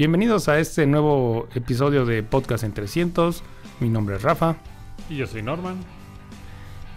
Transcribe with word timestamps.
Bienvenidos 0.00 0.48
a 0.48 0.58
este 0.58 0.86
nuevo 0.86 1.46
episodio 1.54 2.06
de 2.06 2.22
Podcast 2.22 2.64
en 2.64 2.72
300. 2.72 3.42
Mi 3.80 3.90
nombre 3.90 4.16
es 4.16 4.22
Rafa. 4.22 4.56
Y 5.10 5.16
yo 5.16 5.26
soy 5.26 5.42
Norman. 5.42 5.76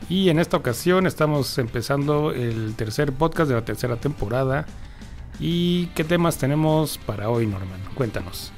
Y 0.08 0.30
en 0.30 0.40
esta 0.40 0.56
ocasión 0.56 1.06
estamos 1.06 1.58
empezando 1.58 2.32
el 2.32 2.76
tercer 2.78 3.12
podcast 3.12 3.50
de 3.50 3.56
la 3.56 3.66
tercera 3.66 3.98
temporada. 3.98 4.68
¿Y 5.38 5.88
qué 5.88 6.06
temas 6.06 6.38
tenemos 6.38 6.98
para 6.98 7.30
hoy, 7.30 7.46
Norman? 7.46 7.82
Cuéntanos. 7.94 8.54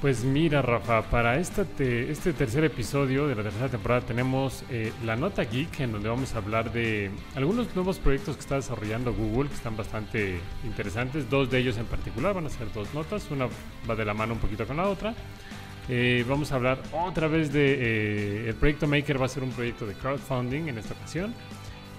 Pues 0.00 0.24
mira, 0.24 0.60
Rafa, 0.60 1.02
para 1.10 1.38
este 1.38 1.64
tercer 1.64 2.64
episodio 2.64 3.26
de 3.28 3.34
la 3.34 3.42
tercera 3.42 3.70
temporada 3.70 4.02
tenemos 4.02 4.62
eh, 4.68 4.92
la 5.06 5.16
Nota 5.16 5.42
Geek, 5.42 5.80
en 5.80 5.92
donde 5.92 6.10
vamos 6.10 6.34
a 6.34 6.38
hablar 6.38 6.70
de 6.70 7.10
algunos 7.34 7.74
nuevos 7.74 7.98
proyectos 7.98 8.36
que 8.36 8.42
está 8.42 8.56
desarrollando 8.56 9.14
Google, 9.14 9.48
que 9.48 9.54
están 9.54 9.74
bastante 9.74 10.38
interesantes. 10.64 11.30
Dos 11.30 11.50
de 11.50 11.58
ellos 11.60 11.78
en 11.78 11.86
particular 11.86 12.34
van 12.34 12.44
a 12.44 12.50
ser 12.50 12.70
dos 12.74 12.92
notas, 12.92 13.30
una 13.30 13.48
va 13.88 13.96
de 13.96 14.04
la 14.04 14.12
mano 14.12 14.34
un 14.34 14.38
poquito 14.38 14.66
con 14.66 14.76
la 14.76 14.86
otra. 14.86 15.14
Eh, 15.88 16.26
vamos 16.28 16.52
a 16.52 16.56
hablar 16.56 16.82
otra 16.92 17.26
vez 17.26 17.50
de 17.50 18.44
eh, 18.44 18.48
el 18.48 18.54
proyecto 18.54 18.86
Maker, 18.86 19.20
va 19.20 19.26
a 19.26 19.30
ser 19.30 19.44
un 19.44 19.50
proyecto 19.50 19.86
de 19.86 19.94
crowdfunding 19.94 20.68
en 20.68 20.76
esta 20.76 20.92
ocasión. 20.92 21.34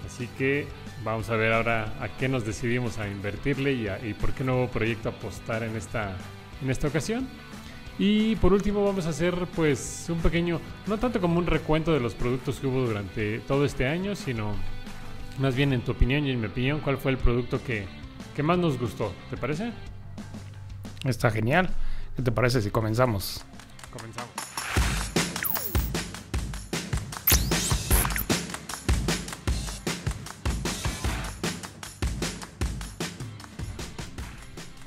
Así 0.06 0.28
que 0.38 0.68
vamos 1.02 1.30
a 1.30 1.36
ver 1.36 1.52
ahora 1.52 1.92
a 2.00 2.08
qué 2.16 2.28
nos 2.28 2.46
decidimos 2.46 2.98
a 2.98 3.08
invertirle 3.08 3.72
y, 3.72 3.88
y 4.08 4.14
por 4.14 4.32
qué 4.34 4.44
nuevo 4.44 4.68
proyecto 4.68 5.08
apostar 5.08 5.64
en 5.64 5.76
esta, 5.76 6.16
en 6.62 6.70
esta 6.70 6.86
ocasión. 6.86 7.28
Y 7.98 8.36
por 8.36 8.52
último 8.52 8.84
vamos 8.84 9.06
a 9.06 9.10
hacer 9.10 9.34
pues 9.56 10.06
un 10.08 10.18
pequeño, 10.20 10.60
no 10.86 10.98
tanto 10.98 11.20
como 11.20 11.38
un 11.38 11.46
recuento 11.46 11.92
de 11.92 12.00
los 12.00 12.14
productos 12.14 12.60
que 12.60 12.68
hubo 12.68 12.86
durante 12.86 13.40
todo 13.40 13.64
este 13.64 13.88
año, 13.88 14.14
sino 14.14 14.54
más 15.38 15.56
bien 15.56 15.72
en 15.72 15.80
tu 15.80 15.92
opinión 15.92 16.24
y 16.24 16.30
en 16.30 16.40
mi 16.40 16.46
opinión, 16.46 16.80
cuál 16.80 16.98
fue 16.98 17.10
el 17.10 17.18
producto 17.18 17.62
que, 17.62 17.86
que 18.36 18.42
más 18.42 18.58
nos 18.58 18.78
gustó. 18.78 19.12
¿Te 19.30 19.36
parece? 19.36 19.72
Está 21.04 21.30
genial. 21.30 21.70
¿Qué 22.16 22.22
te 22.22 22.32
parece 22.32 22.62
si 22.62 22.70
comenzamos? 22.70 23.44
Comenzamos. 23.92 24.47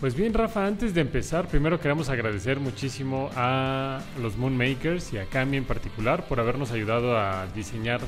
Pues 0.01 0.15
bien, 0.15 0.33
Rafa, 0.33 0.65
antes 0.65 0.95
de 0.95 1.01
empezar, 1.01 1.47
primero 1.47 1.79
queremos 1.79 2.09
agradecer 2.09 2.59
muchísimo 2.59 3.29
a 3.35 4.01
los 4.19 4.35
Moonmakers 4.35 5.13
y 5.13 5.19
a 5.19 5.25
Cami 5.25 5.57
en 5.57 5.63
particular 5.63 6.27
por 6.27 6.39
habernos 6.39 6.71
ayudado 6.71 7.19
a 7.19 7.45
diseñar 7.53 8.01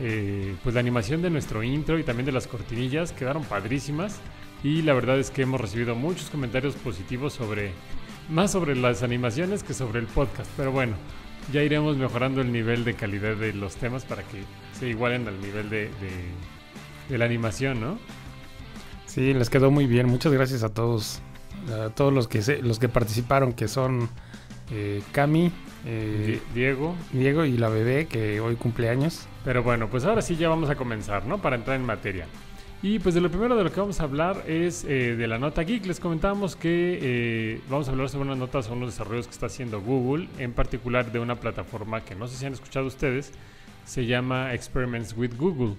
eh, 0.00 0.56
pues 0.62 0.74
la 0.74 0.80
animación 0.80 1.20
de 1.20 1.28
nuestro 1.28 1.62
intro 1.62 1.98
y 1.98 2.02
también 2.02 2.24
de 2.24 2.32
las 2.32 2.46
cortinillas. 2.46 3.12
Quedaron 3.12 3.44
padrísimas 3.44 4.20
y 4.62 4.80
la 4.80 4.94
verdad 4.94 5.18
es 5.18 5.30
que 5.30 5.42
hemos 5.42 5.60
recibido 5.60 5.94
muchos 5.94 6.30
comentarios 6.30 6.76
positivos 6.76 7.34
sobre, 7.34 7.72
más 8.30 8.52
sobre 8.52 8.74
las 8.74 9.02
animaciones 9.02 9.62
que 9.62 9.74
sobre 9.74 10.00
el 10.00 10.06
podcast. 10.06 10.50
Pero 10.56 10.72
bueno, 10.72 10.94
ya 11.52 11.62
iremos 11.62 11.98
mejorando 11.98 12.40
el 12.40 12.52
nivel 12.52 12.84
de 12.84 12.94
calidad 12.94 13.36
de 13.36 13.52
los 13.52 13.76
temas 13.76 14.06
para 14.06 14.22
que 14.22 14.44
se 14.80 14.88
igualen 14.88 15.28
al 15.28 15.38
nivel 15.42 15.68
de, 15.68 15.90
de 17.10 17.18
la 17.18 17.26
animación, 17.26 17.82
¿no? 17.82 17.98
Sí, 19.04 19.34
les 19.34 19.50
quedó 19.50 19.70
muy 19.70 19.86
bien. 19.86 20.06
Muchas 20.08 20.32
gracias 20.32 20.62
a 20.62 20.72
todos 20.72 21.20
a 21.72 21.90
todos 21.90 22.12
los 22.12 22.28
que 22.28 22.40
los 22.62 22.78
que 22.78 22.88
participaron, 22.88 23.52
que 23.52 23.68
son 23.68 24.08
eh, 24.70 25.02
Cami, 25.12 25.52
eh, 25.84 26.40
Diego. 26.54 26.94
Diego 27.12 27.44
y 27.44 27.56
la 27.56 27.68
bebé, 27.68 28.06
que 28.06 28.40
hoy 28.40 28.56
cumple 28.56 28.88
años. 28.88 29.26
Pero 29.44 29.62
bueno, 29.62 29.88
pues 29.88 30.04
ahora 30.04 30.22
sí 30.22 30.36
ya 30.36 30.48
vamos 30.48 30.70
a 30.70 30.76
comenzar, 30.76 31.26
¿no? 31.26 31.38
Para 31.38 31.56
entrar 31.56 31.76
en 31.76 31.84
materia. 31.84 32.26
Y 32.82 32.98
pues 32.98 33.14
de 33.14 33.20
lo 33.20 33.30
primero 33.30 33.56
de 33.56 33.64
lo 33.64 33.72
que 33.72 33.80
vamos 33.80 34.00
a 34.00 34.04
hablar 34.04 34.44
es 34.46 34.84
eh, 34.84 35.16
de 35.16 35.26
la 35.26 35.38
nota 35.38 35.62
geek. 35.62 35.86
Les 35.86 36.00
comentábamos 36.00 36.54
que 36.54 37.60
vamos 37.68 37.88
a 37.88 37.92
hablar 37.92 38.08
sobre 38.10 38.26
una 38.26 38.36
nota 38.36 38.62
sobre 38.62 38.78
unos 38.78 38.90
desarrollos 38.90 39.26
que 39.26 39.32
está 39.32 39.46
haciendo 39.46 39.80
Google, 39.80 40.28
en 40.38 40.52
particular 40.52 41.10
de 41.10 41.18
una 41.18 41.36
plataforma 41.36 42.02
que 42.02 42.14
no 42.14 42.28
sé 42.28 42.36
si 42.36 42.46
han 42.46 42.52
escuchado 42.52 42.86
ustedes, 42.86 43.32
se 43.84 44.06
llama 44.06 44.52
Experiments 44.54 45.14
with 45.16 45.34
Google. 45.38 45.76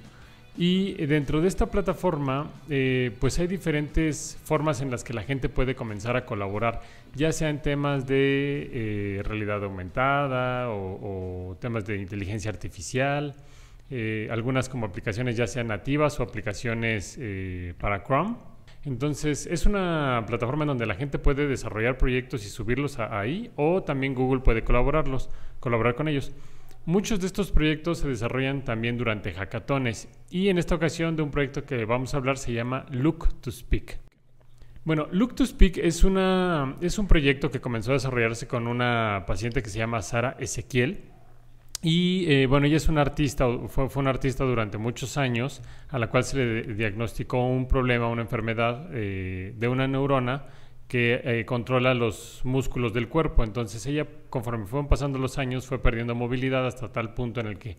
Y 0.58 0.94
dentro 1.06 1.42
de 1.42 1.50
esta 1.50 1.66
plataforma, 1.66 2.50
eh, 2.70 3.12
pues 3.20 3.38
hay 3.40 3.48
diferentes 3.48 4.38
formas 4.46 4.82
en 4.82 4.90
las 4.90 5.04
que 5.04 5.14
la 5.14 5.22
gente 5.22 5.50
puede 5.50 5.76
comenzar 5.76 6.16
a 6.16 6.26
colaborar, 6.26 6.82
ya 7.14 7.34
sea 7.34 7.50
en 7.50 7.62
temas 7.62 8.08
de 8.08 8.70
eh, 8.72 9.24
realidad 9.24 9.62
aumentada 9.66 10.70
o, 10.70 11.58
temas 11.60 11.86
de 11.86 11.98
inteligencia 11.98 12.50
artificial, 12.52 13.36
eh, 13.90 14.30
algunas 14.32 14.70
como 14.70 14.86
aplicaciones 14.86 15.36
ya 15.36 15.46
sean 15.46 15.68
nativas 15.68 16.20
o 16.22 16.24
aplicaciones 16.24 17.20
para 17.78 18.04
Chrome. 18.04 18.36
Entonces 18.86 19.48
es 19.48 19.66
una 19.66 20.24
plataforma 20.26 20.64
en 20.64 20.70
donde 20.70 20.86
la 20.86 20.96
gente 20.96 21.20
puede 21.20 21.48
desarrollar 21.48 21.98
proyectos 21.98 22.46
y 22.46 22.50
subirlos 22.50 23.00
ahí 23.00 23.52
o 23.56 23.84
también 23.84 24.14
Google 24.14 24.42
puede 24.42 24.64
colaborarlos, 24.64 25.30
colaborar 25.60 25.96
con 25.96 26.08
ellos. 26.08 26.32
Muchos 26.88 27.20
de 27.20 27.26
estos 27.26 27.52
proyectos 27.52 27.98
se 27.98 28.08
desarrollan 28.08 28.64
también 28.64 28.96
durante 28.96 29.34
hackatones 29.34 30.08
y 30.30 30.50
en 30.50 30.60
esta 30.60 30.76
ocasión 30.76 31.16
de 31.16 31.24
un 31.24 31.32
proyecto 31.32 31.66
que 31.66 31.84
vamos 31.84 32.14
a 32.14 32.18
hablar 32.18 32.38
se 32.38 32.54
llama 32.54 32.86
Look 32.92 33.42
to 33.42 33.52
Speak. 33.52 33.98
Bueno, 34.84 35.08
Look 35.12 35.34
to 35.34 35.48
Speak 35.48 35.78
es, 35.78 36.04
una, 36.04 36.76
es 36.82 37.00
un 37.00 37.08
proyecto 37.08 37.50
que 37.50 37.60
comenzó 37.60 37.90
a 37.90 37.94
desarrollarse 37.96 38.48
con 38.48 38.68
una 38.68 39.24
paciente 39.26 39.64
que 39.64 39.72
se 39.72 39.80
llama 39.80 40.04
Sara 40.04 40.38
Ezequiel. 40.40 41.06
Y 41.82 42.32
eh, 42.32 42.46
bueno, 42.46 42.68
ella 42.68 42.78
es 42.78 42.88
una 42.88 43.02
artista, 43.02 43.48
fue, 43.68 43.90
fue 43.90 44.02
una 44.02 44.12
artista 44.12 44.44
durante 44.44 44.78
muchos 44.78 45.18
años, 45.18 45.64
a 45.90 45.98
la 45.98 46.12
cual 46.12 46.24
se 46.24 46.38
le 46.38 46.74
diagnosticó 46.76 47.48
un 47.48 47.68
problema, 47.68 48.08
una 48.10 48.22
enfermedad 48.22 48.90
eh, 48.92 49.56
de 49.58 49.68
una 49.68 49.88
neurona 49.88 50.46
que 50.88 51.22
eh, 51.24 51.46
controla 51.46 51.94
los 51.94 52.42
músculos 52.44 52.94
del 52.94 53.10
cuerpo. 53.10 53.44
Entonces 53.44 53.86
ella, 53.86 54.08
conforme 54.30 54.66
fueron 54.66 54.88
pasando 54.88 55.20
los 55.20 55.38
años, 55.38 55.66
fue 55.66 55.80
perdiendo 55.80 56.16
movilidad 56.16 56.66
hasta 56.68 56.92
tal 56.92 57.14
punto 57.14 57.40
en 57.40 57.48
el 57.48 57.58
que 57.58 57.78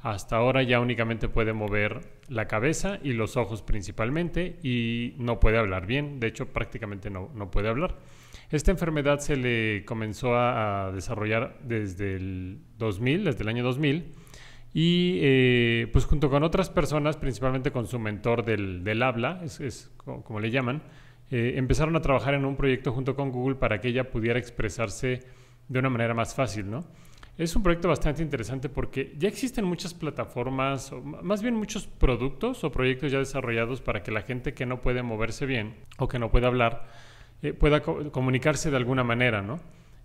hasta 0.00 0.36
ahora 0.36 0.62
ya 0.62 0.80
únicamente 0.80 1.28
puede 1.28 1.52
mover 1.52 2.00
la 2.28 2.46
cabeza 2.46 3.00
y 3.02 3.12
los 3.12 3.36
ojos 3.36 3.62
principalmente 3.62 4.58
y 4.62 5.14
no 5.18 5.40
puede 5.40 5.58
hablar 5.58 5.86
bien. 5.86 6.20
De 6.20 6.28
hecho, 6.28 6.46
prácticamente 6.46 7.10
no, 7.10 7.30
no 7.34 7.50
puede 7.50 7.68
hablar. 7.68 7.96
Esta 8.50 8.70
enfermedad 8.70 9.18
se 9.18 9.36
le 9.36 9.84
comenzó 9.84 10.34
a, 10.34 10.90
desarrollar 10.94 11.58
desde 11.62 12.16
el 12.16 12.60
2000, 12.78 13.24
desde 13.24 13.42
el 13.42 13.48
año 13.48 13.64
2000. 13.64 14.14
Y 14.72 15.18
eh, 15.20 15.88
pues 15.92 16.04
junto 16.04 16.30
con 16.30 16.42
otras 16.42 16.70
personas, 16.70 17.16
principalmente 17.16 17.72
con 17.72 17.86
su 17.86 17.98
mentor 17.98 18.44
del, 18.44 18.84
del 18.84 19.02
habla, 19.02 19.40
es, 19.44 19.60
es 19.60 19.90
como 19.96 20.40
le 20.40 20.50
llaman, 20.50 20.82
eh, 21.30 21.54
empezaron 21.56 21.94
a 21.96 22.00
trabajar 22.00 22.34
en 22.34 22.44
un 22.44 22.56
proyecto 22.56 22.92
junto 22.92 23.14
con 23.14 23.30
Google 23.30 23.56
para 23.56 23.80
que 23.80 23.88
ella 23.88 24.10
pudiera 24.10 24.38
expresarse 24.38 25.20
de 25.68 25.78
una 25.78 25.90
manera 25.90 26.14
más 26.14 26.34
fácil, 26.34 26.70
¿no? 26.70 26.84
Es 27.36 27.54
un 27.54 27.62
proyecto 27.62 27.86
bastante 27.86 28.20
interesante 28.20 28.68
porque 28.68 29.14
ya 29.16 29.28
existen 29.28 29.64
muchas 29.64 29.94
plataformas, 29.94 30.90
o 30.90 31.00
más 31.00 31.40
bien 31.40 31.54
muchos 31.54 31.86
productos 31.86 32.64
o 32.64 32.72
proyectos 32.72 33.12
ya 33.12 33.18
desarrollados 33.18 33.80
para 33.80 34.02
que 34.02 34.10
la 34.10 34.22
gente 34.22 34.54
que 34.54 34.66
no 34.66 34.80
puede 34.80 35.04
moverse 35.04 35.46
bien 35.46 35.76
o 35.98 36.08
que 36.08 36.18
no 36.18 36.32
puede 36.32 36.46
hablar 36.46 36.88
eh, 37.42 37.52
pueda 37.52 37.80
comunicarse 37.80 38.72
de 38.72 38.76
alguna 38.76 39.04
manera, 39.04 39.40
¿no? 39.40 39.60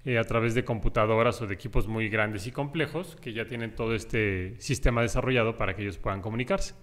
Eh, 0.05 0.19
a 0.19 0.23
través 0.25 0.53
de 0.53 0.65
computadoras 0.65 1.41
o 1.41 1.47
de 1.47 1.55
equipos 1.55 1.87
muy 1.87 2.09
grandes 2.09 2.45
y 2.45 2.51
complejos 2.51 3.15
que 3.15 3.33
ya 3.33 3.45
tienen 3.45 3.73
todo 3.73 3.95
este 3.95 4.59
sistema 4.59 5.01
desarrollado 5.01 5.57
para 5.57 5.75
que 5.75 5.81
ellos 5.81 5.97
puedan 5.97 6.21
comunicarse. 6.21 6.75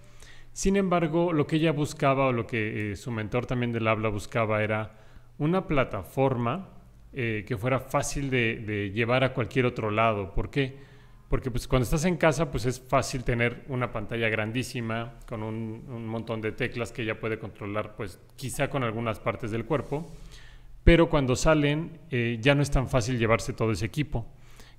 Sin 0.53 0.75
embargo, 0.75 1.31
lo 1.31 1.47
que 1.47 1.55
ella 1.55 1.71
buscaba 1.71 2.27
o 2.27 2.31
lo 2.33 2.45
que 2.45 2.91
eh, 2.91 2.95
su 2.95 3.11
mentor 3.11 3.45
también 3.45 3.71
del 3.71 3.87
habla 3.87 4.09
buscaba 4.09 4.63
era 4.63 4.97
una 5.37 5.65
plataforma 5.65 6.69
eh, 7.13 7.43
que 7.47 7.57
fuera 7.57 7.79
fácil 7.79 8.29
de, 8.29 8.91
llevar 8.93 9.23
a 9.23 9.33
cualquier 9.33 9.65
otro 9.65 9.91
lado. 9.91 10.33
¿Por 10.33 10.49
qué? 10.49 10.77
Porque 11.29 11.51
pues, 11.51 11.67
cuando 11.67 11.83
estás 11.83 12.05
en 12.05 12.17
casa 12.17 12.51
pues 12.51 12.65
es 12.65 12.79
fácil 12.79 13.23
tener 13.23 13.63
una 13.69 13.91
pantalla 13.91 14.29
grandísima 14.29 15.15
con 15.27 15.43
un, 15.43 16.05
montón 16.07 16.41
de 16.41 16.51
teclas 16.51 16.91
que 16.91 17.03
ella 17.03 17.19
puede 17.19 17.39
controlar 17.39 17.95
pues 17.95 18.19
quizá 18.35 18.69
con 18.69 18.83
algunas 18.83 19.19
partes 19.19 19.51
del 19.51 19.65
cuerpo, 19.65 20.11
pero 20.83 21.09
cuando 21.09 21.35
salen 21.35 21.99
eh, 22.11 22.37
ya 22.41 22.55
no 22.55 22.61
es 22.61 22.71
tan 22.71 22.89
fácil 22.89 23.17
llevarse 23.17 23.53
todo 23.53 23.71
ese 23.71 23.85
equipo. 23.85 24.25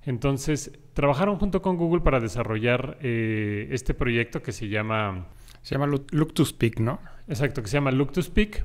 Entonces 0.05 0.71
trabajaron 0.93 1.37
junto 1.37 1.61
con 1.61 1.77
Google 1.77 2.01
para 2.01 2.19
desarrollar 2.19 2.97
este 3.01 3.93
proyecto 3.93 4.41
que 4.41 4.51
se 4.51 4.67
llama 4.67 5.27
se 5.63 5.75
llama 5.75 5.87
Look 5.87 6.33
to 6.33 6.45
Speak, 6.45 6.79
¿no? 6.79 6.99
Exacto, 7.27 7.61
que 7.61 7.69
se 7.69 7.77
llama 7.77 7.91
Look 7.91 8.11
to 8.11 8.21
Speak. 8.21 8.63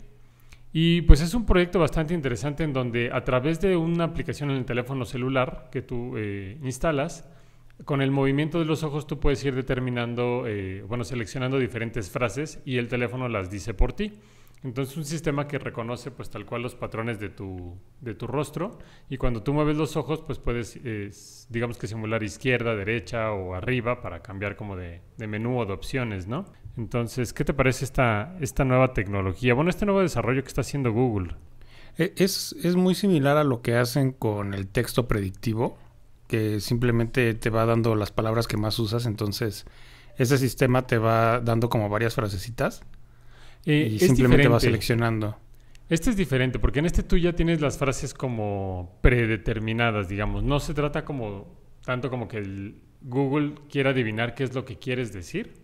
Y 0.73 1.03
pues 1.03 1.23
es 1.23 1.33
un 1.33 1.47
proyecto 1.47 1.79
bastante 1.79 2.13
interesante 2.13 2.65
en 2.65 2.73
donde 2.73 3.11
a 3.13 3.25
través 3.25 3.61
de 3.61 3.77
una 3.77 4.05
aplicación 4.05 4.51
en 4.51 4.59
el 4.59 4.65
teléfono 4.65 5.05
celular 5.05 5.69
que 5.73 5.81
tú 5.81 6.17
eh, 6.17 6.59
instalas, 6.63 7.27
con 7.85 8.03
el 8.03 8.11
movimiento 8.11 8.59
de 8.59 8.65
los 8.65 8.83
ojos 8.83 9.07
tú 9.07 9.19
puedes 9.21 9.43
ir 9.45 9.55
determinando, 9.55 10.45
eh, 10.47 10.85
bueno, 10.87 11.05
seleccionando 11.05 11.59
diferentes 11.59 12.11
frases 12.11 12.61
y 12.65 12.77
el 12.77 12.89
teléfono 12.89 13.29
las 13.29 13.49
dice 13.51 13.73
por 13.73 13.93
ti. 13.93 14.13
Entonces 14.65 14.97
un 14.97 15.05
sistema 15.05 15.47
que 15.47 15.59
reconoce 15.59 16.11
pues 16.11 16.31
tal 16.31 16.45
cual 16.45 16.63
los 16.63 16.75
patrones 16.75 17.21
de 17.21 17.29
tu, 17.29 17.79
de 18.01 18.15
tu 18.15 18.27
rostro 18.27 18.79
y 19.09 19.17
cuando 19.17 19.43
tú 19.43 19.53
mueves 19.55 19.77
los 19.77 19.97
ojos 19.97 20.21
pues 20.27 20.39
puedes 20.39 20.79
digamos 21.49 21.79
que 21.79 21.87
simular 21.87 22.23
izquierda, 22.25 22.75
derecha 22.75 23.31
o 23.33 23.55
arriba 23.55 24.03
para 24.03 24.21
cambiar 24.21 24.57
como 24.57 24.77
de, 24.77 25.01
de, 25.17 25.27
menú 25.29 25.61
o 25.61 25.67
de 25.67 25.73
opciones, 25.73 26.27
¿no? 26.27 26.47
Entonces, 26.77 27.33
¿qué 27.33 27.45
te 27.45 27.55
parece 27.55 27.85
esta, 27.85 28.37
esta 28.41 28.65
nueva 28.65 28.93
tecnología? 28.95 29.55
Bueno, 29.55 29.71
este 29.71 29.85
nuevo 29.85 30.01
desarrollo 30.01 30.43
que 30.43 30.49
está 30.49 30.61
haciendo 30.61 30.93
Google. 30.93 31.35
E, 31.97 32.13
es, 32.17 32.55
es 32.63 32.77
muy 32.77 32.95
similar 32.95 33.37
a 33.37 33.45
lo 33.45 33.63
que 33.63 33.75
hacen 33.75 34.13
con 34.13 34.55
el 34.55 34.69
texto 34.69 35.09
predictivo, 35.09 35.77
que 36.29 36.61
simplemente 36.61 37.35
te 37.35 37.51
va 37.51 37.65
dando 37.67 37.97
las 37.97 38.13
palabras 38.13 38.47
que 38.47 38.57
más 38.57 38.79
usas, 38.79 39.07
entonces 39.07 39.67
ese 40.19 40.39
sistema 40.39 40.87
te 40.87 40.99
va 40.99 41.41
dando 41.41 41.69
como 41.69 41.89
varias 41.89 42.15
frasecitas 42.15 42.85
Eh, 43.71 43.89
y 43.93 43.97
es 43.97 44.03
simplemente 44.07 44.49
va 44.49 44.57
diferente. 44.57 44.65
seleccionando. 44.65 45.37
Este 45.91 46.11
es 46.11 46.17
diferente, 46.17 46.59
porque 46.59 46.81
en 46.81 46.87
este 46.87 47.03
tú 47.03 47.17
ya 47.17 47.35
tienes 47.35 47.61
las 47.61 47.79
frases 47.79 48.13
como 48.15 48.99
predeterminadas, 49.03 50.09
digamos. 50.09 50.43
No 50.43 50.61
se 50.61 50.75
trata 50.75 51.05
como 51.05 51.57
tanto 51.85 52.11
como 52.11 52.29
que 52.29 52.39
el 52.39 52.81
Google 53.03 53.55
quiera 53.71 53.91
adivinar 53.91 54.35
qué 54.35 54.45
es 54.45 54.55
lo 54.55 54.65
que 54.65 54.77
quieres 54.79 55.13
decir, 55.13 55.55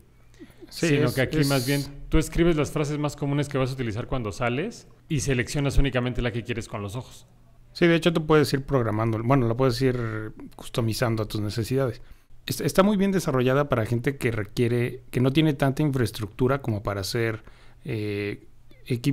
Sí, 0.71 0.89
sino 0.89 1.07
es- 1.09 1.15
que 1.15 1.21
aquí 1.23 1.39
es- 1.39 1.49
más 1.49 1.67
bien 1.67 1.83
tú 2.09 2.19
escribes 2.19 2.57
las 2.57 2.71
frases 2.71 2.99
más 2.99 3.17
comunes 3.17 3.49
que 3.49 3.59
vas 3.59 3.71
a 3.71 3.75
utilizar 3.75 4.07
cuando 4.07 4.33
sales 4.33 4.87
y 5.09 5.21
seleccionas 5.21 5.77
únicamente 5.79 6.23
la 6.23 6.33
que 6.33 6.43
quieres 6.43 6.69
con 6.69 6.81
los 6.83 6.97
ojos. 6.97 7.27
Sí, 7.73 7.87
de 7.87 7.97
hecho 7.97 8.13
tú 8.13 8.25
puedes 8.27 8.53
ir 8.53 8.63
programando, 8.63 9.21
bueno, 9.23 9.49
la 9.49 9.55
puedes 9.57 9.81
ir 9.83 10.33
customizando 10.57 11.23
a 11.25 11.27
tus 11.27 11.41
necesidades. 11.41 12.01
Es- 12.47 12.61
Está 12.61 12.83
muy 12.83 12.97
bien 12.97 13.13
desarrollada 13.13 13.69
para 13.69 13.85
gente 13.85 14.17
que 14.17 14.31
requiere, 14.31 15.03
que 15.11 15.21
no 15.21 15.33
tiene 15.33 15.55
tanta 15.55 15.83
infraestructura 15.83 16.63
como 16.63 16.83
para 16.83 17.01
hacer, 17.03 17.43
eh, 17.85 18.47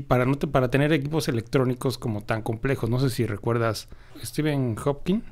para, 0.08 0.26
no 0.26 0.36
te- 0.36 0.48
para 0.48 0.70
tener 0.70 0.92
equipos 0.94 1.28
electrónicos 1.28 1.98
como 1.98 2.22
tan 2.24 2.42
complejos. 2.42 2.90
No 2.90 3.00
sé 3.00 3.10
si 3.10 3.26
recuerdas 3.26 3.88
Stephen 4.24 4.76
Hopkins, 4.84 5.24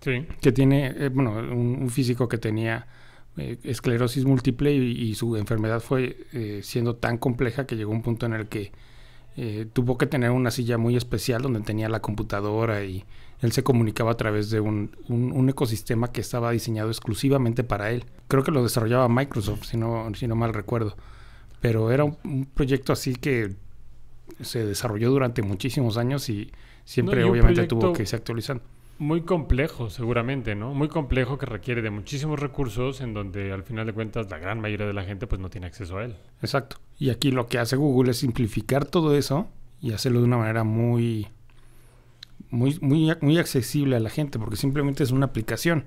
Sí. 0.00 0.26
que 0.40 0.52
tiene, 0.52 0.88
eh, 0.96 1.08
bueno, 1.12 1.32
un, 1.32 1.78
un 1.80 1.90
físico 1.90 2.28
que 2.28 2.38
tenía 2.38 2.86
eh, 3.38 3.58
esclerosis 3.64 4.24
múltiple 4.24 4.72
y, 4.74 4.92
y 5.10 5.14
su 5.14 5.36
enfermedad 5.36 5.80
fue 5.80 6.16
eh, 6.32 6.60
siendo 6.62 6.96
tan 6.96 7.18
compleja 7.18 7.66
que 7.66 7.76
llegó 7.76 7.92
un 7.92 8.02
punto 8.02 8.26
en 8.26 8.34
el 8.34 8.46
que 8.46 8.72
eh, 9.36 9.66
tuvo 9.72 9.98
que 9.98 10.06
tener 10.06 10.30
una 10.30 10.50
silla 10.50 10.78
muy 10.78 10.96
especial 10.96 11.42
donde 11.42 11.60
tenía 11.60 11.88
la 11.88 12.00
computadora 12.00 12.84
y 12.84 13.04
él 13.42 13.52
se 13.52 13.62
comunicaba 13.62 14.12
a 14.12 14.16
través 14.16 14.48
de 14.50 14.60
un, 14.60 14.90
un- 15.08 15.32
un 15.32 15.48
ecosistema 15.48 16.12
que 16.12 16.20
estaba 16.22 16.50
diseñado 16.50 16.88
exclusivamente 16.90 17.62
para 17.64 17.90
él. 17.90 18.04
Creo 18.28 18.42
que 18.42 18.50
lo 18.52 18.62
desarrollaba 18.62 19.08
Microsoft, 19.08 19.64
si 19.64 19.76
no, 19.76 20.10
si 20.14 20.26
no 20.26 20.36
mal 20.36 20.54
recuerdo. 20.54 20.96
Pero 21.60 21.90
era 21.90 22.04
un, 22.04 22.16
un 22.24 22.46
proyecto 22.46 22.92
así 22.92 23.14
que 23.14 23.54
se 24.40 24.64
desarrolló 24.64 25.10
durante 25.10 25.42
muchísimos 25.42 25.96
años 25.96 26.28
y 26.28 26.50
siempre 26.84 27.20
No, 27.20 27.20
y 27.20 27.24
un 27.24 27.30
obviamente 27.30 27.66
tuvo 27.66 27.92
que 27.92 28.02
irse 28.02 28.16
actualizando. 28.16 28.62
Muy 28.98 29.22
complejo, 29.22 29.90
seguramente, 29.90 30.54
¿no? 30.54 30.72
Muy 30.72 30.88
complejo 30.88 31.36
que 31.36 31.44
requiere 31.44 31.82
de 31.82 31.90
muchísimos 31.90 32.40
recursos 32.40 33.02
en 33.02 33.12
donde 33.12 33.52
al 33.52 33.62
final 33.62 33.84
de 33.84 33.92
cuentas 33.92 34.30
la 34.30 34.38
gran 34.38 34.58
mayoría 34.58 34.86
de 34.86 34.94
la 34.94 35.04
gente 35.04 35.26
pues 35.26 35.38
no 35.38 35.50
tiene 35.50 35.66
acceso 35.66 35.98
a 35.98 36.04
él. 36.04 36.16
Exacto. 36.40 36.78
Y 36.98 37.10
aquí 37.10 37.30
lo 37.30 37.46
que 37.46 37.58
hace 37.58 37.76
Google 37.76 38.12
es 38.12 38.18
simplificar 38.18 38.86
todo 38.86 39.14
eso 39.14 39.48
y 39.82 39.92
hacerlo 39.92 40.20
de 40.20 40.26
una 40.26 40.38
manera 40.38 40.64
muy, 40.64 41.26
muy, 42.48 42.78
muy, 42.80 43.12
muy 43.20 43.36
accesible 43.36 43.96
a 43.96 44.00
la 44.00 44.08
gente, 44.08 44.38
porque 44.38 44.56
simplemente 44.56 45.02
es 45.02 45.10
una 45.10 45.26
aplicación. 45.26 45.84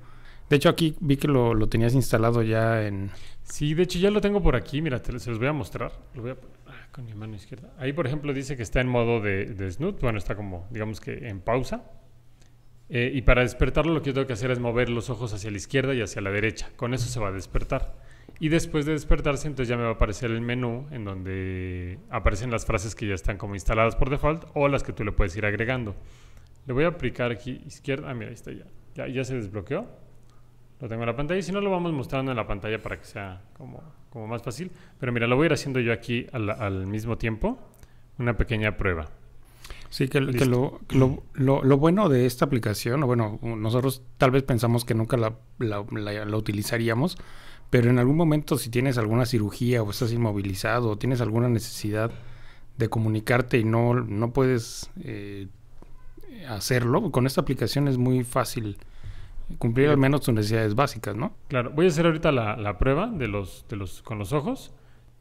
De 0.49 0.55
hecho, 0.55 0.69
aquí 0.69 0.95
vi 0.99 1.17
que 1.17 1.27
lo, 1.27 1.69
tenías 1.69 1.93
instalado 1.93 2.41
ya 2.41 2.85
en. 2.85 3.11
Sí, 3.43 3.73
de 3.73 3.83
hecho 3.83 3.99
ya 3.99 4.09
lo 4.09 4.19
tengo 4.21 4.41
por 4.41 4.55
aquí, 4.55 4.81
mira, 4.81 4.99
se 5.03 5.29
los 5.29 5.37
voy 5.37 5.47
a 5.47 5.53
mostrar. 5.53 5.91
Lo 6.15 6.23
voy 6.23 6.31
a 6.31 6.37
ah, 6.67 6.87
con 6.91 7.05
mi 7.05 7.13
mano 7.13 7.35
izquierda. 7.35 7.69
Ahí, 7.77 7.93
por 7.93 8.07
ejemplo, 8.07 8.33
dice 8.33 8.57
que 8.57 8.63
está 8.63 8.81
en 8.81 8.87
modo 8.87 9.21
de, 9.21 9.71
snoot, 9.71 10.01
bueno, 10.01 10.17
está 10.17 10.35
como, 10.35 10.67
digamos 10.71 10.99
que 10.99 11.27
en 11.27 11.39
pausa. 11.39 11.83
Eh, 12.89 13.11
y 13.13 13.21
para 13.21 13.43
despertarlo 13.43 13.93
lo 13.93 14.01
que 14.01 14.11
tengo 14.11 14.25
que 14.25 14.33
hacer 14.33 14.49
es 14.49 14.57
mover 14.57 14.89
los 14.89 15.11
ojos 15.11 15.31
hacia 15.33 15.51
la 15.51 15.57
izquierda 15.57 15.93
y 15.93 16.01
hacia 16.01 16.21
la 16.21 16.31
derecha. 16.31 16.71
Con 16.75 16.95
eso 16.95 17.07
se 17.07 17.19
va 17.19 17.27
a 17.27 17.31
despertar. 17.31 17.95
Y 18.39 18.49
después 18.49 18.85
de 18.85 18.93
despertarse, 18.93 19.47
entonces 19.47 19.69
ya 19.69 19.77
me 19.77 19.83
va 19.83 19.89
a 19.89 19.93
aparecer 19.93 20.31
el 20.31 20.41
menú 20.41 20.87
en 20.91 21.05
donde 21.05 21.99
aparecen 22.09 22.49
las 22.49 22.65
frases 22.65 22.95
que 22.95 23.05
ya 23.05 23.13
están 23.13 23.37
como 23.37 23.53
instaladas 23.53 23.95
por 23.95 24.09
default 24.09 24.45
o 24.53 24.67
las 24.67 24.81
que 24.81 24.93
tú 24.93 25.03
le 25.03 25.11
puedes 25.11 25.35
ir 25.35 25.45
agregando. 25.45 25.95
Le 26.65 26.73
voy 26.73 26.85
a 26.85 26.87
aplicar 26.87 27.31
aquí 27.31 27.61
izquierda. 27.67 28.09
Ah, 28.09 28.13
mira, 28.13 28.29
ahí 28.29 28.35
está. 28.35 28.51
Ya, 28.95 29.07
ya 29.07 29.23
se 29.23 29.35
desbloqueó. 29.35 29.87
Lo 30.81 30.87
tengo 30.87 31.03
en 31.03 31.07
la 31.07 31.15
pantalla. 31.15 31.39
Y 31.39 31.43
si 31.43 31.51
no, 31.51 31.61
lo 31.61 31.69
vamos 31.71 31.91
mostrando 31.93 32.31
en 32.31 32.37
la 32.37 32.47
pantalla 32.47 32.81
para 32.81 32.97
que 32.97 33.05
sea 33.05 33.41
como, 33.57 33.81
como 34.09 34.27
más 34.27 34.41
fácil. 34.41 34.71
Pero 34.99 35.11
mira, 35.11 35.27
lo 35.27 35.35
voy 35.35 35.45
a 35.45 35.47
ir 35.47 35.53
haciendo 35.53 35.79
yo 35.79 35.91
aquí 35.93 36.25
al, 36.31 36.49
al 36.49 36.87
mismo 36.87 37.17
tiempo. 37.17 37.59
Una 38.17 38.35
pequeña 38.37 38.77
prueba. 38.77 39.07
Sí, 39.89 40.07
que, 40.07 40.19
lo, 40.21 40.31
que 40.87 40.95
lo, 40.95 41.23
lo- 41.33 41.63
lo 41.63 41.77
bueno 41.77 42.09
de 42.09 42.25
esta 42.27 42.45
aplicación, 42.45 43.01
o 43.03 43.07
bueno, 43.07 43.39
nosotros 43.41 44.03
tal 44.17 44.29
vez 44.29 44.43
pensamos 44.43 44.85
que 44.85 44.93
nunca 44.93 45.17
la, 45.17 45.33
la- 45.57 45.83
la- 45.91 46.25
la 46.25 46.37
utilizaríamos, 46.37 47.17
pero 47.71 47.89
en 47.89 47.97
algún 47.97 48.15
momento 48.15 48.57
si 48.59 48.69
tienes 48.69 48.97
alguna 48.99 49.25
cirugía 49.25 49.81
o 49.81 49.89
estás 49.89 50.11
inmovilizado 50.11 50.89
o 50.91 50.97
tienes 50.97 51.21
alguna 51.21 51.49
necesidad 51.49 52.11
de 52.77 52.87
comunicarte 52.89 53.57
y 53.57 53.63
no, 53.63 53.95
no 53.95 54.31
puedes 54.31 54.91
eh, 55.01 55.47
hacerlo, 56.47 57.11
con 57.11 57.25
esta 57.25 57.41
aplicación 57.41 57.87
es 57.87 57.97
muy 57.97 58.23
fácil 58.23 58.77
cumplir 59.57 59.89
al 59.89 59.97
menos 59.97 60.21
tus 60.21 60.33
necesidades 60.33 60.75
básicas, 60.75 61.15
¿no? 61.15 61.35
Claro, 61.47 61.71
voy 61.71 61.85
a 61.85 61.89
hacer 61.89 62.05
ahorita 62.05 62.31
la, 62.31 62.55
la 62.55 62.77
prueba 62.77 63.07
de 63.07 63.27
los, 63.27 63.65
de 63.67 63.75
los, 63.75 64.01
con 64.01 64.19
los 64.19 64.33
ojos. 64.33 64.73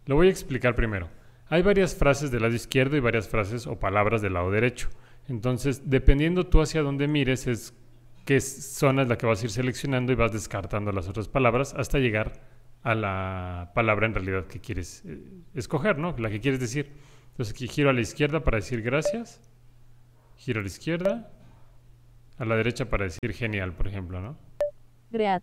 Lo 0.06 0.16
voy 0.16 0.28
a 0.28 0.30
explicar 0.30 0.74
primero. 0.74 1.08
Hay 1.48 1.62
varias 1.62 1.94
frases 1.94 2.30
del 2.30 2.42
lado 2.42 2.54
izquierdo 2.54 2.96
y 2.96 3.00
varias 3.00 3.28
frases 3.28 3.66
o 3.66 3.78
palabras 3.78 4.20
del 4.20 4.34
lado 4.34 4.50
derecho. 4.50 4.88
Entonces, 5.28 5.88
dependiendo 5.88 6.46
tú 6.46 6.60
hacia 6.60 6.82
dónde 6.82 7.08
mires, 7.08 7.46
es 7.46 7.74
qué 8.24 8.40
zona 8.40 9.02
es 9.02 9.08
la 9.08 9.16
que 9.16 9.26
vas 9.26 9.40
a 9.42 9.44
ir 9.46 9.50
seleccionando 9.50 10.12
y 10.12 10.14
vas 10.14 10.32
descartando 10.32 10.92
las 10.92 11.08
otras 11.08 11.28
palabras 11.28 11.74
hasta 11.74 11.98
llegar 11.98 12.42
a 12.82 12.94
la 12.94 13.72
palabra 13.74 14.06
en 14.06 14.14
realidad 14.14 14.46
que 14.46 14.60
quieres 14.60 15.02
eh, 15.06 15.18
escoger, 15.54 15.98
¿no? 15.98 16.14
La 16.18 16.30
que 16.30 16.40
quieres 16.40 16.60
decir. 16.60 16.92
Entonces, 17.30 17.54
aquí 17.54 17.68
giro 17.68 17.90
a 17.90 17.92
la 17.92 18.00
izquierda 18.00 18.44
para 18.44 18.56
decir 18.56 18.82
gracias. 18.82 19.40
Giro 20.36 20.60
a 20.60 20.62
la 20.62 20.68
izquierda. 20.68 21.30
A 22.38 22.44
la 22.44 22.56
derecha 22.56 22.88
para 22.88 23.04
decir 23.04 23.32
genial, 23.32 23.74
por 23.74 23.88
ejemplo, 23.88 24.20
¿no? 24.20 24.38
Great. 25.10 25.42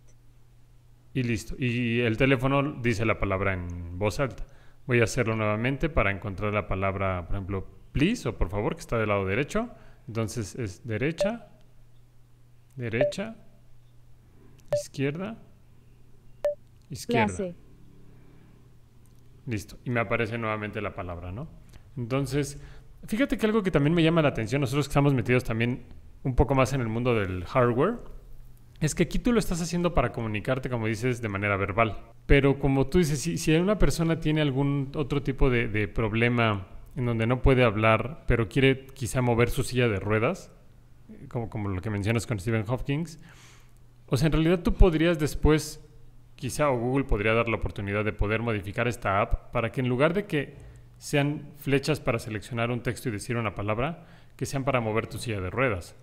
Y 1.12 1.22
listo. 1.22 1.54
Y 1.58 2.00
el 2.00 2.16
teléfono 2.16 2.62
dice 2.82 3.04
la 3.04 3.18
palabra 3.18 3.52
en 3.52 3.98
voz 3.98 4.20
alta. 4.20 4.46
Voy 4.86 5.00
a 5.00 5.04
hacerlo 5.04 5.34
nuevamente 5.34 5.88
para 5.88 6.10
encontrar 6.10 6.52
la 6.52 6.68
palabra, 6.68 7.26
por 7.26 7.36
ejemplo, 7.36 7.66
please 7.92 8.28
o 8.28 8.36
por 8.36 8.48
favor, 8.48 8.74
que 8.74 8.80
está 8.80 8.98
del 8.98 9.08
lado 9.08 9.24
derecho. 9.24 9.70
Entonces 10.06 10.54
es 10.56 10.86
derecha, 10.86 11.48
derecha, 12.76 13.36
izquierda, 14.72 15.36
izquierda. 16.90 17.26
Clase. 17.26 17.56
Listo. 19.46 19.78
Y 19.84 19.90
me 19.90 20.00
aparece 20.00 20.38
nuevamente 20.38 20.80
la 20.80 20.94
palabra, 20.94 21.32
¿no? 21.32 21.48
Entonces, 21.96 22.60
fíjate 23.06 23.38
que 23.38 23.46
algo 23.46 23.62
que 23.62 23.70
también 23.70 23.94
me 23.94 24.02
llama 24.02 24.22
la 24.22 24.28
atención, 24.28 24.60
nosotros 24.60 24.86
que 24.86 24.90
estamos 24.90 25.14
metidos 25.14 25.44
también 25.44 25.86
un 26.26 26.34
poco 26.34 26.56
más 26.56 26.72
en 26.72 26.80
el 26.80 26.88
mundo 26.88 27.14
del 27.14 27.44
hardware, 27.44 27.98
es 28.80 28.96
que 28.96 29.04
aquí 29.04 29.20
tú 29.20 29.32
lo 29.32 29.38
estás 29.38 29.62
haciendo 29.62 29.94
para 29.94 30.10
comunicarte, 30.10 30.68
como 30.68 30.88
dices, 30.88 31.22
de 31.22 31.28
manera 31.28 31.56
verbal. 31.56 31.98
Pero 32.26 32.58
como 32.58 32.88
tú 32.88 32.98
dices, 32.98 33.20
si, 33.22 33.38
si 33.38 33.54
una 33.54 33.78
persona 33.78 34.18
tiene 34.18 34.40
algún 34.40 34.90
otro 34.96 35.22
tipo 35.22 35.48
de, 35.50 35.86
problema 35.86 36.66
en 36.96 37.06
donde 37.06 37.28
no 37.28 37.42
puede 37.42 37.62
hablar, 37.62 38.24
pero 38.26 38.48
quiere 38.48 38.86
quizá 38.86 39.22
mover 39.22 39.50
su 39.50 39.62
silla 39.62 39.86
de 39.86 40.00
ruedas, 40.00 40.50
como, 41.28 41.48
como 41.48 41.68
lo 41.68 41.80
que 41.80 41.90
mencionas 41.90 42.26
con 42.26 42.40
Stephen 42.40 42.64
Hopkins, 42.66 43.20
o 44.08 44.16
sea, 44.16 44.26
en 44.26 44.32
realidad 44.32 44.64
tú 44.64 44.74
podrías 44.74 45.20
después, 45.20 45.80
quizá 46.34 46.70
o 46.70 46.76
Google 46.76 47.04
podría 47.04 47.34
dar 47.34 47.48
la 47.48 47.56
oportunidad 47.56 48.04
de 48.04 48.12
poder 48.12 48.42
modificar 48.42 48.88
esta 48.88 49.20
app 49.20 49.52
para 49.52 49.70
que 49.70 49.80
en 49.80 49.88
lugar 49.88 50.12
de 50.12 50.26
que 50.26 50.56
sean 50.98 51.52
flechas 51.56 52.00
para 52.00 52.18
seleccionar 52.18 52.72
un 52.72 52.82
texto 52.82 53.10
y 53.10 53.12
decir 53.12 53.36
una 53.36 53.54
palabra, 53.54 54.06
que 54.34 54.44
sean 54.44 54.64
para 54.64 54.80
mover 54.80 55.06
tu 55.06 55.18
silla 55.18 55.40
de 55.40 55.50
ruedas 55.50 55.94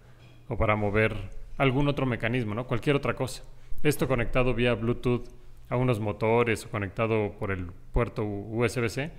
o 0.48 0.58
para 0.58 0.76
mover 0.76 1.16
algún 1.58 1.88
otro 1.88 2.06
mecanismo, 2.06 2.54
¿no? 2.56 2.66
Cualquier 2.66 2.96
otra 2.96 3.16
cosa. 3.16 3.44
Esto 3.84 4.08
conectado 4.08 4.54
vía 4.54 4.74
Bluetooth 4.76 5.28
a 5.70 5.78
unos 5.78 6.00
motores 6.00 6.66
o 6.66 6.70
conectado 6.70 7.34
por 7.40 7.52
el 7.52 7.68
puerto 7.92 8.24
USB-C, 8.24 9.12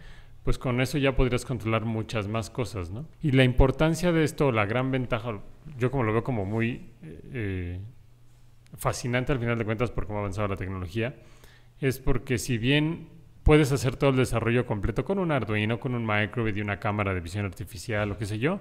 pues 0.42 0.58
con 0.58 0.80
eso 0.80 0.98
ya 0.98 1.16
podrías 1.16 1.44
controlar 1.44 1.84
muchas 1.84 2.28
más 2.28 2.50
cosas, 2.50 2.90
¿no? 2.90 3.06
Y 3.22 3.32
la 3.32 3.44
importancia 3.44 4.12
de 4.12 4.24
esto, 4.24 4.52
la 4.52 4.66
gran 4.66 4.90
ventaja, 4.90 5.40
yo 5.78 5.90
como 5.90 6.04
lo 6.04 6.12
veo 6.12 6.22
como 6.22 6.44
muy 6.44 6.90
eh, 7.02 7.80
fascinante 8.76 9.32
al 9.32 9.38
final 9.38 9.58
de 9.58 9.64
cuentas 9.64 9.90
por 9.90 10.06
cómo 10.06 10.18
ha 10.18 10.22
avanzado 10.22 10.48
la 10.48 10.56
tecnología, 10.56 11.16
es 11.80 11.98
porque 11.98 12.38
si 12.38 12.58
bien 12.58 13.08
puedes 13.42 13.72
hacer 13.72 13.96
todo 13.96 14.10
el 14.10 14.16
desarrollo 14.16 14.66
completo 14.66 15.04
con 15.04 15.18
un 15.18 15.32
Arduino, 15.32 15.80
con 15.80 15.94
un 15.94 16.06
microbit 16.06 16.56
y 16.56 16.60
una 16.60 16.78
cámara 16.78 17.14
de 17.14 17.20
visión 17.20 17.44
artificial 17.46 18.12
o 18.12 18.18
qué 18.18 18.26
sé 18.26 18.38
yo, 18.38 18.60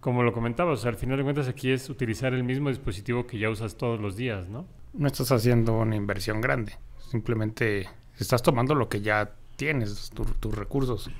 como 0.00 0.22
lo 0.22 0.32
comentabas, 0.32 0.84
al 0.86 0.96
final 0.96 1.18
de 1.18 1.24
cuentas 1.24 1.48
aquí 1.48 1.70
es 1.70 1.88
utilizar 1.90 2.32
el 2.34 2.42
mismo 2.44 2.68
dispositivo 2.70 3.26
que 3.26 3.38
ya 3.38 3.50
usas 3.50 3.76
todos 3.76 4.00
los 4.00 4.16
días, 4.16 4.48
¿no? 4.48 4.66
No 4.94 5.06
estás 5.06 5.30
haciendo 5.32 5.78
una 5.78 5.94
inversión 5.96 6.40
grande, 6.40 6.72
simplemente 7.10 7.88
estás 8.18 8.42
tomando 8.42 8.74
lo 8.74 8.88
que 8.88 9.00
ya 9.02 9.32
tienes, 9.56 10.10
tu- 10.10 10.24
tus 10.24 10.54
recursos. 10.54 11.10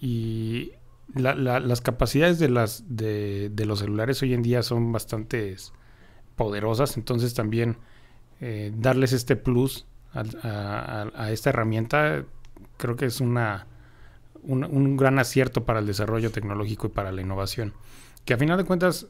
Y 0.00 0.72
la- 1.14 1.34
la- 1.34 1.60
las 1.60 1.80
capacidades 1.80 2.38
de, 2.38 2.48
las, 2.48 2.84
de, 2.88 3.50
los 3.66 3.80
celulares 3.80 4.22
hoy 4.22 4.34
en 4.34 4.42
día 4.42 4.62
son 4.62 4.92
bastante 4.92 5.56
poderosas, 6.36 6.96
entonces 6.96 7.34
también 7.34 7.76
eh, 8.40 8.72
darles 8.76 9.12
este 9.12 9.36
plus 9.36 9.86
a, 10.14 10.22
a- 10.42 11.10
a 11.24 11.30
esta 11.32 11.50
herramienta 11.50 12.24
creo 12.78 12.96
que 12.96 13.06
es 13.06 13.20
una, 13.20 13.66
un, 14.44 14.64
un 14.64 14.96
gran 14.96 15.18
acierto 15.18 15.64
para 15.64 15.80
el 15.80 15.86
desarrollo 15.86 16.30
tecnológico 16.30 16.86
y 16.88 16.90
para 16.90 17.12
la 17.12 17.20
innovación. 17.20 17.72
que 18.24 18.34
a 18.34 18.38
final 18.38 18.58
de 18.58 18.64
cuentas 18.64 19.06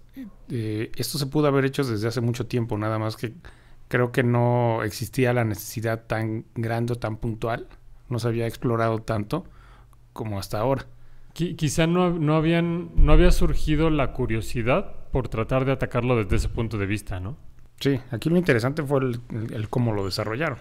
eh, 0.48 0.90
esto 0.96 1.18
se 1.18 1.26
pudo 1.26 1.48
haber 1.48 1.64
hecho 1.64 1.84
desde 1.84 2.08
hace 2.08 2.20
mucho 2.20 2.46
tiempo, 2.46 2.78
nada 2.78 2.98
más 2.98 3.16
que 3.16 3.34
creo 3.88 4.12
que 4.12 4.22
no 4.22 4.82
existía 4.84 5.32
la 5.32 5.44
necesidad 5.44 6.04
tan 6.06 6.44
grande 6.54 6.92
o 6.92 6.96
tan 6.96 7.16
puntual, 7.16 7.66
no 8.08 8.18
se 8.18 8.28
había 8.28 8.46
explorado 8.46 9.00
tanto 9.00 9.44
como 10.12 10.38
hasta 10.38 10.60
ahora. 10.60 10.86
quizá 11.32 11.86
no, 11.86 12.10
no, 12.10 12.36
habían, 12.36 12.90
no 12.96 13.12
había 13.12 13.32
surgido 13.32 13.90
la 13.90 14.12
curiosidad 14.12 14.94
por 15.10 15.28
tratar 15.28 15.64
de 15.64 15.72
atacarlo 15.72 16.16
desde 16.16 16.36
ese 16.36 16.48
punto 16.48 16.78
de 16.78 16.86
vista, 16.86 17.18
¿no? 17.20 17.36
Sí, 17.80 17.98
aquí 18.10 18.28
lo 18.28 18.36
interesante 18.36 18.82
fue 18.82 19.00
el, 19.00 19.68
cómo 19.70 19.92
lo 19.92 20.04
desarrollaron. 20.04 20.58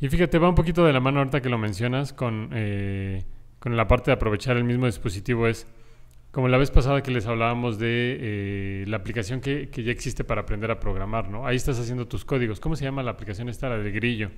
Y 0.00 0.08
fíjate, 0.08 0.38
va 0.38 0.48
un 0.48 0.54
poquito 0.54 0.84
de 0.84 0.92
la 0.92 1.00
mano 1.00 1.18
ahorita 1.18 1.42
que 1.42 1.48
lo 1.48 1.58
mencionas 1.58 2.12
con, 2.12 2.50
eh, 2.52 3.24
con 3.60 3.76
la 3.76 3.86
parte 3.86 4.10
de 4.10 4.14
aprovechar 4.14 4.56
el 4.56 4.64
mismo 4.64 4.86
dispositivo. 4.86 5.46
Es 5.46 5.66
como 6.32 6.48
la 6.48 6.58
vez 6.58 6.70
pasada 6.70 7.02
que 7.02 7.10
les 7.10 7.26
hablábamos 7.26 7.78
de 7.78 8.16
eh, 8.20 8.84
la 8.88 8.96
aplicación 8.96 9.40
que, 9.40 9.68
que, 9.68 9.82
ya 9.84 9.92
existe 9.92 10.24
para 10.24 10.42
aprender 10.42 10.70
a 10.70 10.80
programar, 10.80 11.28
¿no? 11.28 11.46
Ahí 11.46 11.56
estás 11.56 11.78
haciendo 11.78 12.08
tus 12.08 12.24
códigos. 12.24 12.60
¿Cómo 12.60 12.76
se 12.76 12.84
llama 12.84 13.02
la 13.02 13.12
aplicación 13.12 13.48
esta, 13.48 13.68
la 13.68 13.78
del 13.78 13.92
grillo? 13.92 14.30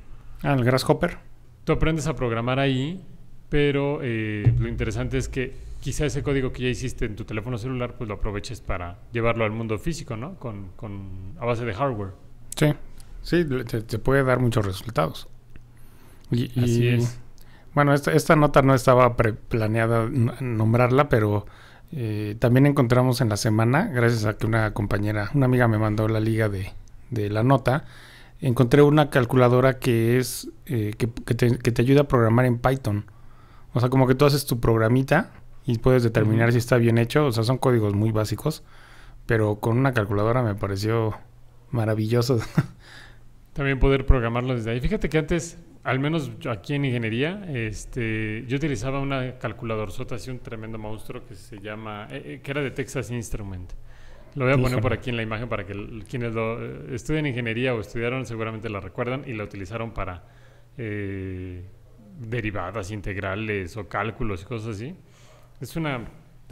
Ah, 0.42 0.54
el 0.54 0.64
Grasshopper. 0.64 1.18
Tú 1.64 1.72
aprendes 1.72 2.06
a 2.08 2.16
programar 2.16 2.58
ahí, 2.58 3.00
pero 3.48 4.00
eh, 4.02 4.52
lo 4.58 4.68
interesante 4.68 5.18
es 5.18 5.28
que 5.28 5.54
quizá 5.80 6.06
ese 6.06 6.22
código 6.22 6.52
que 6.52 6.62
ya 6.62 6.68
hiciste 6.68 7.04
en 7.04 7.16
tu 7.16 7.24
teléfono 7.24 7.58
celular, 7.58 7.96
pues 7.96 8.08
lo 8.08 8.14
aproveches 8.14 8.60
para 8.60 8.98
llevarlo 9.12 9.44
al 9.44 9.52
mundo 9.52 9.78
físico, 9.78 10.16
¿no? 10.16 10.36
Con, 10.36 10.68
con 10.76 11.34
a 11.38 11.44
base 11.44 11.64
de 11.64 11.74
hardware. 11.74 12.12
Sí, 12.56 12.72
sí, 13.20 13.44
te, 13.44 13.98
puede 13.98 14.24
dar 14.24 14.38
muchos 14.40 14.64
resultados. 14.64 15.28
Y, 16.30 16.46
Así 16.58 16.88
es. 16.88 17.20
Bueno, 17.74 17.94
esta, 17.94 18.12
esta 18.12 18.36
nota 18.36 18.62
no 18.62 18.74
estaba 18.74 19.16
planeada 19.16 20.08
nombrarla, 20.08 21.08
pero 21.08 21.46
eh, 21.94 22.36
también 22.38 22.66
encontramos 22.66 23.20
en 23.20 23.28
la 23.28 23.36
semana, 23.36 23.86
gracias 23.92 24.24
a 24.24 24.38
que 24.38 24.46
una 24.46 24.72
compañera, 24.72 25.30
una 25.34 25.44
amiga 25.44 25.68
me 25.68 25.78
mandó 25.78 26.08
la 26.08 26.20
liga 26.20 26.48
de, 26.48 26.72
la 27.30 27.42
nota, 27.42 27.84
encontré 28.40 28.80
una 28.80 29.10
calculadora 29.10 29.78
que 29.78 30.18
es 30.18 30.48
eh, 30.64 30.94
que, 30.96 31.06
te, 31.06 31.82
ayuda 31.82 32.02
a 32.02 32.08
programar 32.08 32.46
en 32.46 32.58
Python. 32.58 33.04
O 33.74 33.80
sea, 33.80 33.90
como 33.90 34.06
que 34.06 34.14
tú 34.14 34.24
haces 34.24 34.46
tu 34.46 34.58
programita 34.58 35.30
y 35.66 35.78
puedes 35.78 36.02
determinar 36.02 36.52
si 36.52 36.58
está 36.58 36.76
bien 36.78 36.96
hecho. 36.98 37.26
O 37.26 37.32
sea, 37.32 37.44
son 37.44 37.58
códigos 37.58 37.94
muy 37.94 38.10
básicos, 38.10 38.64
pero 39.26 39.56
con 39.56 39.78
una 39.78 39.92
calculadora 39.92 40.42
me 40.42 40.54
pareció 40.54 41.14
maravilloso. 41.70 42.38
También 43.52 43.78
poder 43.78 44.06
programarlo 44.06 44.54
desde 44.54 44.70
ahí. 44.70 44.80
Fíjate 44.80 45.10
que 45.10 45.18
antes 45.18 45.58
al 45.84 45.98
menos 45.98 46.30
aquí 46.48 46.74
en 46.74 46.84
ingeniería, 46.84 47.44
este, 47.48 48.44
yo 48.46 48.56
utilizaba 48.56 49.00
una 49.00 49.38
calculadora 49.38 49.90
sota, 49.90 50.14
así 50.14 50.30
un 50.30 50.38
tremendo 50.38 50.78
monstruo 50.78 51.24
que 51.26 51.34
se 51.34 51.58
llama, 51.58 52.06
eh, 52.10 52.22
eh, 52.24 52.40
que 52.42 52.50
era 52.52 52.62
de 52.62 52.70
Texas 52.70 53.10
Instrument. 53.10 53.72
Lo 54.36 54.44
voy 54.44 54.54
a 54.54 54.56
poner 54.56 54.80
por 54.80 54.92
aquí 54.92 55.10
en 55.10 55.16
la 55.16 55.22
imagen 55.22 55.48
para 55.48 55.66
que 55.66 55.74
quienes 56.08 56.34
lo 56.34 56.64
eh, 56.64 56.94
estudian 56.94 57.26
ingeniería 57.26 57.74
o 57.74 57.80
estudiaron 57.80 58.24
seguramente 58.24 58.70
la 58.70 58.80
recuerdan 58.80 59.24
y 59.26 59.34
la 59.34 59.44
utilizaron 59.44 59.92
para 59.92 60.24
derivadas 62.18 62.90
integrales 62.92 63.76
o 63.76 63.86
cálculos 63.88 64.42
y 64.42 64.44
cosas 64.46 64.76
así. 64.76 64.96
Es 65.60 65.76
una 65.76 66.00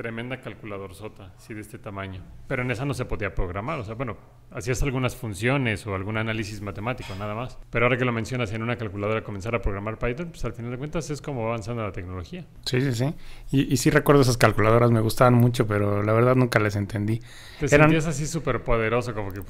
tremenda 0.00 0.40
calculadora 0.40 0.95
sota, 0.95 1.35
así 1.37 1.52
de 1.52 1.61
este 1.61 1.78
tamaño. 1.78 2.23
Pero 2.49 2.62
en 2.62 2.71
esa 2.71 2.87
no 2.87 2.95
se 2.95 3.04
podía 3.04 3.35
programar, 3.35 3.78
o 3.78 3.85
sea, 3.85 3.95
bueno, 3.97 4.16
hacías 4.50 4.83
algunas 4.83 5.14
funciones 5.14 5.87
o 5.87 5.95
algún 5.95 6.16
análisis 6.16 6.62
matemático, 6.62 7.14
nada 7.19 7.35
más. 7.35 7.59
Pero 7.69 7.85
ahora 7.85 7.99
que 7.99 8.07
lo 8.07 8.12
mencionas 8.12 8.50
en 8.52 8.62
una 8.62 8.76
calculadora 8.76 9.23
comenzar 9.23 9.54
a 9.54 9.61
programar 9.61 9.99
Python, 9.99 10.30
pues 10.30 10.42
al 10.47 10.54
final 10.54 10.71
de 10.71 10.78
cuentas 10.78 11.11
es 11.11 11.21
como 11.21 11.47
avanzando 11.47 11.83
la 11.83 11.92
tecnología. 11.92 12.47
Sí, 12.64 12.80
sí, 12.80 12.95
sí. 12.95 13.14
Y, 13.50 13.71
y 13.71 13.76
sí 13.76 13.90
recuerdo 13.90 14.23
esas 14.23 14.38
calculadoras, 14.38 14.90
me 14.90 15.00
gustaban 15.00 15.35
mucho, 15.35 15.66
pero 15.66 16.02
la 16.02 16.14
verdad 16.14 16.35
nunca 16.35 16.59
las 16.61 16.76
entendí. 16.76 17.21
Te 17.59 17.66
Eran... 17.66 17.90
sentías 17.90 18.07
así 18.07 18.26
súper 18.26 18.62
poderoso, 18.62 19.12
como 19.12 19.33
que... 19.33 19.42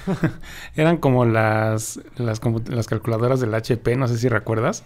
Eran 0.74 0.96
como 0.96 1.24
las, 1.24 2.00
las, 2.16 2.40
como 2.40 2.60
las 2.68 2.88
calculadoras 2.88 3.38
del 3.38 3.54
HP, 3.54 3.94
no 3.94 4.08
sé 4.08 4.18
si 4.18 4.28
recuerdas 4.28 4.84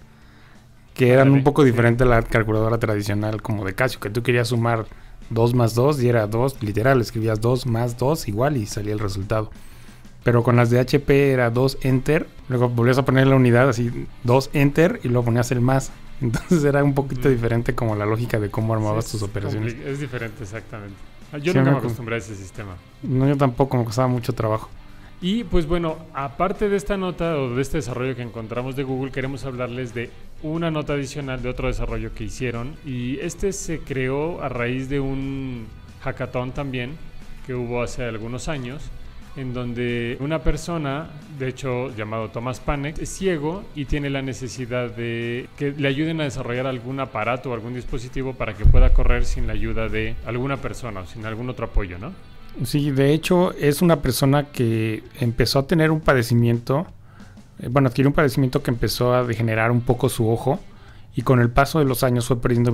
que 0.95 1.11
eran 1.11 1.31
un 1.31 1.45
poco 1.45 1.65
diferente 1.65 2.05
a 2.05 2.07
la 2.07 2.23
calculadora 2.23 2.79
tradicional 2.79 3.43
como 3.43 3.65
de 3.65 3.75
Casio, 3.75 4.01
que 4.01 4.11
tú 4.11 4.23
querías 4.23 4.49
sumar 4.49 4.87
2 5.31 5.55
más 5.55 5.75
2 5.75 6.03
y 6.03 6.09
era 6.09 6.27
2, 6.27 6.63
literal, 6.63 7.01
escribías 7.01 7.41
2 7.41 7.67
más 7.67 7.97
2 7.97 8.29
igual 8.29 8.57
y 8.57 8.67
salía 8.67 8.93
el 8.93 8.99
resultado. 8.99 9.51
Pero 10.23 10.43
con 10.43 10.57
las 10.57 10.69
de 10.71 10.81
HP 10.81 11.33
era 11.33 11.51
2 11.51 11.79
enter, 11.83 12.27
luego 12.49 12.69
volvías 12.69 12.99
a 12.99 13.05
poner 13.05 13.27
la 13.27 13.37
unidad 13.37 13.69
así 13.69 14.07
2 14.25 14.51
enter 14.53 15.01
y 15.03 15.09
luego 15.09 15.25
ponías 15.25 15.51
el 15.53 15.61
más. 15.61 15.93
Entonces 16.21 16.63
era 16.65 16.85
un 16.85 16.95
poquito 16.95 17.29
mm. 17.29 17.33
diferente 17.33 17.75
como 17.75 17.97
la 17.97 18.05
lógica 18.05 18.39
de 18.39 18.51
cómo 18.51 18.75
armabas 18.75 19.11
tus 19.11 19.23
operaciones. 19.23 19.75
Es 19.87 20.01
diferente, 20.01 20.43
exactamente. 20.43 20.97
Yo 21.43 21.55
nunca 21.55 21.71
me 21.71 21.79
acostumbré 21.79 22.17
a 22.17 22.19
ese 22.19 22.35
sistema. 22.35 22.77
No, 23.03 23.27
yo 23.29 23.37
tampoco, 23.37 23.77
me 23.77 23.85
costaba 23.85 24.09
mucho 24.09 24.35
trabajo. 24.35 24.69
Y 25.23 25.45
pues 25.45 25.67
bueno, 25.67 25.99
aparte 26.15 26.71
de 26.71 26.77
esta 26.77 26.97
nota 26.97 27.37
o 27.37 27.55
de 27.55 27.61
este 27.61 27.77
desarrollo 27.77 28.17
que 28.17 28.23
encontramos 28.23 28.75
de 28.75 28.85
Google, 28.85 29.13
queremos 29.13 29.45
hablarles 29.45 29.93
de 29.93 30.09
una 30.43 30.71
nota 30.71 30.95
adicional 30.95 31.43
de 31.43 31.51
otro 31.51 31.69
desarrollo 31.69 32.15
que 32.15 32.25
hicieron. 32.25 32.75
Y 32.87 33.19
este 33.21 33.53
se 33.53 33.81
creó 33.81 34.43
a 34.43 34.49
raíz 34.49 34.89
de 34.89 34.99
un 34.99 35.67
hackathon 36.01 36.53
también 36.53 36.97
que 37.47 37.55
hubo 37.55 37.83
hace 37.83 38.05
algunos 38.05 38.49
años, 38.49 38.83
en 39.37 39.53
donde 39.53 40.17
una 40.21 40.39
persona, 40.39 41.11
de 41.39 41.49
hecho 41.49 41.95
llamado 41.95 42.31
Thomas 42.31 42.59
Panek, 42.59 42.99
es 42.99 43.11
ciego 43.11 43.63
y 43.75 43.85
tiene 43.85 44.09
la 44.09 44.23
necesidad 44.23 44.91
de 44.91 45.49
que 45.59 45.73
le 45.73 45.89
ayuden 45.89 46.23
a 46.23 46.25
desarrollar 46.25 46.67
algún 46.67 46.99
aparato 46.99 47.51
o 47.51 47.55
algún 47.55 47.75
dispositivo 47.75 48.33
para 48.33 48.55
que 48.55 48.65
pueda 48.65 48.95
correr 48.95 49.27
sin 49.27 49.47
la 49.47 49.53
ayuda 49.53 49.89
de 49.89 50.17
alguna 50.25 50.57
persona 50.57 51.01
o 51.01 51.07
sin 51.07 51.27
algún 51.27 51.51
otro 51.51 51.67
apoyo, 51.67 51.99
¿no? 51.99 52.13
Sí, 52.65 52.91
de 52.91 53.13
hecho 53.13 53.53
es 53.53 53.81
una 53.81 54.03
persona 54.03 54.49
que 54.49 55.03
empezó 55.19 55.61
a 55.61 55.67
tener 55.67 55.91
un 55.91 56.01
padecimiento, 56.01 56.87
eh, 57.59 57.69
bueno, 57.71 57.89
adquirió 57.89 58.09
un 58.09 58.15
padecimiento 58.15 58.63
que 58.63 58.71
empezó 58.71 59.15
a 59.15 59.25
degenerar 59.25 59.71
un 59.71 59.81
poco 59.81 60.09
su 60.09 60.29
ojo 60.29 60.61
y 61.15 61.23
con 61.23 61.41
el 61.41 61.51
paso 61.51 61.79
de 61.79 61.85
los 61.85 62.03
años 62.03 62.27
fue 62.27 62.41
perdiendo 62.41 62.73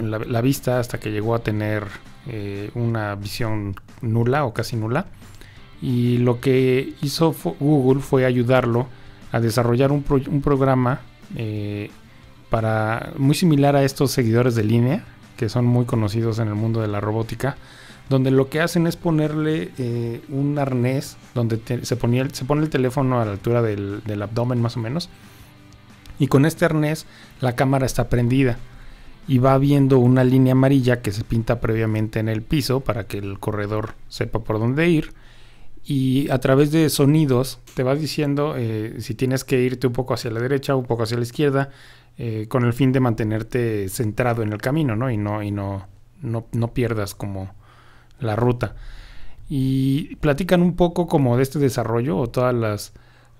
la, 0.00 0.40
vista 0.40 0.80
hasta 0.80 0.98
que 0.98 1.10
llegó 1.10 1.34
a 1.34 1.40
tener 1.40 1.84
eh, 2.26 2.70
una 2.74 3.14
visión 3.14 3.76
nula 4.00 4.44
o 4.44 4.52
casi 4.52 4.76
nula. 4.76 5.06
Y 5.80 6.18
lo 6.18 6.40
que 6.40 6.94
hizo 7.02 7.34
Google 7.60 8.02
fue 8.02 8.24
ayudarlo 8.24 8.88
a 9.30 9.40
desarrollar 9.40 9.92
un, 9.92 10.02
programa 10.02 11.02
eh, 11.36 11.90
para 12.50 13.12
muy 13.16 13.36
similar 13.36 13.76
a 13.76 13.84
estos 13.84 14.10
seguidores 14.10 14.54
de 14.56 14.64
línea 14.64 15.04
que 15.36 15.48
son 15.48 15.66
muy 15.66 15.84
conocidos 15.84 16.40
en 16.40 16.48
el 16.48 16.54
mundo 16.54 16.80
de 16.80 16.88
la 16.88 17.00
robótica 17.00 17.56
donde 18.08 18.30
lo 18.30 18.48
que 18.48 18.60
hacen 18.60 18.86
es 18.86 18.96
ponerle 18.96 19.70
eh, 19.78 20.22
un 20.28 20.58
arnés 20.58 21.16
donde 21.34 21.60
se, 21.82 21.96
ponía 21.96 22.28
se 22.30 22.44
pone 22.44 22.62
el 22.62 22.70
teléfono 22.70 23.20
a 23.20 23.24
la 23.24 23.32
altura 23.32 23.62
del, 23.62 24.02
abdomen 24.22 24.60
más 24.60 24.76
o 24.76 24.80
menos. 24.80 25.10
Y 26.18 26.26
con 26.26 26.46
este 26.46 26.64
arnés 26.64 27.06
la 27.40 27.54
cámara 27.54 27.86
está 27.86 28.08
prendida 28.08 28.58
y 29.28 29.38
va 29.38 29.56
viendo 29.58 29.98
una 29.98 30.24
línea 30.24 30.52
amarilla 30.52 31.02
que 31.02 31.12
se 31.12 31.22
pinta 31.22 31.60
previamente 31.60 32.18
en 32.18 32.28
el 32.28 32.42
piso 32.42 32.80
para 32.80 33.06
que 33.06 33.18
el 33.18 33.38
corredor 33.38 33.94
sepa 34.08 34.38
por 34.40 34.58
dónde 34.58 34.88
ir. 34.88 35.12
Y 35.84 36.28
a 36.30 36.38
través 36.38 36.70
de 36.70 36.88
sonidos 36.90 37.60
te 37.74 37.82
va 37.82 37.94
diciendo 37.94 38.54
eh, 38.56 38.96
si 38.98 39.14
tienes 39.14 39.44
que 39.44 39.60
irte 39.60 39.86
un 39.86 39.92
poco 39.92 40.14
hacia 40.14 40.30
la 40.30 40.40
derecha 40.40 40.74
o 40.74 40.78
un 40.78 40.86
poco 40.86 41.04
hacia 41.04 41.18
la 41.18 41.22
izquierda, 41.22 41.70
eh, 42.16 42.46
con 42.48 42.64
el 42.64 42.72
fin 42.72 42.90
de 42.90 43.00
mantenerte 43.00 43.88
centrado 43.88 44.42
en 44.42 44.52
el 44.52 44.60
camino, 44.60 44.96
¿no? 44.96 45.10
Y 45.10 45.16
no, 45.16 45.42
y 45.42 45.50
no, 45.50 45.86
no, 46.20 46.46
no 46.52 46.74
pierdas 46.74 47.14
como 47.14 47.54
la 48.20 48.36
ruta. 48.36 48.74
Y 49.48 50.16
platican 50.16 50.62
un 50.62 50.76
poco 50.76 51.06
como 51.06 51.36
de 51.36 51.42
este 51.42 51.58
desarrollo 51.58 52.18
o 52.18 52.26
todas 52.28 52.54
las, 52.54 52.92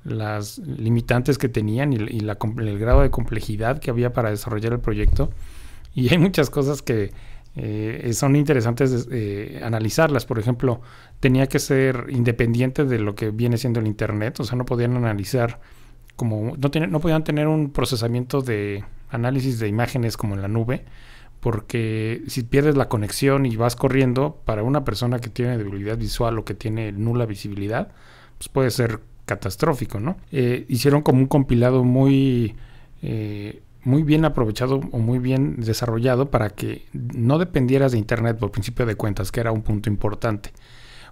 las 0.04 0.58
limitantes 0.58 1.38
que 1.38 1.49
tenían 1.49 1.92
y, 1.92 1.97
el 1.97 2.78
grado 2.78 3.02
de 3.02 3.11
complejidad 3.11 3.78
que 3.78 3.90
había 3.90 4.12
para 4.12 4.30
desarrollar 4.30 4.73
el 4.73 4.80
proyecto. 4.80 5.30
Y 5.94 6.08
hay 6.11 6.18
muchas 6.18 6.49
cosas 6.50 6.80
que 6.80 7.12
eh, 7.56 8.11
son 8.14 8.37
interesantes 8.37 9.08
eh, 9.11 9.61
analizarlas. 9.62 10.25
Por 10.25 10.38
ejemplo, 10.38 10.80
tenía 11.20 11.47
que 11.47 11.58
ser 11.58 12.06
independiente 12.08 12.85
de 12.85 12.99
lo 12.99 13.14
que 13.14 13.30
viene 13.30 13.58
siendo 13.58 13.80
el 13.80 13.87
Internet. 13.87 14.40
O 14.40 14.44
sea, 14.44 14.56
no 14.56 14.64
podían 14.64 14.97
analizar 14.97 15.61
como... 16.16 16.56
No, 16.56 16.87
no 16.87 17.00
podían 17.00 17.25
tener 17.25 17.49
un 17.49 17.70
procesamiento 17.70 18.40
de 18.40 18.85
análisis 19.11 19.58
de 19.58 19.68
imágenes 19.68 20.16
como 20.16 20.35
en 20.35 20.42
la 20.42 20.49
nube 20.49 20.85
porque 21.40 22.23
si 22.26 22.42
pierdes 22.42 22.76
la 22.76 22.88
conexión 22.88 23.47
y 23.47 23.57
vas 23.57 23.76
corriendo, 23.76 24.40
para 24.45 24.62
una 24.62 24.85
persona 24.85 25.21
que 25.21 25.30
tiene 25.30 25.57
debilidad 25.57 25.97
visual 25.97 26.38
o 26.38 26.45
que 26.45 26.54
tiene 26.54 26.92
nula 26.92 27.26
visibilidad, 27.26 27.92
pues 28.38 28.49
puede 28.49 28.71
ser 28.71 29.00
catastrófico, 29.25 30.00
¿no? 30.00 30.16
Eh, 30.33 30.64
hicieron 30.68 31.02
como 31.02 31.21
un 31.21 31.26
compilado 31.26 31.85
muy, 31.85 32.57
eh, 33.02 33.62
muy 33.85 34.02
bien 34.02 34.25
aprovechado 34.25 34.80
o 34.90 34.99
muy 34.99 35.18
bien 35.18 35.61
desarrollado 35.61 36.30
para 36.30 36.50
que 36.50 36.87
no 36.92 37.38
dependieras 37.38 37.92
de 37.92 37.99
Internet 37.99 38.38
por 38.38 38.50
principio 38.50 38.87
de 38.87 38.97
cuentas, 38.97 39.30
que 39.30 39.40
era 39.40 39.52
un 39.52 39.62
punto 39.62 39.88
importante. 39.88 40.50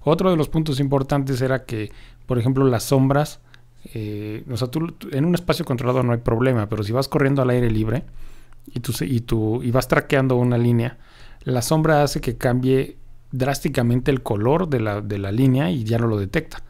Otro 0.02 0.30
de 0.30 0.37
los 0.37 0.49
puntos 0.49 0.80
importantes 0.80 1.40
era 1.40 1.64
que, 1.64 1.92
por 2.26 2.38
ejemplo, 2.38 2.64
las 2.64 2.85
sombras, 2.85 3.40
eh, 3.92 4.45
o 4.50 4.56
sea, 4.56 4.68
tú 4.68 4.95
en 5.12 5.25
un 5.25 5.35
espacio 5.35 5.64
controlado 5.64 6.02
no 6.02 6.12
hay 6.12 6.18
problema, 6.18 6.68
pero 6.68 6.83
si 6.83 6.92
vas 6.92 7.09
corriendo 7.09 7.42
al 7.42 7.50
aire 7.50 7.71
libre, 7.71 8.04
y, 8.73 8.80
tú, 8.80 8.92
y, 9.62 9.68
y 9.68 9.70
vas 9.70 9.88
traqueando 9.88 10.37
una 10.37 10.58
línea, 10.58 10.99
la 11.44 11.62
sombra 11.62 12.02
hace 12.02 12.20
que 12.20 12.37
cambie 12.37 12.99
drásticamente 13.30 14.11
el 14.11 14.23
color 14.23 14.68
de 14.68 14.80
la, 14.80 15.00
de 15.00 15.18
la 15.18 15.32
línea 15.32 15.70
y 15.70 15.85
ya 15.85 15.99
no 15.99 16.06
lo 16.06 16.18
detecta. 16.18 16.62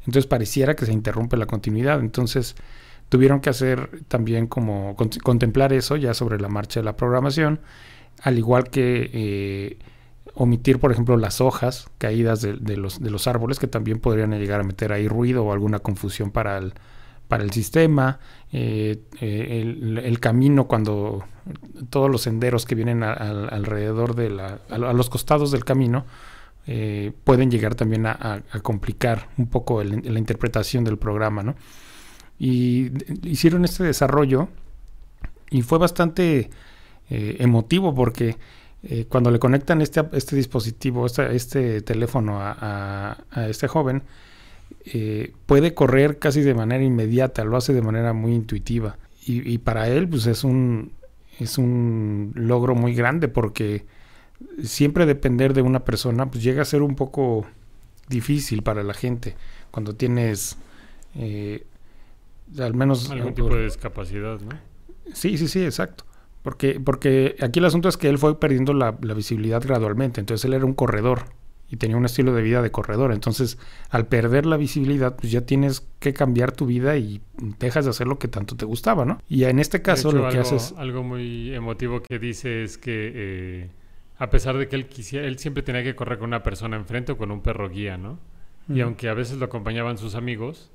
Entonces 0.00 0.26
pareciera 0.26 0.74
que 0.74 0.86
se 0.86 0.92
interrumpe 0.92 1.36
la 1.36 1.46
continuidad. 1.46 2.00
Entonces 2.00 2.56
tuvieron 3.08 3.40
que 3.40 3.50
hacer 3.50 4.02
también 4.08 4.46
como 4.46 4.96
contemplar 5.22 5.72
eso 5.72 5.96
ya 5.96 6.14
sobre 6.14 6.40
la 6.40 6.48
marcha 6.48 6.80
de 6.80 6.84
la 6.84 6.96
programación, 6.96 7.60
al 8.22 8.38
igual 8.38 8.70
que 8.70 9.10
eh, 9.12 9.78
omitir, 10.34 10.78
por 10.78 10.92
ejemplo, 10.92 11.16
las 11.16 11.40
hojas 11.40 11.88
caídas 11.98 12.40
de, 12.42 12.76
los, 12.76 13.00
de 13.00 13.10
los 13.10 13.26
árboles 13.26 13.58
que 13.58 13.66
también 13.66 14.00
podrían 14.00 14.32
llegar 14.32 14.60
a 14.60 14.64
meter 14.64 14.92
ahí 14.92 15.08
ruido 15.08 15.44
o 15.44 15.52
alguna 15.52 15.78
confusión 15.78 16.30
para 16.30 16.58
el, 16.58 16.74
para 17.28 17.44
el 17.44 17.52
sistema, 17.52 18.18
eh, 18.52 19.02
eh, 19.20 19.93
camino 20.20 20.66
cuando 20.66 21.24
todos 21.90 22.10
los 22.10 22.22
senderos 22.22 22.66
que 22.66 22.74
vienen 22.74 23.02
alrededor 23.02 24.14
de 24.14 24.30
la, 24.30 24.60
a, 24.70 24.78
los 24.78 25.10
costados 25.10 25.50
del 25.50 25.64
camino 25.64 26.04
pueden 27.24 27.50
llegar 27.50 27.74
también 27.74 28.06
a, 28.06 28.42
complicar 28.62 29.28
un 29.36 29.46
poco 29.46 29.84
la 29.84 30.18
interpretación 30.18 30.84
del 30.84 30.96
programa, 30.96 31.42
¿no? 31.42 31.54
Y 32.38 32.90
hicieron 33.22 33.64
este 33.64 33.84
desarrollo 33.84 34.48
y 35.50 35.62
fue 35.62 35.78
bastante 35.78 36.50
eh, 37.10 37.36
emotivo 37.38 37.94
porque 37.94 38.36
eh, 38.82 39.06
cuando 39.08 39.30
le 39.30 39.38
conectan 39.38 39.80
este, 39.80 40.02
este 40.12 40.36
dispositivo, 40.36 41.06
este, 41.06 41.80
teléfono 41.82 42.38
a, 42.40 43.16
este 43.48 43.68
joven, 43.68 44.02
eh, 44.86 45.32
puede 45.46 45.74
correr 45.74 46.18
casi 46.18 46.42
de 46.42 46.54
manera 46.54 46.82
inmediata, 46.82 47.44
lo 47.44 47.56
hace 47.56 47.72
de 47.72 47.82
manera 47.82 48.12
muy 48.12 48.34
intuitiva. 48.34 48.96
Y, 49.26 49.58
para 49.58 49.88
él, 49.88 50.08
pues 50.08 50.26
es 50.26 50.44
un, 50.44 50.92
es 51.40 51.56
un 51.56 52.32
logro 52.34 52.74
muy 52.74 52.94
grande 52.94 53.28
porque 53.28 53.86
siempre 54.62 55.06
depender 55.06 55.54
de 55.54 55.62
una 55.62 55.84
persona, 55.84 56.30
pues 56.30 56.44
llega 56.44 56.60
a 56.60 56.66
ser 56.66 56.82
un 56.82 56.94
poco 56.94 57.46
difícil 58.08 58.62
para 58.62 58.82
la 58.82 58.92
gente 58.92 59.34
cuando 59.70 59.94
tienes 59.94 60.58
al 62.58 62.74
menos... 62.74 63.10
Algún 63.10 63.34
tipo 63.34 63.54
de 63.54 63.64
discapacidad, 63.64 64.40
¿no? 64.40 64.58
Sí, 65.12 65.38
sí, 65.38 65.48
sí, 65.48 65.64
exacto. 65.64 66.04
Porque, 66.42 66.80
porque 66.80 67.36
aquí 67.40 67.58
el 67.58 67.64
asunto 67.64 67.88
es 67.88 67.96
que 67.96 68.08
él 68.08 68.18
fue 68.18 68.38
perdiendo 68.38 68.74
la, 68.74 68.92
visibilidad 68.92 69.62
gradualmente. 69.62 70.20
Entonces 70.20 70.44
él 70.44 70.54
era 70.54 70.64
un 70.64 70.74
corredor 70.74 71.24
y 71.70 71.76
tenía 71.76 71.96
un 71.96 72.04
estilo 72.04 72.34
de 72.34 72.42
vida 72.42 72.62
de 72.62 72.70
corredor. 72.70 73.12
Entonces, 73.12 73.58
al 73.90 74.06
perder 74.06 74.46
la 74.46 74.56
visibilidad, 74.56 75.16
pues 75.16 75.32
ya 75.32 75.42
tienes 75.42 75.86
que 75.98 76.12
cambiar 76.12 76.52
tu 76.52 76.66
vida 76.66 76.96
y 76.96 77.20
dejas 77.58 77.84
de 77.84 77.90
hacer 77.90 78.06
lo 78.06 78.18
que 78.18 78.28
tanto 78.28 78.56
te 78.56 78.64
gustaba, 78.64 79.04
¿no? 79.04 79.20
Y 79.28 79.44
en 79.44 79.58
este 79.58 79.82
caso 79.82 80.12
lo 80.12 80.28
que 80.28 80.38
haces... 80.38 80.74
Algo 80.76 81.02
muy 81.02 81.54
emotivo 81.54 82.02
que 82.02 82.18
dice 82.18 82.62
es 82.62 82.78
que 82.78 83.12
eh, 83.14 83.70
a 84.18 84.30
pesar 84.30 84.56
de 84.56 84.68
que 84.68 84.76
él 84.76 84.86
quisiera, 84.86 85.26
él 85.26 85.38
siempre 85.38 85.62
tenía 85.62 85.82
que 85.82 85.94
correr 85.96 86.18
con 86.18 86.28
una 86.28 86.42
persona 86.42 86.76
enfrente 86.76 87.12
o 87.12 87.16
con 87.16 87.30
un 87.30 87.40
perro 87.40 87.68
guía, 87.68 87.96
¿no? 87.96 88.18
Y 88.66 88.80
aunque 88.80 89.10
a 89.10 89.14
veces 89.14 89.36
lo 89.36 89.44
acompañaban 89.44 89.98
sus 89.98 90.14
amigos, 90.14 90.70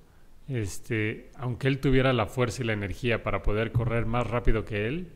este, 0.48 1.32
aunque 1.36 1.68
él 1.68 1.80
tuviera 1.80 2.14
la 2.14 2.28
fuerza 2.28 2.62
y 2.62 2.66
la 2.68 2.74
energía 2.74 3.24
para 3.24 3.42
poder 3.42 3.72
correr 3.72 4.06
más 4.06 4.28
rápido 4.28 4.64
que 4.64 4.88
él, 4.88 5.10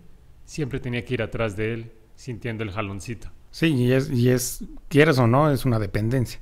siempre 0.46 0.80
tenía 0.80 1.06
que 1.06 1.13
ir 1.13 1.22
atrás 1.22 1.56
de 1.56 1.74
él 1.74 1.92
sintiendo 2.15 2.63
el 2.63 2.72
jaloncito. 2.72 3.30
Sí, 3.53 3.67
y 3.67 3.91
es, 3.91 4.10
y 4.10 4.29
es 4.29 4.63
quieras 4.88 5.19
o 5.19 5.27
no, 5.27 5.51
es 5.51 5.63
una 5.63 5.77
dependencia, 5.77 6.39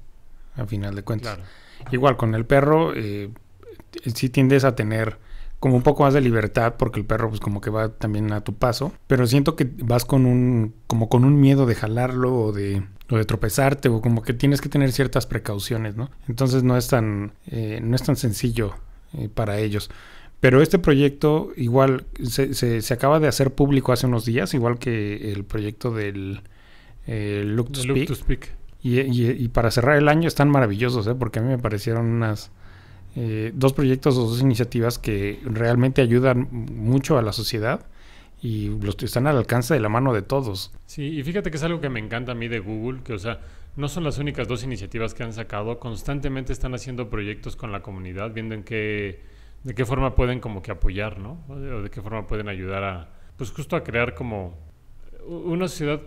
a 0.56 0.66
final 0.66 0.96
de 0.96 1.04
cuentas. 1.04 1.40
Igual 1.92 2.16
con 2.16 2.36
el 2.36 2.46
perro, 2.46 2.94
eh, 2.96 3.30
sí 4.16 4.30
tiendes 4.30 4.64
a 4.64 4.76
tener 4.76 5.18
como 5.60 5.76
un 5.76 5.84
poco 5.84 6.04
más 6.04 6.14
de 6.14 6.22
libertad 6.22 6.76
porque 6.78 7.02
el 7.02 7.06
perro 7.06 7.28
pues 7.28 7.42
como 7.42 7.60
que 7.60 7.70
va 7.70 7.90
también 7.90 8.32
a 8.32 8.46
tu 8.46 8.56
paso, 8.56 8.94
pero 9.08 9.28
siento 9.28 9.58
que 9.58 9.70
vas 9.80 10.06
con 10.06 10.26
un 10.26 10.74
como 10.88 11.10
con 11.10 11.26
un 11.26 11.38
miedo 11.38 11.66
de 11.66 11.76
jalarlo 11.76 12.34
o 12.34 12.54
de 12.54 12.82
o 13.10 13.18
de 13.18 13.26
tropezarte 13.26 13.90
o 13.90 14.00
como 14.00 14.22
que 14.22 14.34
tienes 14.34 14.62
que 14.62 14.70
tener 14.70 14.94
ciertas 14.94 15.28
precauciones, 15.28 15.98
¿no? 15.98 16.10
Entonces 16.30 16.64
no 16.64 16.78
es 16.78 16.88
tan 16.88 17.34
eh, 17.48 17.82
no 17.84 17.98
es 17.98 18.04
tan 18.04 18.16
sencillo 18.16 18.74
eh, 19.18 19.28
para 19.28 19.60
ellos. 19.60 19.92
Pero 20.40 20.62
este 20.62 20.80
proyecto 20.80 21.52
igual 21.58 22.06
se, 22.24 22.54
se, 22.54 22.94
acaba 22.94 23.20
de 23.20 23.28
hacer 23.28 23.54
público 23.54 23.92
hace 23.92 24.08
unos 24.08 24.24
días, 24.24 24.54
igual 24.54 24.80
que 24.80 25.34
el 25.34 25.44
proyecto 25.44 25.92
del 25.92 26.42
eh, 27.08 27.44
Look, 27.46 27.72
to, 27.72 28.16
speak. 28.16 28.56
Y, 28.84 29.00
y, 29.00 29.48
para 29.50 29.70
cerrar 29.70 29.98
el 29.98 30.08
año 30.08 30.28
están 30.28 30.50
maravillosos, 30.50 31.06
¿eh? 31.08 31.16
porque 31.16 31.40
a 31.40 31.42
mí 31.42 31.50
me 31.50 31.60
parecieron 31.60 32.08
unas 32.08 32.52
eh, 33.16 33.52
dos 33.54 33.74
proyectos 33.74 34.18
o 34.18 34.28
dos 34.28 34.42
iniciativas 34.42 34.98
que 34.98 35.40
realmente 35.44 36.02
ayudan 36.02 36.48
mucho 36.52 37.18
a 37.18 37.22
la 37.22 37.34
sociedad 37.34 37.86
y 38.42 38.70
los 38.80 38.96
están 39.04 39.28
al 39.28 39.38
alcance 39.38 39.74
de 39.74 39.80
la 39.80 39.90
mano 39.90 40.14
de 40.14 40.22
todos. 40.22 40.72
Sí, 40.88 41.20
y 41.20 41.24
fíjate 41.24 41.52
que 41.52 41.58
es 41.58 41.64
algo 41.64 41.80
que 41.80 41.90
me 41.90 42.00
encanta 42.00 42.32
a 42.32 42.36
mí 42.36 42.48
de 42.48 42.60
Google, 42.60 43.02
que 43.04 43.14
o 43.14 43.20
sea, 43.20 43.40
no 43.76 43.88
son 43.88 44.04
las 44.04 44.18
únicas 44.18 44.48
dos 44.48 44.64
iniciativas 44.64 45.14
que 45.14 45.24
han 45.24 45.34
sacado, 45.34 45.80
constantemente 45.80 46.52
están 46.52 46.74
haciendo 46.74 47.10
proyectos 47.10 47.56
con 47.56 47.72
la 47.72 47.82
comunidad, 47.82 48.34
viendo 48.34 48.56
en 48.56 48.64
qué, 48.64 49.22
de 49.64 49.76
qué 49.76 49.86
forma 49.86 50.16
pueden 50.16 50.40
como 50.40 50.62
que 50.62 50.72
apoyar, 50.72 51.20
¿no? 51.20 51.44
O 51.50 51.56
de, 51.56 51.90
qué 51.90 52.02
forma 52.02 52.28
pueden 52.28 52.48
ayudar 52.48 52.84
a, 52.84 53.10
pues 53.38 53.52
justo 53.52 53.76
a 53.76 53.84
crear 53.84 54.16
como 54.16 54.58
una 55.28 55.68
sociedad 55.68 56.02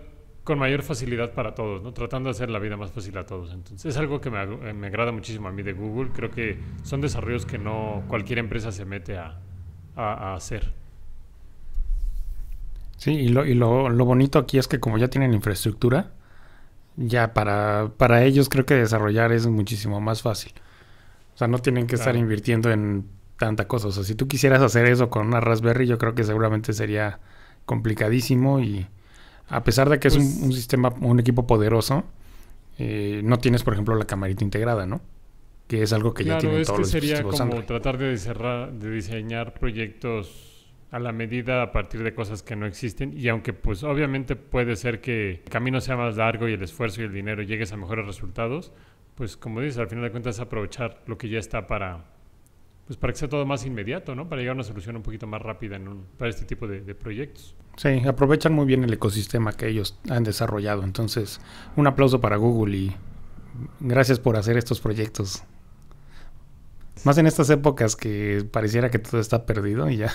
con 0.45 0.59
mayor 0.59 0.83
facilidad 0.83 1.33
para 1.33 1.55
todos, 1.55 1.81
¿no? 1.81 1.91
Tratando 1.91 2.29
de 2.29 2.31
hacer 2.31 2.51
la 2.51 2.59
vida 2.59 2.77
más 2.77 2.91
fácil 2.91 3.17
a 3.17 3.25
todos. 3.25 3.51
Entonces, 3.51 3.83
es 3.83 3.97
algo 3.97 4.21
que 4.21 4.29
me, 4.29 4.73
me 4.73 4.87
agrada 4.87 5.11
muchísimo 5.11 5.47
a 5.47 5.51
mí 5.51 5.63
de 5.63 5.73
Google. 5.73 6.11
Creo 6.13 6.29
que 6.29 6.59
son 6.83 7.01
desarrollos 7.01 7.47
que 7.47 7.57
no 7.57 8.03
cualquier 8.07 8.37
empresa 8.37 8.71
se 8.71 8.85
mete 8.85 9.17
a, 9.17 9.39
a, 9.95 10.35
hacer. 10.35 10.71
Sí, 12.97 13.11
y, 13.11 13.29
lo, 13.29 13.43
y 13.43 13.55
lo, 13.55 13.89
lo 13.89 14.05
bonito 14.05 14.37
aquí 14.37 14.59
es 14.59 14.67
que 14.67 14.79
como 14.79 14.99
ya 14.99 15.07
tienen 15.07 15.33
infraestructura, 15.33 16.11
ya 16.95 17.33
para, 17.33 17.91
para 17.97 18.23
ellos 18.23 18.47
creo 18.47 18.67
que 18.67 18.75
desarrollar 18.75 19.31
es 19.31 19.47
muchísimo 19.47 19.99
más 19.99 20.21
fácil. 20.21 20.53
O 21.33 21.37
sea, 21.39 21.47
no 21.47 21.57
tienen 21.57 21.87
que 21.87 21.95
estar 21.95 22.15
invirtiendo 22.15 22.71
en 22.71 23.09
tanta 23.39 23.67
cosa. 23.67 23.87
O 23.87 23.91
sea, 23.91 24.03
si 24.03 24.13
tú 24.13 24.27
quisieras 24.27 24.61
hacer 24.61 24.85
eso 24.85 25.09
con 25.09 25.25
una 25.25 25.41
Raspberry, 25.41 25.87
yo 25.87 25.97
creo 25.97 26.13
que 26.13 26.23
seguramente 26.23 26.71
sería 26.71 27.19
complicadísimo 27.65 28.59
y 28.59 28.85
a 29.47 29.63
pesar 29.63 29.89
de 29.89 29.99
que 29.99 30.07
es 30.07 30.15
un, 30.15 30.39
pues 30.39 30.55
sistema, 30.55 30.93
un 31.01 31.19
equipo 31.19 31.45
poderoso, 31.45 32.03
eh, 32.77 33.21
no 33.23 33.37
tienes, 33.37 33.63
por 33.63 33.73
ejemplo, 33.73 33.95
la 33.95 34.05
camarita 34.05 34.43
integrada, 34.43 34.85
¿no? 34.85 35.01
Que 35.67 35.81
es 35.81 35.93
algo 35.93 36.13
que 36.13 36.23
ya 36.23 36.37
tienen 36.37 36.63
todos 36.63 36.79
los 36.79 36.89
sería 36.89 37.23
como 37.23 37.63
tratar 37.65 37.97
de, 37.97 38.15
de 38.15 38.91
diseñar 38.91 39.53
proyectos 39.53 40.55
a 40.91 40.99
la 40.99 41.11
medida 41.11 41.61
a 41.61 41.71
partir 41.71 42.03
de 42.03 42.13
cosas 42.13 42.43
que 42.43 42.55
no 42.55 42.65
existen 42.65 43.17
y 43.17 43.27
aunque 43.27 43.51
pues 43.51 43.83
obviamente 43.83 44.35
puede 44.35 44.75
ser 44.75 45.01
que 45.01 45.41
el 45.43 45.49
camino 45.49 45.81
sea 45.81 45.97
más 45.97 46.15
largo 46.15 46.47
y 46.47 46.53
el 46.53 46.63
esfuerzo 46.63 47.01
y 47.01 47.05
el 47.05 47.13
dinero 47.13 47.41
llegues 47.41 47.73
a 47.73 47.77
mejores 47.77 48.05
resultados, 48.05 48.71
pues 49.15 49.35
como 49.35 49.61
dices, 49.61 49.79
al 49.79 49.87
final 49.87 50.05
de 50.05 50.11
cuentas 50.11 50.39
aprovechar 50.39 51.01
lo 51.07 51.17
que 51.17 51.27
ya 51.27 51.39
está 51.39 51.67
para 51.67 52.05
pues 52.85 52.97
para 52.97 53.13
que 53.13 53.19
sea 53.19 53.29
todo 53.29 53.45
más 53.45 53.65
inmediato, 53.65 54.15
¿no? 54.15 54.29
Para 54.29 54.41
llegar 54.41 54.53
a 54.53 54.55
una 54.55 54.63
solución 54.63 54.95
un 54.95 55.03
poquito 55.03 55.27
más 55.27 55.41
rápida 55.41 55.75
en 55.75 55.87
un, 55.87 56.05
para 56.17 56.29
este 56.29 56.45
tipo 56.45 56.67
de, 56.67 56.81
de 56.81 56.95
proyectos. 56.95 57.55
Sí, 57.77 58.01
aprovechan 58.07 58.53
muy 58.53 58.65
bien 58.65 58.83
el 58.83 58.93
ecosistema 58.93 59.53
que 59.53 59.67
ellos 59.67 59.99
han 60.09 60.23
desarrollado. 60.23 60.83
Entonces, 60.83 61.41
un 61.75 61.87
aplauso 61.87 62.21
para 62.21 62.37
Google 62.37 62.77
y 62.77 62.95
gracias 63.79 64.19
por 64.19 64.37
hacer 64.37 64.57
estos 64.57 64.79
proyectos 64.79 65.43
más 67.05 67.17
en 67.19 67.27
estas 67.27 67.49
épocas 67.51 67.95
que 67.95 68.45
pareciera 68.51 68.89
que 68.89 68.99
todo 68.99 69.21
está 69.21 69.45
perdido 69.45 69.89
y 69.89 69.97
ya. 69.97 70.09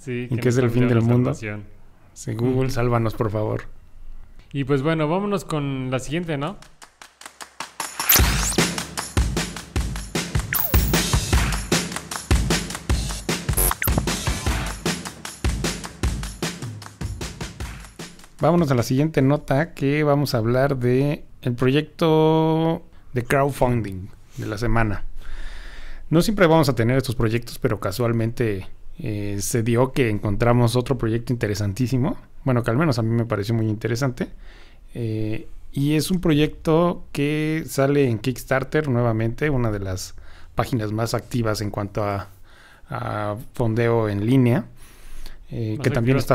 sí. 0.00 0.28
y 0.30 0.36
que 0.36 0.48
es 0.48 0.56
el 0.58 0.70
fin 0.70 0.88
del 0.88 1.02
mundo. 1.02 1.34
Sí, 1.34 2.34
Google, 2.34 2.70
sálvanos, 2.70 3.14
por 3.14 3.30
favor. 3.30 3.64
Y 4.52 4.62
pues 4.62 4.82
bueno, 4.82 5.08
vámonos 5.08 5.44
con 5.44 5.90
la 5.90 5.98
siguiente, 5.98 6.38
¿no? 6.38 6.56
Vámonos 18.44 18.70
a 18.70 18.74
la 18.74 18.82
siguiente 18.82 19.22
nota 19.22 19.72
que 19.72 20.04
vamos 20.04 20.34
a 20.34 20.36
hablar 20.36 20.76
de 20.76 21.24
el 21.40 21.54
proyecto 21.54 22.82
de 23.14 23.24
crowdfunding 23.24 24.08
de 24.36 24.44
la 24.44 24.58
semana. 24.58 25.06
No 26.10 26.20
siempre 26.20 26.46
vamos 26.46 26.68
a 26.68 26.74
tener 26.74 26.98
estos 26.98 27.16
proyectos, 27.16 27.58
pero 27.58 27.80
casualmente 27.80 28.68
eh, 28.98 29.38
se 29.40 29.62
dio 29.62 29.94
que 29.94 30.10
encontramos 30.10 30.76
otro 30.76 30.98
proyecto 30.98 31.32
interesantísimo. 31.32 32.18
Bueno, 32.44 32.62
que 32.62 32.70
al 32.70 32.76
menos 32.76 32.98
a 32.98 33.02
mí 33.02 33.08
me 33.08 33.24
pareció 33.24 33.54
muy 33.54 33.66
interesante. 33.66 34.28
Eh, 34.92 35.48
y 35.72 35.94
es 35.94 36.10
un 36.10 36.20
proyecto 36.20 37.06
que 37.12 37.64
sale 37.66 38.10
en 38.10 38.18
Kickstarter 38.18 38.90
nuevamente, 38.90 39.48
una 39.48 39.70
de 39.70 39.78
las 39.78 40.16
páginas 40.54 40.92
más 40.92 41.14
activas 41.14 41.62
en 41.62 41.70
cuanto 41.70 42.04
a, 42.04 42.28
fondeo 43.54 44.10
en 44.10 44.26
línea. 44.26 44.66
Eh, 45.50 45.78
que 45.82 45.88
también 45.88 46.18
está 46.18 46.34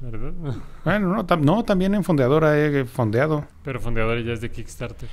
fondeadora. 0.00 0.32
bueno, 0.84 1.24
no, 1.24 1.36
no, 1.36 1.64
también 1.64 1.94
en 1.94 2.04
fondeadora 2.04 2.58
he 2.58 2.84
fondeado. 2.84 3.46
Pero 3.64 3.80
fondeadora 3.80 4.20
ya 4.20 4.32
es 4.32 4.40
de 4.40 4.50
Kickstarter. 4.50 5.08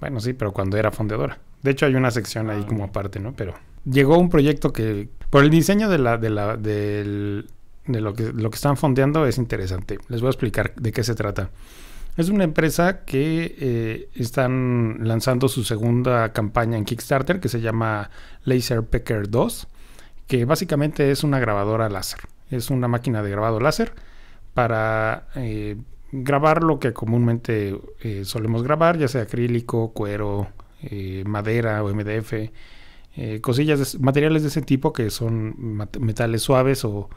Bueno, 0.00 0.20
sí, 0.20 0.32
pero 0.32 0.52
cuando 0.52 0.76
era 0.76 0.90
fondeadora. 0.90 1.38
De 1.62 1.70
hecho, 1.70 1.86
hay 1.86 1.94
una 1.94 2.10
sección 2.10 2.50
ahí 2.50 2.62
ah, 2.64 2.66
como 2.66 2.84
aparte, 2.84 3.18
¿no? 3.18 3.32
Pero 3.34 3.54
llegó 3.84 4.18
un 4.18 4.28
proyecto 4.28 4.72
que, 4.72 5.08
por 5.30 5.42
el 5.42 5.50
diseño 5.50 5.88
de 5.88 5.98
la, 5.98 6.18
de 6.18 6.30
la, 6.30 6.56
del, 6.56 7.46
de 7.86 8.00
lo 8.00 8.14
que, 8.14 8.32
lo 8.32 8.50
que 8.50 8.56
están 8.56 8.76
fondeando 8.76 9.26
es 9.26 9.38
interesante. 9.38 9.98
Les 10.08 10.20
voy 10.20 10.28
a 10.28 10.30
explicar 10.30 10.74
de 10.74 10.92
qué 10.92 11.02
se 11.02 11.14
trata. 11.14 11.50
Es 12.16 12.30
una 12.30 12.44
empresa 12.44 13.04
que 13.04 13.56
eh, 13.58 14.08
están 14.14 15.00
lanzando 15.02 15.48
su 15.48 15.64
segunda 15.64 16.32
campaña 16.32 16.78
en 16.78 16.84
Kickstarter 16.84 17.40
que 17.40 17.48
se 17.48 17.60
llama 17.60 18.10
Laser 18.44 18.82
Pecker 18.82 19.28
2, 19.28 19.66
que 20.26 20.44
básicamente 20.46 21.10
es 21.10 21.24
una 21.24 21.38
grabadora 21.38 21.88
láser. 21.90 22.20
Es 22.50 22.70
una 22.70 22.88
máquina 22.88 23.22
de 23.22 23.30
grabado 23.30 23.60
láser 23.60 23.92
para 24.56 25.28
eh, 25.36 25.76
grabar 26.10 26.64
lo 26.64 26.80
que 26.80 26.92
comúnmente 26.92 27.78
eh, 28.00 28.24
solemos 28.24 28.64
grabar, 28.64 28.98
ya 28.98 29.06
sea 29.06 29.22
acrílico, 29.22 29.92
cuero, 29.92 30.48
madera 31.24 31.82
o 31.82 31.92
MDF, 31.92 32.32
cosillas, 33.40 33.98
materiales 33.98 34.42
de 34.42 34.48
ese 34.48 34.62
tipo 34.62 34.92
que 34.92 35.10
son 35.10 35.54
metales 35.98 36.42
suaves 36.42 36.84
o 36.84 37.08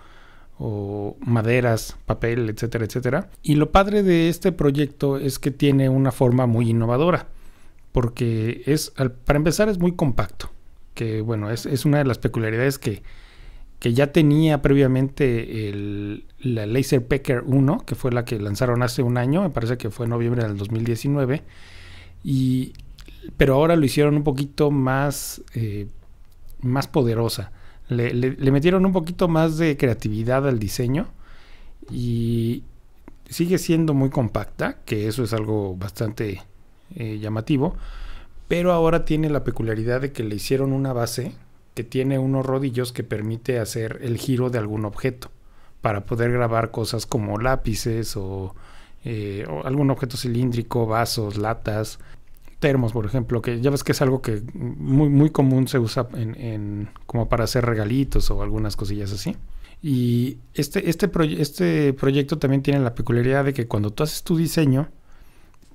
o 0.59 1.15
maderas, 1.21 1.95
papel, 2.05 2.49
etcétera, 2.49 2.85
etcétera. 2.85 3.29
Y 3.41 3.55
lo 3.55 3.71
padre 3.71 4.03
de 4.03 4.27
este 4.27 4.51
proyecto 4.51 5.17
es 5.17 5.39
que 5.39 5.51
tiene 5.51 5.87
una 5.87 6.11
forma 6.11 6.45
muy 6.47 6.69
innovadora, 6.69 7.27
porque 7.93 8.61
es, 8.65 8.91
para 9.25 9.37
empezar, 9.37 9.69
es 9.69 9.79
muy 9.79 9.93
compacto, 9.93 10.51
que 10.93 11.21
bueno, 11.21 11.49
es, 11.49 11.85
una 11.85 11.99
de 11.99 12.05
las 12.05 12.17
peculiaridades 12.17 12.77
que, 12.77 13.01
que 13.79 13.93
ya 13.93 14.11
tenía 14.11 14.61
previamente 14.61 15.69
el, 15.69 16.25
la 16.39 16.65
Laser 16.65 17.05
Pecker 17.05 17.43
1, 17.45 17.85
que 17.85 17.95
fue 17.95 18.11
la 18.11 18.25
que 18.25 18.37
lanzaron 18.37 18.83
hace 18.83 19.01
un 19.01 19.17
año, 19.17 19.41
me 19.41 19.49
parece 19.49 19.77
que 19.77 19.89
fue 19.89 20.05
en 20.05 20.11
noviembre 20.11 20.43
del 20.43 20.57
2019, 20.57 21.43
y, 22.23 22.73
pero 23.37 23.55
ahora 23.55 23.77
lo 23.77 23.85
hicieron 23.85 24.15
un 24.17 24.23
poquito 24.23 24.69
más, 24.69 25.41
eh, 25.53 25.87
más 26.61 26.87
poderosa. 26.87 27.53
Le, 27.87 28.35
metieron 28.51 28.85
un 28.85 28.91
poquito 28.91 29.27
más 29.27 29.57
de 29.57 29.75
creatividad 29.75 30.47
al 30.47 30.59
diseño 30.59 31.07
y 31.89 32.63
sigue 33.29 33.57
siendo 33.57 33.93
muy 33.93 34.09
compacta, 34.09 34.77
que 34.85 35.07
eso 35.07 35.23
es 35.23 35.33
algo 35.33 35.75
bastante 35.75 36.43
eh, 36.95 37.17
llamativo, 37.19 37.75
pero 38.47 38.73
ahora 38.73 39.05
tiene 39.05 39.29
la 39.29 39.43
peculiaridad 39.43 40.01
de 40.01 40.11
que 40.11 40.23
le 40.23 40.35
hicieron 40.35 40.73
una 40.73 40.93
base 40.93 41.33
que 41.73 41.83
tiene 41.83 42.19
unos 42.19 42.45
rodillos 42.45 42.91
que 42.91 43.03
permite 43.03 43.59
hacer 43.59 43.99
el 44.01 44.17
giro 44.17 44.49
de 44.49 44.59
algún 44.59 44.85
objeto 44.85 45.31
para 45.81 46.05
poder 46.05 46.31
grabar 46.31 46.71
cosas 46.71 47.05
como 47.05 47.37
lápices 47.37 48.17
o, 48.17 48.55
eh, 49.05 49.45
o 49.49 49.65
algún 49.65 49.91
objeto 49.91 50.17
cilíndrico, 50.17 50.85
vasos, 50.85 51.37
latas, 51.37 51.99
termos, 52.59 52.91
por 52.91 53.05
ejemplo, 53.05 53.41
que 53.41 53.61
ya 53.61 53.69
ves 53.69 53.83
que 53.83 53.93
es 53.93 54.01
algo 54.01 54.21
que 54.21 54.41
muy, 54.53 55.09
muy 55.09 55.29
común 55.29 55.67
se 55.67 55.79
usa 55.79 56.07
en, 56.13 56.89
como 57.05 57.29
para 57.29 57.45
hacer 57.45 57.65
regalitos 57.65 58.29
o 58.31 58.43
algunas 58.43 58.75
cosillas 58.75 59.11
así. 59.13 59.37
Y 59.81 60.37
este, 60.53 60.89
este, 60.89 61.09
este 61.41 61.93
proyecto 61.93 62.37
también 62.37 62.61
tiene 62.61 62.81
la 62.81 62.95
peculiaridad 62.95 63.45
de 63.45 63.53
que 63.53 63.67
cuando 63.67 63.91
tú 63.91 64.03
haces 64.03 64.23
tu 64.23 64.35
diseño, 64.35 64.89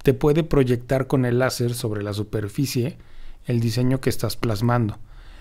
te 0.03 0.13
puede 0.13 0.45
proyectar 0.45 1.07
con 1.07 1.25
el 1.25 1.39
láser 1.39 1.73
sobre 1.73 2.03
la 2.03 2.13
superficie 2.13 2.99
el 3.47 3.61
diseño 3.61 4.01
que 4.01 4.11
estás 4.11 4.37
plasmando. 4.37 4.99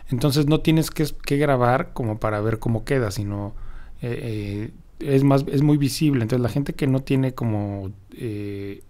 Entonces 0.10 0.48
no 0.48 0.60
tienes 0.60 0.92
que, 0.92 1.38
grabar 1.38 1.94
como 1.94 2.20
para 2.20 2.42
ver 2.42 2.60
cómo 2.60 2.86
queda, 2.86 3.12
sino 3.12 3.56
eh, 4.02 4.72
eh, 5.00 5.13
es, 5.16 5.24
más, 5.24 5.46
es 5.48 5.62
muy 5.62 5.78
visible. 5.78 6.22
Entonces 6.24 6.44
la 6.44 6.50
gente 6.50 6.74
que 6.74 6.88
no 6.88 7.02
tiene 7.02 7.34
como... 7.34 7.92
Eh, 8.12 8.84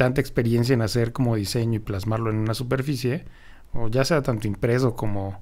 tanta 0.00 0.22
experiencia 0.22 0.72
en 0.72 0.80
hacer 0.80 1.12
como 1.12 1.36
diseño 1.36 1.76
y 1.76 1.78
plasmarlo 1.78 2.30
en 2.30 2.36
una 2.36 2.54
superficie, 2.54 3.26
o 3.74 3.88
ya 3.88 4.02
sea 4.02 4.22
tanto 4.22 4.48
impreso 4.48 4.96
como 4.96 5.40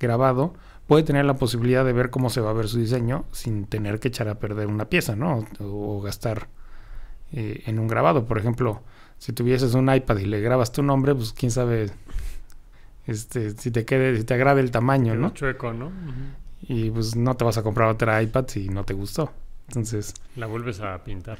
grabado, 0.00 0.54
puede 0.86 1.02
tener 1.02 1.26
la 1.26 1.36
posibilidad 1.36 1.84
de 1.84 1.92
ver 1.92 2.08
cómo 2.08 2.30
se 2.30 2.40
va 2.40 2.48
a 2.48 2.54
ver 2.54 2.68
su 2.68 2.78
diseño 2.78 3.26
sin 3.32 3.66
tener 3.66 4.00
que 4.00 4.08
echar 4.08 4.28
a 4.28 4.38
perder 4.38 4.68
una 4.68 4.86
pieza, 4.86 5.14
¿no? 5.14 5.46
O, 5.60 6.00
gastar 6.00 6.48
eh, 7.32 7.62
en 7.66 7.78
un 7.78 7.86
grabado. 7.86 8.24
Por 8.24 8.38
ejemplo, 8.38 8.80
si 9.18 9.34
tuvieses 9.34 9.74
un 9.74 9.94
iPad 9.94 10.16
y 10.16 10.24
le 10.24 10.40
grabas 10.40 10.72
tu 10.72 10.82
nombre, 10.82 11.14
pues 11.14 11.34
quién 11.34 11.50
sabe 11.50 11.90
este, 13.08 13.50
si 13.50 13.70
te 13.70 13.84
quede, 13.84 14.16
si 14.18 14.24
te 14.24 14.34
agrade 14.34 14.60
el 14.60 14.70
tamaño, 14.70 15.14
¿no? 15.14 15.30
Chueco, 15.30 15.72
¿no? 15.72 15.90
Y 16.62 16.90
pues 16.90 17.16
no 17.16 17.34
te 17.36 17.44
vas 17.44 17.56
a 17.56 17.62
comprar 17.62 17.88
otra 17.88 18.22
iPad 18.22 18.46
si 18.48 18.68
no 18.68 18.84
te 18.84 18.92
gustó. 18.94 19.32
Entonces. 19.68 20.14
La 20.36 20.46
vuelves 20.46 20.80
a 20.80 21.02
pintar. 21.02 21.38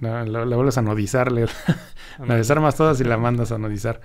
La, 0.00 0.24
vuelves 0.24 0.78
a 0.78 0.82
nodizar, 0.82 1.30
la 1.32 2.34
desarmas 2.34 2.76
todas 2.76 3.00
y 3.00 3.04
la 3.04 3.18
mandas 3.18 3.52
a 3.52 3.58
nodizar. 3.58 4.00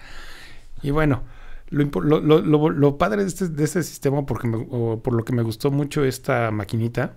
Y 0.81 0.91
bueno, 0.91 1.23
lo, 1.69 2.97
padre 2.97 3.21
de 3.21 3.27
este, 3.29 3.47
de 3.47 3.63
este 3.63 3.83
sistema, 3.83 4.25
porque 4.25 4.49
por 4.49 5.13
lo 5.13 5.23
que 5.23 5.33
me 5.33 5.43
gustó 5.43 5.71
mucho 5.71 6.03
esta 6.03 6.51
maquinita, 6.51 7.15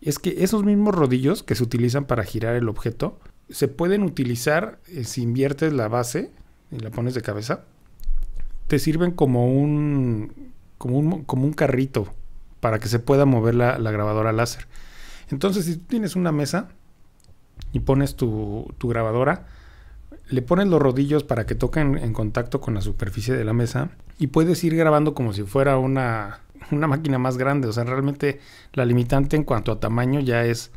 es 0.00 0.18
que 0.18 0.44
esos 0.44 0.62
mismos 0.62 0.94
rodillos 0.94 1.42
que 1.42 1.54
se 1.54 1.64
utilizan 1.64 2.04
para 2.04 2.22
girar 2.22 2.54
el 2.54 2.68
objeto, 2.68 3.18
se 3.48 3.66
pueden 3.66 4.02
utilizar 4.02 4.78
eh, 4.88 5.04
si 5.04 5.22
inviertes 5.22 5.72
la 5.72 5.88
base 5.88 6.30
y 6.70 6.78
la 6.78 6.90
pones 6.90 7.14
de 7.14 7.22
cabeza, 7.22 7.64
te 8.68 8.78
sirven 8.78 9.10
como 9.10 9.52
un, 9.52 10.52
como 10.78 10.98
un, 10.98 11.24
como 11.24 11.44
un 11.44 11.52
carrito 11.52 12.12
para 12.60 12.78
que 12.78 12.88
se 12.88 13.00
pueda 13.00 13.24
mover 13.24 13.54
la, 13.54 13.78
la 13.78 13.90
grabadora 13.90 14.32
láser. 14.32 14.66
Entonces, 15.30 15.66
si 15.66 15.76
tú 15.76 15.84
tienes 15.88 16.16
una 16.16 16.32
mesa, 16.32 16.68
y 17.72 17.80
pones 17.80 18.16
tu, 18.16 18.74
grabadora, 18.80 19.46
le 20.28 20.42
pones 20.42 20.68
los 20.68 20.80
rodillos 20.80 21.24
para 21.24 21.46
que 21.46 21.54
toquen 21.54 21.96
en 21.98 22.12
contacto 22.12 22.60
con 22.60 22.74
la 22.74 22.80
superficie 22.80 23.34
de 23.34 23.44
la 23.44 23.52
mesa 23.52 23.90
y 24.18 24.28
puedes 24.28 24.62
ir 24.64 24.76
grabando 24.76 25.14
como 25.14 25.32
si 25.32 25.42
fuera 25.42 25.78
una, 25.78 26.40
máquina 26.70 27.18
más 27.18 27.38
grande. 27.38 27.68
O 27.68 27.72
sea, 27.72 27.84
realmente 27.84 28.40
la 28.72 28.84
limitante 28.84 29.36
en 29.36 29.44
cuanto 29.44 29.72
a 29.72 29.80
tamaño 29.80 30.20
ya 30.20 30.44
es, 30.44 30.70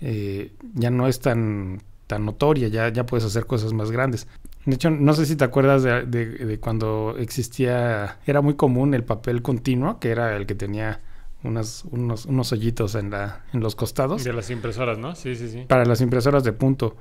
eh, 0.00 0.52
ya 0.74 0.90
no 0.90 1.08
es 1.08 1.20
tan, 1.20 1.82
tan 2.06 2.24
notoria, 2.24 2.68
ya, 2.68 2.88
ya 2.88 3.06
puedes 3.06 3.24
hacer 3.24 3.46
cosas 3.46 3.72
más 3.72 3.90
grandes. 3.90 4.26
De 4.66 4.74
hecho, 4.74 4.90
no 4.90 5.12
sé 5.12 5.26
si 5.26 5.36
te 5.36 5.44
acuerdas 5.44 5.82
de, 5.82 6.04
de 6.06 6.58
cuando 6.58 7.16
existía, 7.18 8.18
era 8.26 8.40
muy 8.40 8.54
común 8.54 8.94
el 8.94 9.04
papel 9.04 9.42
continuo, 9.42 10.00
que 10.00 10.10
era 10.10 10.36
el 10.36 10.46
que 10.46 10.54
tenía 10.54 11.00
unos, 11.44 11.84
unos 11.84 12.52
hoyitos 12.52 12.94
en, 12.94 13.10
la, 13.10 13.42
en 13.52 13.60
los 13.60 13.76
costados. 13.76 14.24
De 14.24 14.32
las 14.32 14.50
impresoras, 14.50 14.98
¿no? 14.98 15.14
Sí, 15.14 15.36
sí, 15.36 15.48
sí. 15.48 15.64
Para 15.68 15.84
las 15.84 16.00
impresoras 16.00 16.42
de 16.42 16.52
punto. 16.52 16.96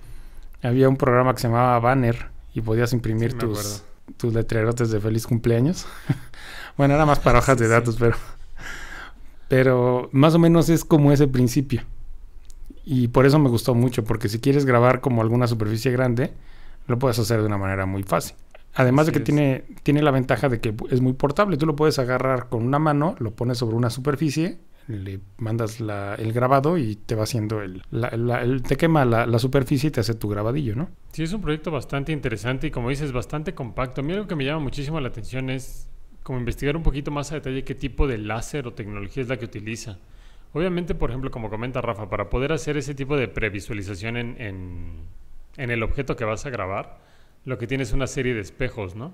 Había 0.62 0.88
un 0.88 0.98
programa 0.98 1.34
que 1.34 1.42
se 1.42 1.48
llamaba 1.48 1.80
Banner 1.80 2.28
y 2.54 2.62
podías 2.62 2.94
imprimir 2.94 3.38
tus, 3.38 3.84
tus 4.18 4.34
letrerotes 4.34 4.92
de 4.92 5.00
feliz 5.00 5.26
cumpleaños. 5.26 5.86
bueno, 6.78 6.94
era 6.94 7.06
más 7.06 7.20
para 7.20 7.40
hojas 7.40 7.58
de 7.58 7.68
datos, 7.68 7.96
pero... 7.98 8.16
Pero 9.50 10.10
más 10.12 10.34
o 10.34 10.40
menos 10.40 10.70
es 10.70 10.84
como 10.84 11.12
ese 11.12 11.28
principio. 11.28 11.84
Y 12.86 13.10
por 13.10 13.26
eso 13.26 13.40
me 13.40 13.50
gustó 13.50 13.76
mucho, 13.76 14.04
porque 14.04 14.28
si 14.28 14.40
quieres 14.40 14.66
grabar 14.66 15.00
como 15.00 15.22
alguna 15.22 15.48
superficie 15.48 15.92
grande, 15.92 16.34
lo 16.88 17.00
puedes 17.00 17.20
hacer 17.20 17.40
de 17.40 17.48
una 17.48 17.58
manera 17.58 17.86
muy 17.86 18.04
fácil. 18.04 18.36
Además 18.76 19.06
de 19.06 19.12
que 19.12 19.20
tiene, 19.20 19.66
tiene 19.84 20.02
la 20.02 20.12
ventaja 20.12 20.50
de 20.50 20.60
que 20.60 20.74
es 20.90 21.00
muy 21.00 21.14
portable. 21.14 21.58
Tú 21.58 21.66
lo 21.66 21.76
puedes 21.76 22.00
agarrar 22.00 22.50
con 22.50 22.66
una 22.66 22.80
mano, 22.80 23.16
lo 23.20 23.32
pones 23.32 23.60
sobre 23.60 23.76
una 23.76 23.92
superficie, 23.92 24.58
le 24.88 25.20
mandas 25.38 25.80
el 25.80 26.34
grabado 26.34 26.78
y 26.78 26.96
te 26.96 27.16
va 27.16 27.24
haciendo 27.24 27.62
el, 27.62 27.84
te 28.68 28.76
quema 28.76 29.06
la, 29.06 29.40
superficie 29.40 29.90
y 29.90 29.92
te 29.92 30.00
hace 30.00 30.16
tu 30.16 30.28
grabadillo, 30.28 30.76
¿no? 30.76 30.90
Sí, 31.12 31.24
es 31.24 31.34
un 31.34 31.42
proyecto 31.42 31.72
bastante 31.72 32.12
interesante 32.12 32.68
y 32.68 32.72
como 32.72 32.90
dices, 32.90 33.12
bastante 33.12 33.54
compacto. 33.54 34.02
A 34.02 34.04
mí 34.04 34.14
algo 34.14 34.28
que 34.28 34.36
me 34.36 34.44
llama 34.44 34.60
muchísimo 34.60 35.00
la 35.00 35.10
atención 35.10 35.50
es 35.50 35.88
como 36.24 36.40
investigar 36.40 36.76
un 36.76 36.84
poquito 36.84 37.12
más 37.12 37.32
a 37.32 37.36
detalle 37.36 37.64
qué 37.64 37.76
tipo 37.76 38.08
de 38.08 38.18
láser 38.18 38.66
o 38.68 38.74
tecnología 38.74 39.22
es 39.22 39.30
la 39.30 39.38
que 39.38 39.46
utiliza. 39.46 40.00
Obviamente, 40.54 40.96
por 40.96 41.10
ejemplo, 41.10 41.32
como 41.32 41.50
comenta 41.50 41.82
Rafa, 41.82 42.10
para 42.10 42.30
poder 42.30 42.54
hacer 42.54 42.78
ese 42.78 42.94
tipo 42.94 43.18
de 43.18 43.28
previsualización 43.28 44.18
en, 44.18 44.42
en, 44.42 45.02
en 45.58 45.72
el 45.72 45.84
objeto 45.84 46.16
que 46.16 46.26
vas 46.26 46.46
a 46.46 46.50
grabar, 46.50 47.00
lo 47.46 47.58
que 47.58 47.68
tiene 47.68 47.84
es 47.84 47.94
una 47.94 48.08
serie 48.08 48.34
de 48.34 48.42
espejos, 48.42 48.96
¿no? 48.96 49.14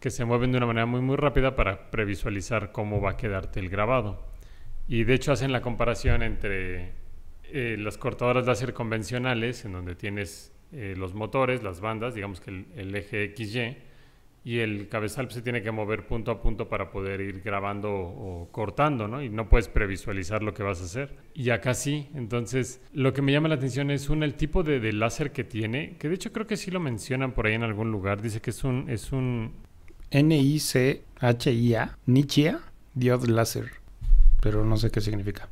Que 0.00 0.10
se 0.10 0.24
mueven 0.24 0.52
de 0.52 0.58
una 0.58 0.66
manera 0.66 0.86
muy 0.86 1.00
muy 1.00 1.16
rápida 1.16 1.56
para 1.56 1.90
previsualizar 1.90 2.72
cómo 2.72 3.00
va 3.00 3.12
a 3.12 3.16
quedarte 3.16 3.60
el 3.60 3.68
grabado. 3.68 4.24
Y 4.88 5.04
de 5.04 5.14
hecho 5.14 5.32
hacen 5.32 5.52
la 5.52 5.62
comparación 5.62 6.22
entre 6.22 6.92
eh, 7.44 7.76
las 7.78 7.98
cortadoras 7.98 8.46
láser 8.46 8.72
convencionales, 8.72 9.64
en 9.64 9.72
donde 9.72 9.94
tienes 9.94 10.52
eh, 10.72 10.94
los 10.96 11.14
motores, 11.14 11.62
las 11.62 11.80
bandas, 11.80 12.14
digamos 12.14 12.40
que 12.40 12.50
el, 12.50 12.66
el 12.76 12.94
eje 12.94 13.34
XY, 13.36 13.76
y 14.46 14.60
el 14.60 14.86
cabezal 14.88 15.28
se 15.28 15.42
tiene 15.42 15.60
que 15.60 15.72
mover 15.72 16.06
punto 16.06 16.30
a 16.30 16.40
punto 16.40 16.68
para 16.68 16.92
poder 16.92 17.20
ir 17.20 17.42
grabando 17.42 17.90
o, 17.92 18.48
cortando, 18.52 19.08
¿no? 19.08 19.20
Y 19.20 19.28
no 19.28 19.48
puedes 19.48 19.66
previsualizar 19.66 20.44
lo 20.44 20.54
que 20.54 20.62
vas 20.62 20.80
a 20.80 20.84
hacer. 20.84 21.16
Y 21.34 21.50
acá 21.50 21.74
sí, 21.74 22.10
entonces 22.14 22.80
lo 22.92 23.12
que 23.12 23.22
me 23.22 23.32
llama 23.32 23.48
la 23.48 23.56
atención 23.56 23.90
es 23.90 24.08
el 24.08 24.34
tipo 24.34 24.62
de, 24.62 24.92
láser 24.92 25.32
que 25.32 25.42
tiene, 25.42 25.96
que 25.98 26.08
de 26.08 26.14
hecho 26.14 26.32
creo 26.32 26.46
que 26.46 26.56
sí 26.56 26.70
lo 26.70 26.78
mencionan 26.78 27.32
por 27.32 27.48
ahí 27.48 27.54
en 27.54 27.64
algún 27.64 27.90
lugar, 27.90 28.22
dice 28.22 28.40
que 28.40 28.50
es 28.50 28.62
un 28.62 28.88
es 28.88 29.10
un 29.10 29.50
N-I-C-H-I-A, 30.12 31.98
Nichia 32.06 32.60
Diode 32.94 33.26
Láser, 33.26 33.72
pero 34.40 34.64
no 34.64 34.76
sé 34.76 34.92
qué 34.92 35.00
significa. 35.00 35.48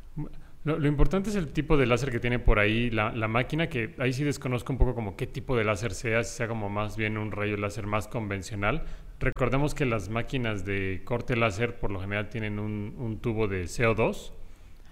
Lo, 0.65 0.87
importante 0.87 1.29
es 1.29 1.35
el 1.35 1.49
tipo 1.49 1.77
de 1.77 1.85
láser 1.85 2.11
que 2.11 2.19
tiene 2.19 2.39
por 2.39 2.59
ahí 2.59 2.89
la, 2.89 3.11
la, 3.11 3.27
máquina, 3.27 3.69
que 3.69 3.95
ahí 3.99 4.11
sí 4.11 4.23
desconozco 4.23 4.73
un 4.73 4.79
poco 4.79 4.95
como 4.95 5.15
qué 5.15 5.27
tipo 5.27 5.55
de 5.55 5.63
láser 5.63 5.93
sea, 5.93 6.23
si 6.23 6.35
sea 6.35 6.47
como 6.47 6.69
más 6.69 6.97
bien 6.97 7.17
un 7.17 7.31
rayo 7.31 7.55
láser 7.55 7.85
más 7.85 8.07
convencional. 8.07 8.83
Recordemos 9.19 9.75
que 9.75 9.85
las 9.85 10.09
máquinas 10.09 10.65
de 10.65 11.01
corte 11.05 11.35
láser 11.35 11.79
por 11.79 11.91
lo 11.91 12.01
general 12.01 12.29
tienen 12.29 12.59
un, 12.59 12.95
un 12.97 13.19
tubo 13.19 13.47
de 13.47 13.63
CO2 13.63 14.31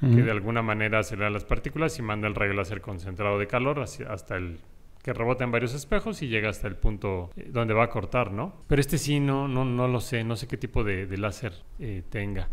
que 0.01 0.21
de 0.21 0.31
alguna 0.31 0.61
manera 0.61 0.99
acelera 0.99 1.29
las 1.29 1.45
partículas 1.45 1.97
y 1.97 2.01
manda 2.01 2.27
el 2.27 2.35
rayo 2.35 2.53
láser 2.53 2.81
concentrado 2.81 3.39
de 3.39 3.47
calor 3.47 3.79
hacia, 3.79 4.11
hasta 4.11 4.35
el 4.35 4.59
que 5.01 5.13
rebota 5.13 5.43
en 5.43 5.51
varios 5.51 5.73
espejos 5.73 6.21
y 6.21 6.27
llega 6.27 6.49
hasta 6.49 6.67
el 6.67 6.75
punto 6.75 7.29
eh, 7.35 7.49
donde 7.51 7.73
va 7.73 7.85
a 7.85 7.89
cortar, 7.89 8.31
¿no? 8.31 8.63
Pero 8.67 8.79
este 8.79 8.97
sí, 8.97 9.19
no, 9.19 9.47
no, 9.47 9.65
no 9.65 9.87
lo 9.87 9.99
sé, 9.99 10.23
no 10.23 10.35
sé 10.35 10.47
qué 10.47 10.57
tipo 10.57 10.83
de, 10.83 11.05
láser 11.17 11.53
eh, 11.79 12.03
tenga. 12.09 12.49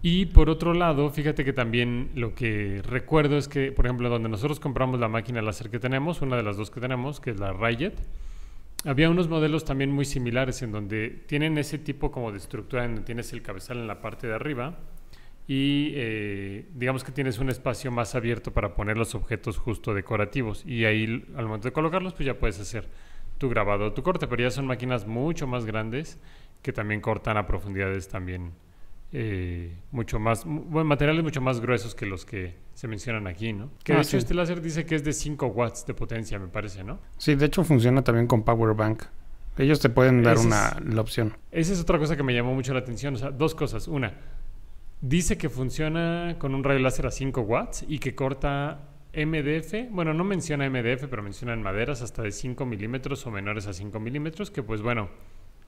Y 0.00 0.26
por 0.26 0.48
otro 0.48 0.74
lado, 0.74 1.10
fíjate 1.10 1.44
que 1.44 1.52
también 1.52 2.10
lo 2.14 2.34
que 2.34 2.82
recuerdo 2.84 3.36
es 3.36 3.48
que, 3.48 3.72
por 3.72 3.86
ejemplo, 3.86 4.08
donde 4.08 4.28
nosotros 4.28 4.60
compramos 4.60 5.00
la 5.00 5.08
máquina 5.08 5.42
láser 5.42 5.70
que 5.70 5.80
tenemos, 5.80 6.22
una 6.22 6.36
de 6.36 6.44
las 6.44 6.56
dos 6.56 6.70
que 6.70 6.80
tenemos, 6.80 7.20
que 7.20 7.30
es 7.30 7.40
la 7.40 7.52
Ryjet, 7.52 8.00
había 8.84 9.10
unos 9.10 9.28
modelos 9.28 9.64
también 9.64 9.90
muy 9.90 10.04
similares 10.04 10.62
en 10.62 10.70
donde 10.70 11.10
tienen 11.26 11.58
ese 11.58 11.78
tipo 11.78 12.12
como 12.12 12.30
de 12.30 12.38
estructura, 12.38 12.84
en 12.84 12.92
donde 12.92 13.06
tienes 13.06 13.32
el 13.32 13.42
cabezal 13.42 13.78
en 13.78 13.88
la 13.88 14.00
parte 14.00 14.28
de 14.28 14.34
arriba 14.34 14.78
y 15.48 15.92
eh, 15.94 16.68
digamos 16.74 17.02
que 17.02 17.10
tienes 17.10 17.38
un 17.38 17.48
espacio 17.48 17.90
más 17.90 18.14
abierto 18.14 18.52
para 18.52 18.74
poner 18.74 18.98
los 18.98 19.14
objetos 19.14 19.56
justo 19.56 19.94
decorativos. 19.94 20.62
Y 20.66 20.84
ahí 20.84 21.24
al 21.36 21.46
momento 21.46 21.68
de 21.68 21.72
colocarlos 21.72 22.12
pues 22.12 22.26
ya 22.26 22.38
puedes 22.38 22.60
hacer 22.60 22.86
tu 23.38 23.48
grabado 23.48 23.86
o 23.86 23.92
tu 23.92 24.02
corte, 24.02 24.28
pero 24.28 24.42
ya 24.42 24.50
son 24.50 24.66
máquinas 24.66 25.06
mucho 25.06 25.46
más 25.46 25.64
grandes 25.64 26.20
que 26.62 26.72
también 26.72 27.00
cortan 27.00 27.36
a 27.36 27.46
profundidades 27.46 28.08
también 28.08 28.52
eh, 29.12 29.74
mucho 29.90 30.18
más, 30.18 30.44
bueno, 30.44 30.84
materiales 30.84 31.22
mucho 31.22 31.40
más 31.40 31.60
gruesos 31.60 31.94
que 31.94 32.04
los 32.04 32.26
que 32.26 32.56
se 32.74 32.88
mencionan 32.88 33.26
aquí, 33.26 33.52
¿no? 33.52 33.70
Que 33.82 33.94
de 33.94 34.00
ah, 34.00 34.02
hecho 34.02 34.18
este 34.18 34.34
láser 34.34 34.60
dice 34.60 34.84
que 34.84 34.94
es 34.94 35.04
de 35.04 35.12
5 35.12 35.46
watts 35.46 35.86
de 35.86 35.94
potencia, 35.94 36.38
me 36.38 36.48
parece, 36.48 36.84
¿no? 36.84 36.98
Sí, 37.16 37.34
de 37.34 37.46
hecho 37.46 37.64
funciona 37.64 38.02
también 38.02 38.26
con 38.26 38.42
Power 38.42 38.74
Bank. 38.74 39.04
Ellos 39.56 39.80
te 39.80 39.88
pueden 39.88 40.22
dar 40.22 40.38
una, 40.38 40.78
la 40.84 41.00
opción. 41.00 41.36
Esa 41.50 41.72
es 41.72 41.80
otra 41.80 41.98
cosa 41.98 42.16
que 42.16 42.22
me 42.22 42.32
llamó 42.32 42.54
mucho 42.54 42.72
la 42.72 42.80
atención. 42.80 43.14
O 43.14 43.18
sea, 43.18 43.30
dos 43.30 43.54
cosas. 43.54 43.88
Una, 43.88 44.14
dice 45.00 45.36
que 45.36 45.48
funciona 45.48 46.36
con 46.38 46.54
un 46.54 46.62
rayo 46.62 46.78
láser 46.78 47.06
a 47.06 47.10
5 47.10 47.40
watts 47.40 47.84
y 47.88 47.98
que 47.98 48.14
corta 48.14 48.88
MDF. 49.14 49.90
Bueno, 49.90 50.14
no 50.14 50.22
menciona 50.22 50.68
MDF, 50.70 51.06
pero 51.10 51.22
menciona 51.24 51.54
en 51.54 51.62
maderas 51.62 52.02
hasta 52.02 52.22
de 52.22 52.30
5 52.30 52.64
milímetros 52.66 53.26
o 53.26 53.32
menores 53.32 53.66
a 53.66 53.72
5 53.72 53.98
milímetros. 53.98 54.52
Que 54.52 54.62
pues 54.62 54.80
bueno, 54.80 55.08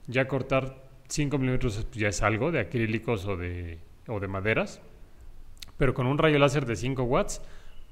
ya 0.07 0.27
cortar 0.27 0.90
5 1.11 1.37
milímetros 1.37 1.87
ya 1.91 2.07
es 2.07 2.21
algo 2.21 2.51
de 2.51 2.61
acrílicos 2.61 3.25
o 3.25 3.35
de, 3.35 3.79
o 4.07 4.19
de 4.19 4.27
maderas, 4.27 4.81
pero 5.77 5.93
con 5.93 6.07
un 6.07 6.17
rayo 6.17 6.39
láser 6.39 6.65
de 6.65 6.75
5 6.75 7.03
watts 7.03 7.41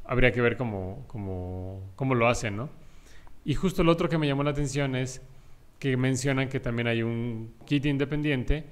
habría 0.05 0.31
que 0.31 0.41
ver 0.41 0.55
cómo, 0.55 1.03
cómo, 1.07 1.91
cómo 1.95 2.15
lo 2.15 2.27
hacen, 2.29 2.55
¿no? 2.55 2.69
Y 3.43 3.55
justo 3.55 3.83
lo 3.83 3.91
otro 3.91 4.07
que 4.07 4.17
me 4.17 4.25
llamó 4.25 4.43
la 4.43 4.51
atención 4.51 4.95
es 4.95 5.21
que 5.79 5.97
mencionan 5.97 6.49
que 6.49 6.59
también 6.59 6.87
hay 6.87 7.03
un 7.03 7.53
kit 7.65 7.85
independiente 7.85 8.65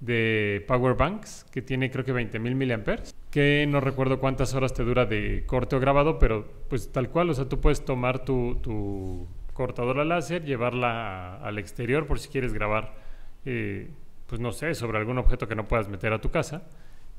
de 0.00 0.64
power 0.66 0.96
banks 0.96 1.46
que 1.52 1.62
tiene 1.62 1.90
creo 1.90 2.04
que 2.04 2.12
20.000 2.12 2.40
miliamperes 2.56 3.14
que 3.30 3.66
no 3.68 3.80
recuerdo 3.80 4.18
cuántas 4.18 4.52
horas 4.52 4.74
te 4.74 4.82
dura 4.82 5.06
de 5.06 5.44
corte 5.46 5.76
o 5.76 5.80
grabado 5.80 6.18
pero 6.18 6.44
pues 6.68 6.90
tal 6.90 7.08
cual 7.08 7.30
o 7.30 7.34
sea 7.34 7.48
tú 7.48 7.60
puedes 7.60 7.84
tomar 7.84 8.24
tu, 8.24 8.56
tu 8.62 9.28
cortadora 9.52 10.04
láser 10.04 10.44
llevarla 10.44 11.36
al 11.36 11.58
exterior 11.58 12.08
por 12.08 12.18
si 12.18 12.28
quieres 12.28 12.52
grabar 12.52 13.01
eh, 13.44 13.90
pues 14.26 14.40
no 14.40 14.52
sé, 14.52 14.74
sobre 14.74 14.98
algún 14.98 15.18
objeto 15.18 15.46
que 15.48 15.54
no 15.54 15.68
puedas 15.68 15.88
meter 15.88 16.12
a 16.12 16.20
tu 16.20 16.30
casa 16.30 16.62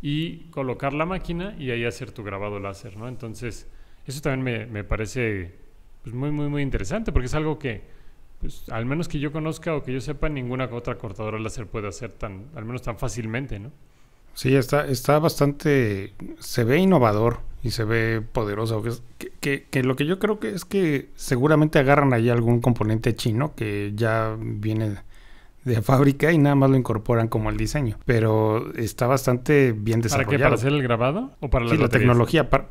y 0.01 0.45
colocar 0.49 0.93
la 0.93 1.05
máquina 1.05 1.55
y 1.57 1.71
ahí 1.71 1.85
hacer 1.85 2.11
tu 2.11 2.23
grabado 2.23 2.59
láser, 2.59 2.97
¿no? 2.97 3.07
Entonces, 3.07 3.67
eso 4.05 4.21
también 4.21 4.71
me, 4.71 4.83
parece 4.83 5.55
pues, 6.03 6.15
muy, 6.15 6.31
muy, 6.31 6.49
muy 6.49 6.61
interesante 6.61 7.11
porque 7.11 7.27
es 7.27 7.33
algo 7.35 7.59
que, 7.59 7.83
pues, 8.41 8.67
al 8.69 8.85
menos 8.85 9.07
que 9.07 9.19
yo 9.19 9.31
conozca 9.31 9.75
o 9.75 9.83
que 9.83 9.93
yo 9.93 10.01
sepa, 10.01 10.27
ninguna 10.27 10.65
otra 10.71 10.97
cortadora 10.97 11.39
láser 11.39 11.67
puede 11.67 11.87
hacer 11.87 12.11
tan, 12.11 12.47
al 12.55 12.65
menos 12.65 12.81
tan 12.81 12.97
fácilmente, 12.97 13.59
¿no? 13.59 13.71
Sí, 14.33 14.55
está, 14.55 14.87
está 14.87 15.19
bastante, 15.19 16.13
se 16.39 16.63
ve 16.63 16.79
innovador 16.79 17.41
y 17.61 17.69
se 17.69 17.83
ve 17.83 18.21
poderoso. 18.21 18.81
Que, 19.19 19.29
que, 19.39 19.63
que, 19.69 19.83
lo 19.83 19.95
que 19.95 20.05
yo 20.05 20.17
creo 20.17 20.39
que 20.39 20.49
es 20.49 20.65
que 20.65 21.09
seguramente 21.15 21.77
agarran 21.77 22.13
ahí 22.13 22.29
algún 22.29 22.59
componente 22.59 23.15
chino 23.15 23.53
que 23.55 23.93
ya 23.95 24.35
viene 24.39 24.97
de 25.63 25.81
fábrica 25.81 26.31
y 26.31 26.37
nada 26.37 26.55
más 26.55 26.69
lo 26.69 26.77
incorporan 26.77 27.27
como 27.27 27.49
el 27.49 27.57
diseño. 27.57 27.97
Pero 28.05 28.73
está 28.75 29.07
bastante 29.07 29.71
bien 29.71 30.01
desarrollado. 30.01 30.29
¿Para 30.31 30.37
qué? 30.37 30.43
¿Para 30.43 30.55
hacer 30.55 30.73
el 30.73 30.83
grabado? 30.83 31.31
¿O 31.39 31.49
para 31.49 31.67
sí, 31.67 31.77
la 31.77 31.89
tecnología, 31.89 32.49
para, 32.49 32.69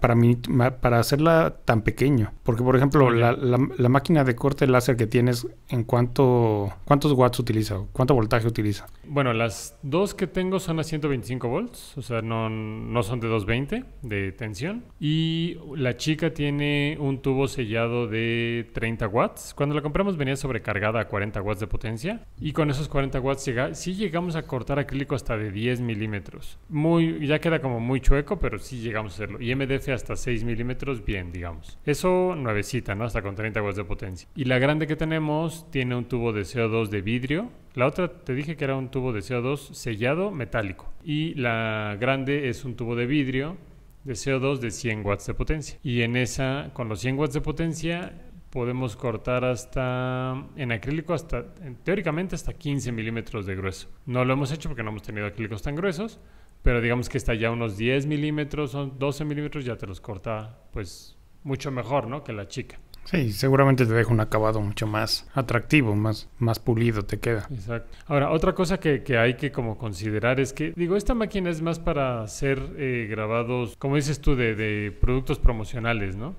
para, 0.80 0.98
hacerla 0.98 1.56
tan 1.64 1.82
pequeño. 1.82 2.32
Porque, 2.42 2.62
por 2.62 2.76
ejemplo, 2.76 3.10
la, 3.10 3.32
la, 3.32 3.88
máquina 3.88 4.24
de 4.24 4.34
corte 4.34 4.66
láser 4.66 4.96
que 4.96 5.06
tienes, 5.06 5.46
¿en 5.68 5.84
cuánto, 5.84 6.72
cuántos 6.84 7.12
watts 7.12 7.38
utiliza? 7.38 7.80
¿Cuánto 7.92 8.14
voltaje 8.14 8.46
utiliza? 8.46 8.86
Bueno, 9.06 9.32
las 9.32 9.76
dos 9.82 10.14
que 10.14 10.26
tengo 10.26 10.60
son 10.60 10.78
a 10.80 10.84
125 10.84 11.48
volts, 11.48 11.96
o 11.98 12.02
sea, 12.02 12.22
no, 12.22 12.48
no 12.48 13.02
son 13.02 13.20
de 13.20 13.28
220 13.28 13.84
de 14.02 14.32
tensión. 14.32 14.84
Y 15.00 15.58
la 15.76 15.96
chica 15.96 16.32
tiene 16.32 16.96
un 17.00 17.20
tubo 17.20 17.48
sellado 17.48 18.06
de 18.06 18.70
30 18.72 19.08
watts. 19.08 19.54
Cuando 19.54 19.74
la 19.74 19.82
compramos 19.82 20.16
venía 20.16 20.36
sobrecargada 20.36 21.00
a 21.00 21.08
40 21.08 21.42
watts 21.42 21.60
de 21.60 21.66
potencia. 21.66 22.26
Y 22.40 22.52
con 22.52 22.70
eso 22.70 22.81
40 22.88 23.20
watts 23.20 23.44
llega, 23.44 23.74
sí 23.74 23.94
llegamos 23.94 24.36
a 24.36 24.42
cortar 24.42 24.78
acrílico 24.78 25.14
hasta 25.14 25.36
de 25.36 25.50
10 25.50 25.80
milímetros. 25.80 26.58
Muy, 26.68 27.26
ya 27.26 27.40
queda 27.40 27.60
como 27.60 27.80
muy 27.80 28.00
chueco, 28.00 28.38
pero 28.38 28.58
sí 28.58 28.80
llegamos 28.80 29.12
a 29.12 29.14
hacerlo. 29.14 29.40
Y 29.40 29.54
MDF 29.54 29.88
hasta 29.88 30.16
6 30.16 30.44
milímetros, 30.44 31.04
bien, 31.04 31.32
digamos. 31.32 31.78
Eso 31.84 32.34
nuevecita, 32.36 32.94
¿no? 32.94 33.04
Hasta 33.04 33.22
con 33.22 33.34
30 33.34 33.62
watts 33.62 33.76
de 33.76 33.84
potencia. 33.84 34.28
Y 34.34 34.44
la 34.44 34.58
grande 34.58 34.86
que 34.86 34.96
tenemos 34.96 35.70
tiene 35.70 35.94
un 35.94 36.04
tubo 36.06 36.32
de 36.32 36.42
CO2 36.42 36.88
de 36.88 37.02
vidrio. 37.02 37.50
La 37.74 37.86
otra 37.86 38.08
te 38.08 38.34
dije 38.34 38.56
que 38.56 38.64
era 38.64 38.76
un 38.76 38.90
tubo 38.90 39.12
de 39.12 39.20
CO2 39.20 39.72
sellado 39.72 40.30
metálico. 40.30 40.92
Y 41.04 41.34
la 41.34 41.96
grande 41.98 42.48
es 42.48 42.64
un 42.64 42.76
tubo 42.76 42.96
de 42.96 43.06
vidrio 43.06 43.56
de 44.04 44.14
CO2 44.14 44.58
de 44.58 44.70
100 44.70 45.06
watts 45.06 45.26
de 45.26 45.34
potencia. 45.34 45.78
Y 45.82 46.02
en 46.02 46.16
esa, 46.16 46.70
con 46.72 46.88
los 46.88 47.00
100 47.00 47.18
watts 47.18 47.34
de 47.34 47.40
potencia, 47.40 48.12
podemos 48.52 48.96
cortar 48.96 49.46
hasta, 49.46 50.34
en 50.56 50.72
acrílico, 50.72 51.14
hasta, 51.14 51.54
teóricamente 51.82 52.34
hasta 52.34 52.52
15 52.52 52.92
milímetros 52.92 53.46
de 53.46 53.56
grueso. 53.56 53.88
No 54.04 54.26
lo 54.26 54.34
hemos 54.34 54.52
hecho 54.52 54.68
porque 54.68 54.82
no 54.82 54.90
hemos 54.90 55.02
tenido 55.02 55.26
acrílicos 55.26 55.62
tan 55.62 55.74
gruesos, 55.74 56.20
pero 56.62 56.82
digamos 56.82 57.08
que 57.08 57.16
está 57.16 57.32
ya 57.32 57.50
unos 57.50 57.78
10 57.78 58.06
milímetros 58.06 58.74
o 58.74 58.86
12 58.86 59.24
milímetros, 59.24 59.64
ya 59.64 59.76
te 59.76 59.86
los 59.86 60.02
corta 60.02 60.58
pues 60.70 61.16
mucho 61.44 61.70
mejor, 61.70 62.06
¿no? 62.06 62.22
Que 62.22 62.34
la 62.34 62.46
chica. 62.46 62.78
Sí, 63.04 63.32
seguramente 63.32 63.86
te 63.86 63.94
deja 63.94 64.12
un 64.12 64.20
acabado 64.20 64.60
mucho 64.60 64.86
más 64.86 65.28
atractivo, 65.34 65.96
más, 65.96 66.28
más 66.38 66.58
pulido 66.58 67.02
te 67.02 67.18
queda. 67.18 67.48
Exacto. 67.50 67.96
Ahora, 68.06 68.30
otra 68.30 68.54
cosa 68.54 68.78
que, 68.78 69.02
que 69.02 69.16
hay 69.16 69.34
que 69.34 69.50
como 69.50 69.78
considerar 69.78 70.38
es 70.40 70.52
que, 70.52 70.72
digo, 70.76 70.96
esta 70.96 71.14
máquina 71.14 71.48
es 71.48 71.62
más 71.62 71.78
para 71.78 72.22
hacer 72.22 72.60
eh, 72.76 73.08
grabados, 73.10 73.76
como 73.78 73.96
dices 73.96 74.20
tú, 74.20 74.36
de, 74.36 74.54
de 74.54 74.92
productos 74.92 75.38
promocionales, 75.38 76.16
¿no? 76.16 76.34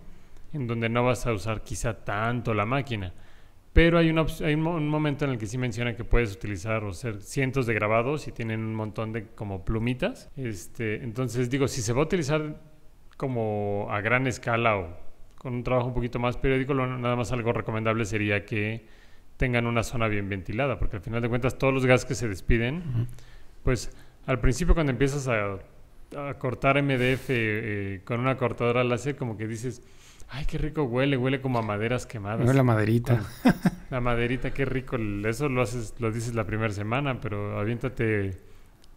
En 0.54 0.68
donde 0.68 0.90
no 0.90 1.04
vas 1.04 1.26
a 1.26 1.34
usar 1.34 1.64
quizá 1.64 2.06
tanto 2.06 2.54
la 2.54 2.66
máquina. 2.66 3.14
Pero 3.74 3.98
hay, 3.98 4.14
hay 4.44 4.54
un, 4.54 4.88
momento 4.88 5.26
en 5.26 5.32
el 5.32 5.38
que 5.40 5.48
sí 5.48 5.58
menciona 5.58 5.96
que 5.96 6.04
puedes 6.04 6.34
utilizar 6.34 6.84
o 6.84 6.92
hacer 6.92 7.22
cientos 7.22 7.66
de 7.66 7.74
grabados 7.74 8.28
y 8.28 8.32
tienen 8.32 8.60
un 8.60 8.76
montón 8.76 9.12
de 9.12 9.26
como 9.30 9.66
plumitas. 9.66 10.30
Este, 10.38 11.04
entonces 11.04 11.50
digo, 11.50 11.68
si 11.68 11.82
se 11.82 11.92
va 11.92 12.02
a 12.02 12.04
utilizar 12.04 12.62
como 13.18 13.88
a 13.90 14.00
gran 14.02 14.28
escala 14.28 14.78
o 14.78 14.96
con 15.40 15.56
un 15.56 15.64
trabajo 15.64 15.88
un 15.88 15.94
poquito 15.96 16.20
más 16.20 16.38
periódico, 16.38 16.76
nada 16.76 17.16
más 17.16 17.32
algo 17.32 17.52
recomendable 17.52 18.06
sería 18.06 18.46
que 18.46 18.86
tengan 19.38 19.66
una 19.66 19.82
zona 19.84 20.08
bien 20.08 20.30
ventilada, 20.30 20.78
porque 20.78 20.98
al 20.98 21.02
final 21.02 21.22
de 21.22 21.30
cuentas 21.30 21.58
todos 21.58 21.74
los 21.74 21.86
gases 21.86 22.06
que 22.06 22.16
se 22.16 22.28
despiden, 22.28 23.08
pues 23.64 23.92
al 24.26 24.40
principio 24.40 24.74
cuando 24.74 24.92
empiezas 24.92 25.28
a, 25.28 25.60
cortar 26.38 26.82
MDF 26.82 27.26
eh, 27.30 28.02
con 28.06 28.20
una 28.20 28.38
cortadora 28.38 28.84
láser, 28.84 29.16
como 29.16 29.36
que 29.36 29.48
dices, 29.48 29.82
Ay, 30.36 30.46
qué 30.46 30.58
rico 30.58 30.84
huele, 30.86 31.16
huele 31.16 31.42
como 31.42 31.60
a 31.60 31.62
maderas 31.62 32.08
quemadas. 32.08 32.40
Huele 32.40 32.56
la 32.56 32.64
maderita. 32.64 33.22
la 33.92 34.02
maderita, 34.02 34.52
qué 34.52 34.66
rico. 34.66 34.98
Eso 35.28 35.48
lo 35.48 35.62
haces, 35.62 35.94
lo 36.00 36.12
dices 36.12 36.34
la 36.34 36.46
primera 36.48 36.74
semana, 36.74 37.22
pero 37.22 37.60
aviéntate 37.60 38.42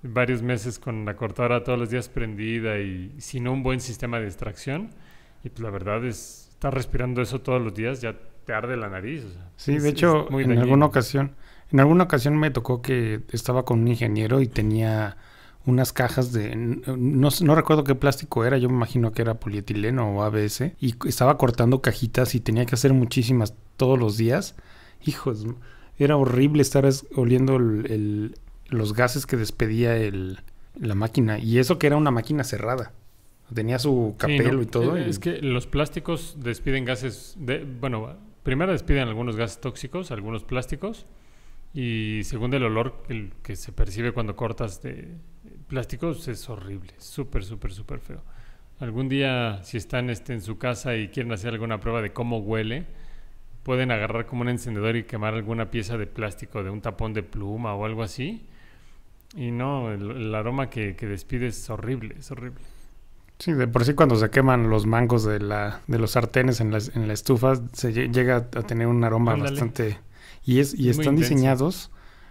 varios 0.03 0.41
meses 0.41 0.79
con 0.79 1.05
la 1.05 1.15
cortadora 1.15 1.63
todos 1.63 1.79
los 1.79 1.91
días 1.91 2.09
prendida 2.09 2.79
y 2.79 3.15
sin 3.19 3.49
un 3.49 3.63
buen 3.63 3.81
sistema 3.81 4.19
de 4.19 4.25
extracción. 4.25 4.89
Y 5.45 5.51
pues 5.51 5.61
la 5.61 5.69
verdad 5.69 6.03
es, 6.07 6.49
estar 6.53 6.73
respirando 6.73 7.21
eso 7.21 7.43
todos 7.43 7.61
los 7.61 7.75
días 7.75 8.01
ya 8.01 8.17
te 8.47 8.55
arde 8.55 8.79
la 8.79 8.89
nariz. 8.89 9.23
sí, 9.57 9.77
de 9.79 9.91
hecho, 9.91 10.29
en 10.41 10.57
alguna 10.57 10.87
ocasión, 10.87 11.33
en 11.71 11.81
alguna 11.81 12.05
ocasión 12.05 12.35
me 12.39 12.51
tocó 12.51 12.81
que 12.81 13.21
estaba 13.31 13.67
con 13.67 13.81
un 13.81 13.89
ingeniero 13.89 14.41
y 14.41 14.47
tenía 14.47 15.19
unas 15.67 15.93
cajas 15.93 16.33
de, 16.33 16.55
no, 16.55 17.29
no, 17.41 17.55
recuerdo 17.55 17.83
qué 17.83 17.97
plástico 17.97 18.45
era, 18.45 18.57
yo 18.57 18.69
me 18.69 18.77
imagino 18.77 19.13
que 19.13 19.23
era 19.23 19.35
polietileno 19.35 20.17
o 20.17 20.23
ABS, 20.23 20.73
y 20.81 20.95
estaba 21.07 21.37
cortando 21.37 21.83
cajitas 21.83 22.35
y 22.37 22.41
tenía 22.41 22.65
que 22.67 22.77
hacer 22.77 22.93
muchísimas 22.93 23.55
todos 23.77 23.99
los 23.99 24.17
días. 24.17 24.55
Hijos, 25.05 25.45
era 25.99 26.17
horrible 26.17 26.63
estar 26.63 26.89
oliendo 27.17 27.57
el, 27.57 28.39
los 28.69 28.95
gases 28.95 29.27
que 29.27 29.37
despedía 29.37 29.97
el, 29.97 30.39
la 30.79 30.95
máquina, 30.95 31.39
y 31.39 31.59
eso 31.59 31.79
que 31.79 31.89
era 31.89 31.97
una 31.97 32.13
máquina 32.13 32.45
cerrada. 32.45 32.93
Tenía 33.53 33.79
su 33.79 34.15
capelo 34.19 34.63
y 34.63 34.67
todo. 34.67 34.97
Es, 34.97 35.19
que 35.19 35.41
los 35.41 35.67
plásticos 35.67 36.37
despiden 36.41 36.85
gases, 36.85 37.37
de, 37.39 37.65
bueno, 37.65 38.17
primero 38.45 38.73
despiden 38.73 39.09
algunos 39.09 39.37
gases 39.37 39.61
tóxicos, 39.61 40.13
algunos 40.13 40.45
plásticos, 40.45 41.07
y 41.75 42.23
segundo 42.25 42.57
el 42.57 42.65
olor 42.65 43.03
el 43.09 43.33
que 43.43 43.57
se 43.57 43.73
percibe 43.73 44.13
cuando 44.13 44.37
cortas 44.37 44.81
de 44.83 45.17
plásticos 45.69 46.29
es 46.29 46.49
horrible, 46.49 46.93
súper, 46.99 47.45
súper, 47.45 47.73
súper 47.73 48.01
feo. 48.01 48.23
Algún 48.79 49.09
día, 49.09 49.61
si 49.63 49.77
están 49.77 50.11
este, 50.11 50.33
en 50.33 50.43
su 50.43 50.59
casa 50.59 50.97
y 50.97 51.09
quieren 51.09 51.33
hacer 51.33 51.53
alguna 51.55 51.81
prueba 51.81 52.03
de 52.03 52.13
cómo 52.13 52.39
huele, 52.39 52.87
pueden 53.63 53.91
agarrar 53.91 54.27
como 54.27 54.43
un 54.43 54.49
encendedor 54.49 54.97
y 54.97 55.05
quemar 55.05 55.35
alguna 55.35 55.71
pieza 55.71 55.97
de 55.97 56.07
plástico 56.07 56.63
de 56.63 56.71
un 56.71 56.83
tapón 56.83 57.15
de 57.15 57.23
pluma 57.23 57.75
o 57.75 57.85
algo 57.85 58.03
así. 58.03 58.47
Y 59.35 59.51
no, 59.51 59.93
el, 59.93 60.35
aroma 60.35 60.71
que, 60.71 60.95
despide 60.95 61.49
es 61.49 61.69
horrible, 61.71 62.17
es 62.19 62.31
horrible. 62.31 62.61
Sí, 63.39 63.53
de 63.53 63.67
por 63.67 63.85
sí 63.85 63.95
cuando 63.95 64.17
se 64.17 64.31
queman 64.31 64.71
los 64.71 64.87
mangos 64.87 65.25
de, 65.25 65.41
la, 65.41 65.81
de 65.87 65.99
los 65.99 66.13
sartenes 66.13 66.61
en 66.61 66.71
la, 66.71 66.79
en 66.95 67.07
la 67.07 67.13
estufa, 67.13 67.55
se 67.73 67.93
llega 67.93 68.37
a 68.37 68.63
tener 68.63 68.87
un 68.87 69.03
aroma 69.05 69.37
bastante... 69.37 69.99
Y, 70.45 70.61
es, 70.61 70.79
y 70.79 70.91
están 70.91 71.17
diseñados 71.17 71.91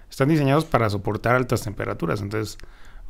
están 0.10 0.30
diseñados 0.30 0.66
para 0.66 0.90
soportar 0.90 1.36
altas 1.36 1.62
temperaturas. 1.64 2.22
Entonces, 2.22 2.58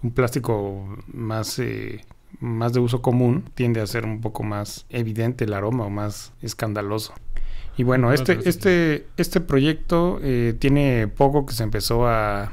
un 0.03 0.11
plástico 0.11 0.97
más, 1.07 1.59
eh, 1.59 2.05
más 2.39 2.73
de 2.73 2.79
uso 2.79 3.01
común 3.01 3.45
tiende 3.53 3.81
a 3.81 3.87
ser 3.87 4.05
un 4.05 4.21
poco 4.21 4.43
más 4.43 4.85
evidente 4.89 5.45
el 5.45 5.53
aroma 5.53 5.85
o 5.85 5.89
más 5.89 6.33
escandaloso. 6.41 7.13
Y 7.77 7.83
bueno, 7.83 8.13
este, 8.13 8.39
este, 8.47 9.05
este 9.17 9.41
proyecto 9.41 10.19
eh, 10.21 10.55
tiene 10.57 11.07
poco 11.09 11.45
que 11.45 11.53
se 11.53 11.63
empezó 11.63 12.07
a, 12.07 12.51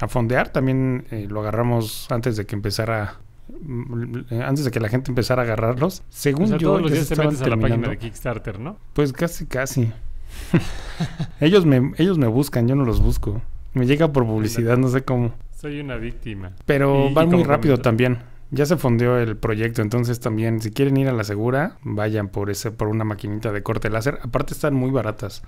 a 0.00 0.08
fondear. 0.08 0.48
También 0.48 1.04
eh, 1.10 1.26
lo 1.28 1.40
agarramos 1.40 2.06
antes 2.10 2.36
de 2.36 2.46
que 2.46 2.54
empezara 2.54 3.18
mm, 3.60 4.32
antes 4.42 4.64
de 4.64 4.70
que 4.70 4.80
la 4.80 4.88
gente 4.88 5.10
empezara 5.10 5.42
a 5.42 5.44
agarrarlos. 5.44 6.02
Según 6.08 6.56
yo, 6.58 6.58
todos 6.58 6.82
los 6.82 6.92
días 6.92 7.08
te 7.08 7.16
metes 7.16 7.42
a 7.42 7.48
la 7.48 7.58
página 7.58 7.88
de 7.88 7.98
Kickstarter, 7.98 8.58
¿no? 8.58 8.78
Pues 8.94 9.12
casi, 9.12 9.44
casi. 9.44 9.92
ellos 11.40 11.66
me, 11.66 11.92
ellos 11.98 12.16
me 12.16 12.26
buscan, 12.26 12.66
yo 12.66 12.74
no 12.74 12.84
los 12.84 13.02
busco. 13.02 13.42
Me 13.74 13.86
llega 13.86 14.12
por 14.12 14.26
publicidad, 14.26 14.78
no 14.78 14.88
sé 14.88 15.02
cómo. 15.02 15.32
Soy 15.62 15.78
una 15.78 15.94
víctima. 15.94 16.50
Pero 16.66 17.14
va 17.14 17.24
muy 17.24 17.44
rápido 17.44 17.78
también. 17.78 18.18
Ya 18.50 18.66
se 18.66 18.76
fondeó 18.76 19.16
el 19.16 19.36
proyecto, 19.36 19.80
entonces 19.80 20.18
también 20.18 20.60
si 20.60 20.72
quieren 20.72 20.96
ir 20.96 21.06
a 21.06 21.12
la 21.12 21.22
segura, 21.22 21.76
vayan 21.84 22.26
por 22.26 22.50
ese 22.50 22.72
por 22.72 22.88
una 22.88 23.04
maquinita 23.04 23.52
de 23.52 23.62
corte 23.62 23.88
láser. 23.88 24.18
Aparte 24.24 24.54
están 24.54 24.74
muy 24.74 24.90
baratas. 24.90 25.44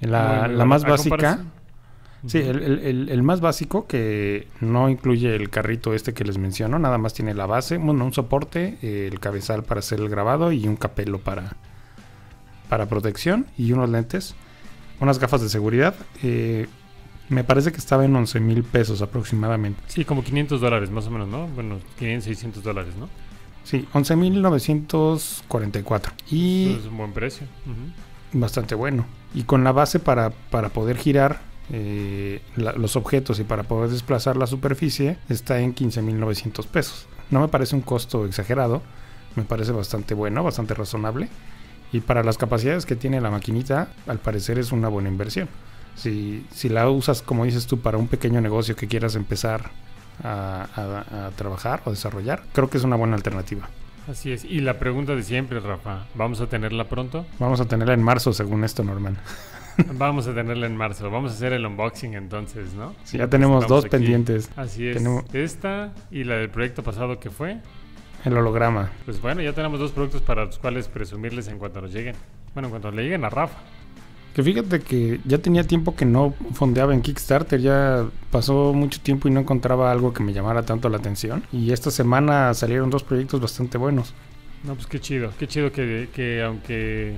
La, 0.00 0.46
la 0.46 0.64
más 0.66 0.84
básica, 0.84 1.40
sí, 2.24 2.38
el, 2.38 3.08
el, 3.08 3.22
más 3.24 3.40
básico 3.40 3.88
que 3.88 4.46
no 4.60 4.88
incluye 4.88 5.34
el 5.34 5.50
carrito 5.50 5.94
este 5.94 6.14
que 6.14 6.22
les 6.22 6.38
menciono, 6.38 6.78
nada 6.78 6.96
más 6.96 7.12
tiene 7.12 7.34
la 7.34 7.46
base, 7.46 7.76
bueno, 7.76 8.04
un 8.04 8.12
soporte, 8.12 8.78
el 8.82 9.18
cabezal 9.18 9.64
para 9.64 9.80
hacer 9.80 9.98
el 9.98 10.08
grabado 10.08 10.52
y 10.52 10.68
un 10.68 10.76
capelo 10.76 11.18
para, 11.18 11.56
para 12.68 12.86
protección 12.86 13.46
y 13.58 13.72
unos 13.72 13.90
lentes, 13.90 14.36
unas 15.00 15.18
gafas 15.18 15.42
de 15.42 15.48
seguridad. 15.48 15.96
Eh, 16.22 16.68
me 17.30 17.44
parece 17.44 17.70
que 17.70 17.78
estaba 17.78 18.04
en 18.04 18.14
11 18.14 18.40
mil 18.40 18.64
pesos 18.64 19.00
aproximadamente. 19.02 19.80
Sí, 19.86 20.04
como 20.04 20.22
500 20.22 20.60
dólares 20.60 20.90
más 20.90 21.06
o 21.06 21.10
menos, 21.10 21.28
¿no? 21.28 21.46
Bueno, 21.46 21.78
500, 21.98 22.24
600 22.24 22.62
dólares, 22.62 22.94
¿no? 22.98 23.08
Sí, 23.64 23.86
11 23.92 24.16
mil 24.16 24.42
944. 24.42 26.12
Y... 26.30 26.72
es 26.72 26.86
un 26.86 26.96
buen 26.96 27.12
precio. 27.12 27.46
Bastante 28.32 28.74
bueno. 28.74 29.06
Y 29.32 29.44
con 29.44 29.62
la 29.62 29.70
base 29.70 30.00
para, 30.00 30.30
para 30.30 30.70
poder 30.70 30.96
girar 30.96 31.40
eh, 31.72 32.42
los 32.56 32.96
objetos 32.96 33.38
y 33.38 33.44
para 33.44 33.62
poder 33.62 33.90
desplazar 33.90 34.36
la 34.36 34.48
superficie 34.48 35.18
está 35.28 35.60
en 35.60 35.72
15 35.72 36.02
mil 36.02 36.18
900 36.18 36.66
pesos. 36.66 37.06
No 37.30 37.40
me 37.40 37.48
parece 37.48 37.76
un 37.76 37.82
costo 37.82 38.26
exagerado. 38.26 38.82
Me 39.36 39.44
parece 39.44 39.70
bastante 39.70 40.14
bueno, 40.14 40.42
bastante 40.42 40.74
razonable. 40.74 41.28
Y 41.92 42.00
para 42.00 42.24
las 42.24 42.38
capacidades 42.38 42.86
que 42.86 42.96
tiene 42.96 43.20
la 43.20 43.30
maquinita, 43.30 43.92
al 44.08 44.18
parecer 44.18 44.58
es 44.58 44.72
una 44.72 44.88
buena 44.88 45.08
inversión. 45.08 45.48
Si, 46.00 46.46
si 46.50 46.70
la 46.70 46.88
usas, 46.88 47.20
como 47.20 47.44
dices 47.44 47.66
tú, 47.66 47.80
para 47.80 47.98
un 47.98 48.08
pequeño 48.08 48.40
negocio 48.40 48.74
que 48.74 48.88
quieras 48.88 49.16
empezar 49.16 49.70
a, 50.24 51.30
trabajar 51.36 51.82
o 51.84 51.90
desarrollar, 51.90 52.42
creo 52.52 52.70
que 52.70 52.78
es 52.78 52.84
una 52.84 52.96
buena 52.96 53.16
alternativa. 53.16 53.68
Así 54.08 54.32
es. 54.32 54.44
Y 54.44 54.60
la 54.60 54.78
pregunta 54.78 55.14
de 55.14 55.22
siempre, 55.22 55.60
Rafa, 55.60 56.06
¿vamos 56.14 56.40
a 56.40 56.46
tenerla 56.46 56.88
pronto? 56.88 57.26
Vamos 57.38 57.60
a 57.60 57.66
tenerla 57.66 57.92
en 57.92 58.02
marzo, 58.02 58.32
según 58.32 58.64
esto, 58.64 58.82
Norman. 58.82 59.18
Vamos 59.94 60.26
a 60.26 60.34
tenerla 60.34 60.66
en 60.66 60.76
marzo. 60.76 61.10
Vamos 61.10 61.32
a 61.32 61.34
hacer 61.34 61.52
el 61.52 61.64
unboxing 61.64 62.14
entonces, 62.14 62.74
¿no? 62.74 62.94
Sí, 63.04 63.18
ya 63.18 63.28
tenemos 63.28 63.66
dos 63.66 63.86
pendientes. 63.86 64.50
Así 64.56 64.86
es. 64.86 65.02
Esta 65.32 65.92
y 66.10 66.24
la 66.24 66.36
del 66.36 66.50
proyecto 66.50 66.82
pasado 66.82 67.18
que 67.18 67.30
fue. 67.30 67.58
El 68.24 68.36
holograma. 68.36 68.90
Pues 69.06 69.20
bueno, 69.22 69.40
ya 69.40 69.52
tenemos 69.54 69.80
dos 69.80 69.92
productos 69.92 70.20
para 70.20 70.44
los 70.44 70.58
cuales 70.58 70.88
presumirles 70.88 71.48
en 71.48 71.58
cuanto 71.58 71.80
nos 71.80 71.92
lleguen. 71.92 72.14
Bueno, 72.52 72.66
en 72.66 72.70
cuanto 72.70 72.90
le 72.90 73.04
lleguen 73.04 73.24
a 73.24 73.30
Rafa. 73.30 73.58
Que 74.34 74.42
fíjate 74.44 74.80
que 74.80 75.20
ya 75.24 75.38
tenía 75.38 75.64
tiempo 75.64 75.96
que 75.96 76.04
no 76.04 76.34
fondeaba 76.52 76.94
en 76.94 77.02
Kickstarter, 77.02 77.60
ya 77.60 78.06
pasó 78.30 78.72
mucho 78.72 79.00
tiempo 79.00 79.26
y 79.26 79.32
no 79.32 79.40
encontraba 79.40 79.90
algo 79.90 80.12
que 80.12 80.22
me 80.22 80.32
llamara 80.32 80.62
tanto 80.62 80.88
la 80.88 80.98
atención. 80.98 81.42
Y 81.52 81.72
esta 81.72 81.90
semana 81.90 82.54
salieron 82.54 82.90
dos 82.90 83.02
proyectos 83.02 83.40
bastante 83.40 83.76
buenos. 83.76 84.14
No, 84.62 84.74
pues 84.74 84.86
qué 84.86 85.00
chido, 85.00 85.32
qué 85.38 85.48
chido 85.48 85.72
que, 85.72 86.08
que 86.14 86.42
aunque 86.42 87.16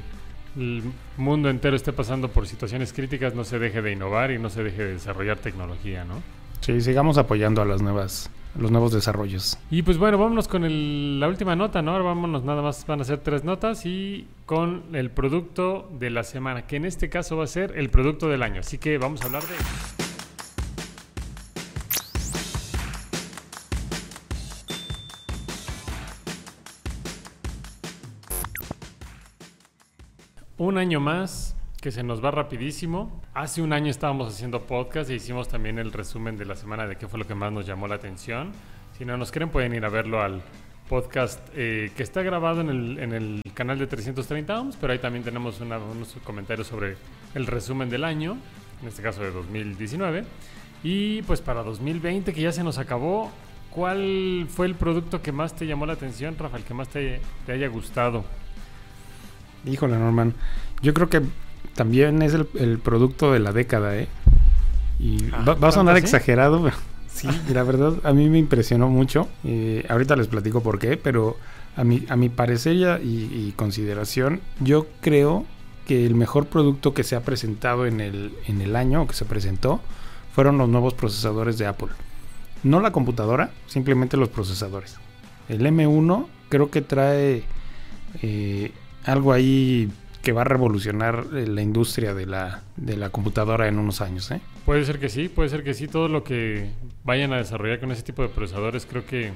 el 0.57 0.83
mundo 1.17 1.51
entero 1.51 1.77
esté 1.77 1.93
pasando 1.93 2.29
por 2.29 2.47
situaciones 2.47 2.93
críticas, 2.93 3.35
no 3.35 3.45
se 3.45 3.59
deje 3.59 3.83
de 3.83 3.93
innovar 3.93 4.31
y 4.31 4.39
no 4.39 4.49
se 4.49 4.63
deje 4.63 4.85
de 4.85 4.93
desarrollar 4.95 5.39
tecnología, 5.39 6.05
¿no? 6.05 6.23
Sí, 6.61 6.81
sigamos 6.81 7.19
apoyando 7.19 7.61
a 7.61 7.65
las 7.65 7.83
nuevas 7.83 8.31
los 8.59 8.71
nuevos 8.71 8.93
desarrollos. 8.93 9.59
Y 9.71 9.83
pues 9.83 9.99
bueno, 9.99 10.19
vámonos 10.19 10.49
con 10.49 11.21
la 11.21 11.29
última 11.29 11.57
nota, 11.57 11.83
¿no? 11.83 11.93
Ahora 11.93 12.05
vámonos, 12.05 12.45
nada 12.45 12.63
más 12.63 12.87
van 12.87 13.01
a 13.01 13.05
ser 13.05 13.21
tres 13.21 13.45
notas 13.45 13.87
y 13.87 14.27
con 14.47 14.95
el 14.95 15.11
producto 15.11 15.89
de 15.99 16.11
la 16.11 16.23
semana, 16.23 16.67
que 16.67 16.77
en 16.77 16.85
este 16.85 17.09
caso 17.09 17.37
va 17.37 17.45
a 17.45 17.49
ser 17.49 17.79
el 17.79 17.91
producto 17.91 18.29
del 18.29 18.43
año. 18.43 18.61
Así 18.61 18.79
que 18.79 18.99
vamos 18.99 19.23
a 19.23 19.27
hablar 19.27 19.43
de... 19.43 19.55
Un 30.59 30.79
año 30.79 31.01
más 31.01 31.57
que 31.83 31.91
se 31.91 32.05
nos 32.05 32.25
va 32.25 32.31
rapidísimo. 32.31 33.21
Hace 33.35 33.61
un 33.61 33.73
año 33.73 33.91
estábamos 33.91 34.33
haciendo 34.33 34.63
podcast 34.63 35.11
e 35.11 35.17
hicimos 35.17 35.49
también 35.49 35.81
el 35.81 35.93
resumen 35.93 36.39
de 36.39 36.45
la 36.45 36.55
semana 36.55 36.87
de 36.87 36.95
qué 36.95 37.09
fue 37.09 37.19
lo 37.19 37.27
que 37.27 37.35
más 37.35 37.53
nos 37.53 37.67
llamó 37.67 37.89
la 37.89 37.97
atención. 37.97 38.53
Si 38.97 39.05
no 39.05 39.17
nos 39.17 39.33
creen 39.33 39.51
pueden 39.51 39.75
ir 39.75 39.85
a 39.85 39.89
verlo 39.89 40.23
al 40.23 40.43
podcast 40.89 41.41
eh, 41.57 41.91
que 41.97 42.05
está 42.05 42.23
grabado 42.23 42.61
en 42.61 42.69
el, 42.69 42.99
en 43.01 43.13
el, 43.13 43.43
canal 43.55 43.81
de 43.81 43.89
330 43.89 44.61
ohms, 44.61 44.77
pero 44.81 44.93
ahí 44.93 45.01
también 45.01 45.25
tenemos 45.25 45.61
unos 45.61 46.17
comentarios 46.23 46.69
sobre 46.69 46.97
el 47.35 47.47
resumen 47.47 47.91
del 47.91 48.05
año, 48.05 48.37
en 48.81 48.89
este 48.89 49.03
caso 49.03 49.21
de 49.23 49.33
2019. 49.33 50.25
Y 50.85 51.23
pues 51.23 51.41
para 51.41 51.65
2020 51.65 52.33
que 52.33 52.41
ya 52.41 52.53
se 52.53 52.63
nos 52.63 52.79
acabó, 52.79 53.33
¿cuál 53.71 54.47
fue 54.49 54.67
el 54.67 54.77
producto 54.77 55.21
que 55.21 55.33
más 55.33 55.57
te 55.57 55.67
llamó 55.67 55.85
la 55.87 55.95
atención, 55.95 56.37
Rafael, 56.39 56.63
que 56.63 56.75
más 56.75 56.89
te, 56.89 57.21
te 57.45 57.53
haya 57.53 57.67
gustado? 57.67 58.25
Híjole, 59.67 59.97
Norman. 59.97 60.35
Yo 60.81 60.95
creo 60.95 61.09
que 61.09 61.23
también 61.75 62.23
es 62.23 62.35
el, 62.35 62.79
producto 62.79 63.33
de 63.33 63.39
la 63.41 63.53
década, 63.53 63.97
¿eh? 63.97 64.09
Y 64.99 65.19
ah, 65.33 65.57
va, 65.61 65.69
a 65.69 65.73
sonar 65.73 65.97
exagerado, 65.97 66.71
sí, 67.09 67.29
la 67.53 67.63
verdad 67.63 67.95
a 68.05 68.13
mí 68.13 68.29
me 68.29 68.39
impresionó 68.39 68.89
mucho. 68.89 69.29
Eh, 69.45 69.85
ahorita 69.89 70.17
les 70.17 70.29
platico 70.29 70.63
por 70.63 70.79
qué, 70.79 70.97
pero 70.97 71.37
a 71.77 71.85
mi, 71.85 72.05
a 72.09 72.17
mi 72.17 72.29
parecer 72.29 73.01
y, 73.03 73.53
consideración, 73.57 74.41
yo 74.61 74.87
creo 75.01 75.45
que 75.87 76.07
el 76.07 76.15
mejor 76.15 76.47
producto 76.47 76.95
que 76.95 77.03
se 77.03 77.17
ha 77.17 77.23
presentado 77.23 77.87
en 77.87 78.01
el, 78.01 78.33
en 78.47 78.61
el 78.61 78.77
año, 78.77 79.03
o 79.03 79.07
que 79.07 79.15
se 79.15 79.25
presentó, 79.25 79.81
fueron 80.35 80.59
los 80.59 80.69
nuevos 80.69 80.95
procesadores 80.95 81.59
de 81.59 81.67
Apple. 81.67 81.89
No 82.63 82.81
la 82.81 82.93
computadora, 82.93 83.51
simplemente 83.67 84.17
los 84.17 84.29
procesadores. 84.29 84.97
El 85.49 85.67
M1 85.67 86.27
creo 86.49 86.71
que 86.71 86.83
trae 86.83 87.43
eh, 88.23 88.73
algo 89.05 89.33
ahí 89.33 89.91
que 90.23 90.33
va 90.33 90.43
a 90.43 90.45
revolucionar 90.45 91.27
eh, 91.35 91.47
la 91.47 91.63
industria 91.63 92.15
de 92.15 92.27
la, 92.27 92.63
de 92.77 92.97
la 92.97 93.11
computadora 93.11 93.67
en 93.69 93.79
unos 93.79 94.01
años. 94.01 94.31
¿eh? 94.31 94.41
Puede 94.65 94.85
ser 94.85 94.99
que 94.99 95.09
sí, 95.09 95.29
puede 95.29 95.49
ser 95.49 95.65
que 95.65 95.75
sí. 95.75 95.89
Todo 95.89 96.09
lo 96.09 96.23
que 96.23 96.71
vayan 97.05 97.33
a 97.33 97.39
desarrollar 97.39 97.81
con 97.81 97.91
ese 97.91 98.03
tipo 98.03 98.23
de 98.23 98.29
procesadores 98.29 98.87
creo 98.87 99.05
que 99.05 99.33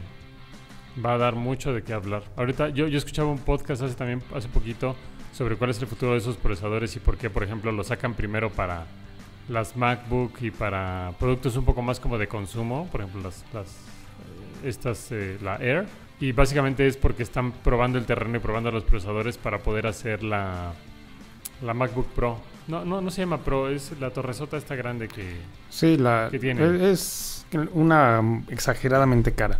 va 1.04 1.14
a 1.14 1.18
dar 1.18 1.34
mucho 1.34 1.72
de 1.74 1.82
qué 1.82 1.92
hablar. 1.92 2.22
Ahorita 2.36 2.68
yo, 2.68 2.86
yo 2.86 2.98
escuchaba 2.98 3.30
un 3.30 3.38
podcast 3.38 3.82
hace 3.82 3.94
también 3.94 4.22
hace 4.34 4.48
poquito 4.48 4.94
sobre 5.32 5.56
cuál 5.56 5.70
es 5.70 5.82
el 5.82 5.88
futuro 5.88 6.12
de 6.12 6.18
esos 6.18 6.36
procesadores 6.36 6.94
y 6.96 7.00
por 7.00 7.18
qué, 7.18 7.28
por 7.28 7.42
ejemplo, 7.42 7.72
lo 7.72 7.84
sacan 7.84 8.14
primero 8.14 8.48
para 8.50 8.86
las 9.48 9.76
MacBook 9.76 10.40
y 10.40 10.50
para 10.50 11.12
productos 11.18 11.56
un 11.56 11.64
poco 11.64 11.82
más 11.82 12.00
como 12.00 12.16
de 12.16 12.28
consumo, 12.28 12.88
por 12.90 13.00
ejemplo, 13.00 13.22
las, 13.22 13.44
las 13.52 13.66
eh, 13.66 14.68
estas, 14.68 15.10
la 15.42 15.56
Air 15.56 15.86
y 16.20 16.32
básicamente 16.32 16.86
es 16.86 16.96
porque 16.96 17.22
están 17.22 17.52
probando 17.52 17.98
el 17.98 18.06
terreno 18.06 18.36
y 18.36 18.40
probando 18.40 18.70
los 18.70 18.84
procesadores 18.84 19.36
para 19.36 19.58
poder 19.58 19.86
hacer 19.86 20.22
la, 20.22 20.72
la 21.62 21.74
MacBook 21.74 22.06
Pro. 22.08 22.38
No, 22.68 22.84
no, 22.84 23.00
no 23.00 23.10
se 23.10 23.22
llama 23.22 23.38
Pro, 23.38 23.68
es 23.68 23.92
la 24.00 24.10
torresota 24.10 24.56
esta 24.56 24.74
grande 24.74 25.08
que, 25.08 25.36
sí, 25.68 25.96
la, 25.96 26.30
tiene. 26.30 26.90
Es 26.90 27.46
una 27.72 28.42
exageradamente 28.48 29.32
cara. 29.32 29.58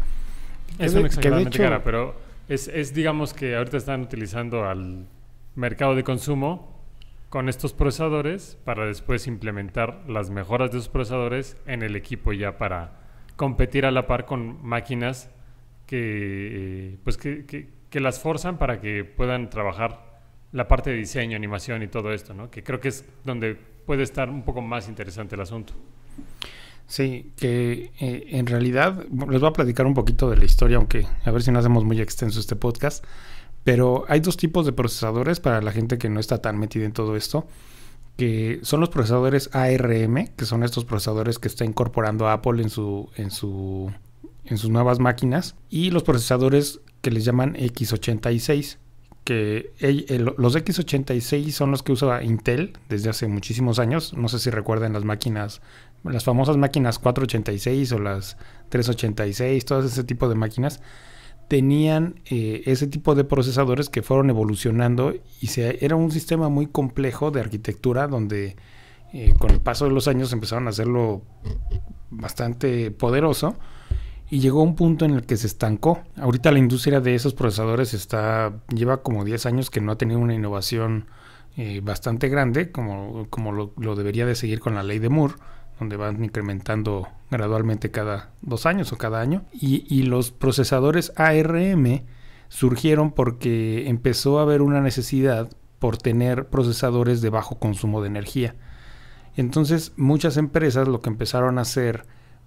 Es 0.78 0.94
una 0.94 1.06
exageradamente 1.06 1.58
cara, 1.58 1.84
pero 1.84 2.16
es, 2.48 2.68
es 2.68 2.94
digamos 2.94 3.32
que 3.32 3.56
ahorita 3.56 3.76
están 3.76 4.02
utilizando 4.02 4.64
al 4.64 5.06
mercado 5.54 5.94
de 5.94 6.04
consumo 6.04 6.74
con 7.28 7.48
estos 7.48 7.72
procesadores 7.72 8.58
para 8.64 8.86
después 8.86 9.26
implementar 9.26 10.02
las 10.08 10.30
mejoras 10.30 10.70
de 10.70 10.78
esos 10.78 10.88
procesadores 10.88 11.56
en 11.66 11.82
el 11.82 11.96
equipo 11.96 12.32
ya 12.32 12.56
para 12.56 12.92
competir 13.36 13.84
a 13.84 13.90
la 13.90 14.06
par 14.06 14.24
con 14.24 14.64
máquinas 14.64 15.30
que, 15.86 16.98
pues 17.04 17.16
que, 17.16 17.46
que, 17.46 18.00
las 18.00 18.20
forzan 18.20 18.58
para 18.58 18.78
que 18.78 19.04
puedan 19.04 19.48
trabajar 19.48 20.20
la 20.52 20.68
parte 20.68 20.90
de 20.90 20.96
diseño, 20.96 21.34
animación 21.34 21.82
y 21.82 21.88
todo 21.88 22.12
esto, 22.12 22.34
¿no? 22.34 22.50
Que 22.50 22.62
creo 22.62 22.78
que 22.78 22.88
es 22.88 23.06
donde 23.24 23.54
puede 23.54 24.02
estar 24.02 24.28
un 24.28 24.42
poco 24.42 24.60
más 24.60 24.88
interesante 24.88 25.34
el 25.34 25.40
asunto. 25.40 25.72
Sí, 26.86 27.32
que 27.36 27.90
eh, 27.98 28.26
en 28.30 28.46
realidad 28.46 29.06
les 29.28 29.40
voy 29.40 29.48
a 29.48 29.52
platicar 29.52 29.86
un 29.86 29.94
poquito 29.94 30.28
de 30.28 30.36
la 30.36 30.44
historia, 30.44 30.76
aunque 30.76 31.06
a 31.24 31.30
ver 31.30 31.42
si 31.42 31.50
no 31.50 31.58
hacemos 31.58 31.84
muy 31.84 32.00
extenso 32.00 32.38
este 32.38 32.54
podcast. 32.54 33.04
Pero 33.64 34.04
hay 34.08 34.20
dos 34.20 34.36
tipos 34.36 34.64
de 34.66 34.72
procesadores 34.72 35.40
para 35.40 35.60
la 35.60 35.72
gente 35.72 35.98
que 35.98 36.08
no 36.08 36.20
está 36.20 36.40
tan 36.40 36.56
metida 36.56 36.84
en 36.84 36.92
todo 36.92 37.16
esto, 37.16 37.48
que 38.16 38.60
son 38.62 38.78
los 38.78 38.90
procesadores 38.90 39.50
ARM, 39.52 40.28
que 40.36 40.44
son 40.44 40.62
estos 40.62 40.84
procesadores 40.84 41.40
que 41.40 41.48
está 41.48 41.64
incorporando 41.64 42.28
Apple 42.28 42.62
en 42.62 42.70
su 42.70 43.10
en 43.16 43.32
su 43.32 43.90
en 44.46 44.58
sus 44.58 44.70
nuevas 44.70 44.98
máquinas, 44.98 45.56
y 45.70 45.90
los 45.90 46.02
procesadores 46.02 46.80
que 47.00 47.10
les 47.10 47.24
llaman 47.24 47.54
x86, 47.54 48.78
que 49.24 49.72
los 50.36 50.56
x86 50.56 51.50
son 51.50 51.72
los 51.72 51.82
que 51.82 51.92
usa 51.92 52.22
Intel 52.22 52.78
desde 52.88 53.10
hace 53.10 53.26
muchísimos 53.26 53.80
años. 53.80 54.14
No 54.14 54.28
sé 54.28 54.38
si 54.38 54.50
recuerdan 54.50 54.92
las 54.92 55.04
máquinas, 55.04 55.62
las 56.04 56.22
famosas 56.22 56.56
máquinas 56.56 57.00
486 57.00 57.90
o 57.92 57.98
las 57.98 58.36
386, 58.68 59.64
todo 59.64 59.84
ese 59.84 60.04
tipo 60.04 60.28
de 60.28 60.36
máquinas 60.36 60.80
tenían 61.48 62.20
eh, 62.26 62.62
ese 62.66 62.86
tipo 62.86 63.14
de 63.14 63.24
procesadores 63.24 63.88
que 63.88 64.02
fueron 64.02 64.30
evolucionando 64.30 65.14
y 65.40 65.46
se, 65.48 65.84
era 65.84 65.96
un 65.96 66.10
sistema 66.10 66.48
muy 66.48 66.66
complejo 66.66 67.30
de 67.30 67.40
arquitectura 67.40 68.08
donde 68.08 68.56
eh, 69.12 69.34
con 69.38 69.50
el 69.50 69.60
paso 69.60 69.84
de 69.84 69.92
los 69.92 70.08
años 70.08 70.32
empezaron 70.32 70.66
a 70.66 70.70
hacerlo 70.70 71.22
bastante 72.10 72.90
poderoso 72.90 73.56
y 74.30 74.40
llegó 74.40 74.60
a 74.60 74.64
un 74.64 74.74
punto 74.74 75.04
en 75.04 75.12
el 75.12 75.24
que 75.24 75.36
se 75.36 75.46
estancó. 75.46 76.02
Ahorita 76.16 76.50
la 76.52 76.58
industria 76.58 77.00
de 77.00 77.14
esos 77.14 77.34
procesadores 77.34 77.94
está 77.94 78.52
lleva 78.74 79.02
como 79.02 79.24
10 79.24 79.46
años 79.46 79.70
que 79.70 79.80
no 79.80 79.92
ha 79.92 79.98
tenido 79.98 80.20
una 80.20 80.34
innovación 80.34 81.06
eh, 81.56 81.80
bastante 81.82 82.28
grande 82.28 82.70
como, 82.70 83.26
como 83.30 83.52
lo, 83.52 83.72
lo, 83.78 83.94
debería 83.94 84.26
de 84.26 84.34
seguir 84.34 84.60
con 84.60 84.74
la 84.74 84.82
ley 84.82 84.98
de 84.98 85.08
Moore 85.08 85.34
donde 85.78 85.96
van 85.96 86.22
incrementando 86.22 87.08
gradualmente 87.30 87.90
cada 87.90 88.30
dos 88.42 88.66
años 88.66 88.92
o 88.92 88.98
cada 88.98 89.20
año. 89.20 89.44
Y, 89.52 90.02
los 90.04 90.30
procesadores 90.30 91.12
ARM 91.16 92.04
surgieron 92.48 93.10
porque 93.10 93.88
empezó 93.88 94.38
a 94.38 94.42
haber 94.42 94.62
una 94.62 94.80
necesidad 94.80 95.50
por 95.78 95.98
tener 95.98 96.46
procesadores 96.46 97.20
de 97.20 97.30
bajo 97.30 97.58
consumo 97.58 98.00
de 98.00 98.08
energía. 98.08 98.54
Entonces 99.36 99.92
muchas 99.96 100.38
empresas 100.38 100.88
lo 100.88 101.02
que 101.02 101.10
empezaron 101.10 101.58
a 101.58 101.62
hacer 101.62 102.06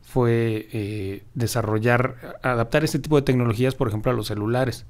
fue 0.09 0.67
eh, 0.73 1.23
desarrollar, 1.35 2.39
adaptar 2.41 2.83
este 2.83 2.97
tipo 2.97 3.15
de 3.15 3.21
tecnologías, 3.21 3.75
por 3.75 3.87
ejemplo, 3.87 4.11
a 4.11 4.15
los 4.15 4.25
celulares, 4.27 4.87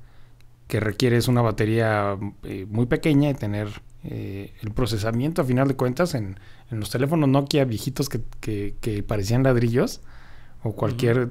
que 0.67 0.79
requieres 0.79 1.27
una 1.27 1.41
batería 1.41 2.17
eh, 2.43 2.65
muy 2.69 2.85
pequeña 2.85 3.29
y 3.29 3.33
tener 3.33 3.67
eh, 4.05 4.53
el 4.61 4.71
procesamiento 4.71 5.41
a 5.41 5.45
final 5.45 5.67
de 5.67 5.75
cuentas 5.75 6.15
en, 6.15 6.39
los 6.69 6.89
teléfonos 6.89 7.27
Nokia 7.27 7.65
viejitos 7.65 8.07
que, 8.07 9.03
parecían 9.05 9.43
ladrillos 9.43 10.01
o 10.63 10.73
cualquier 10.73 11.29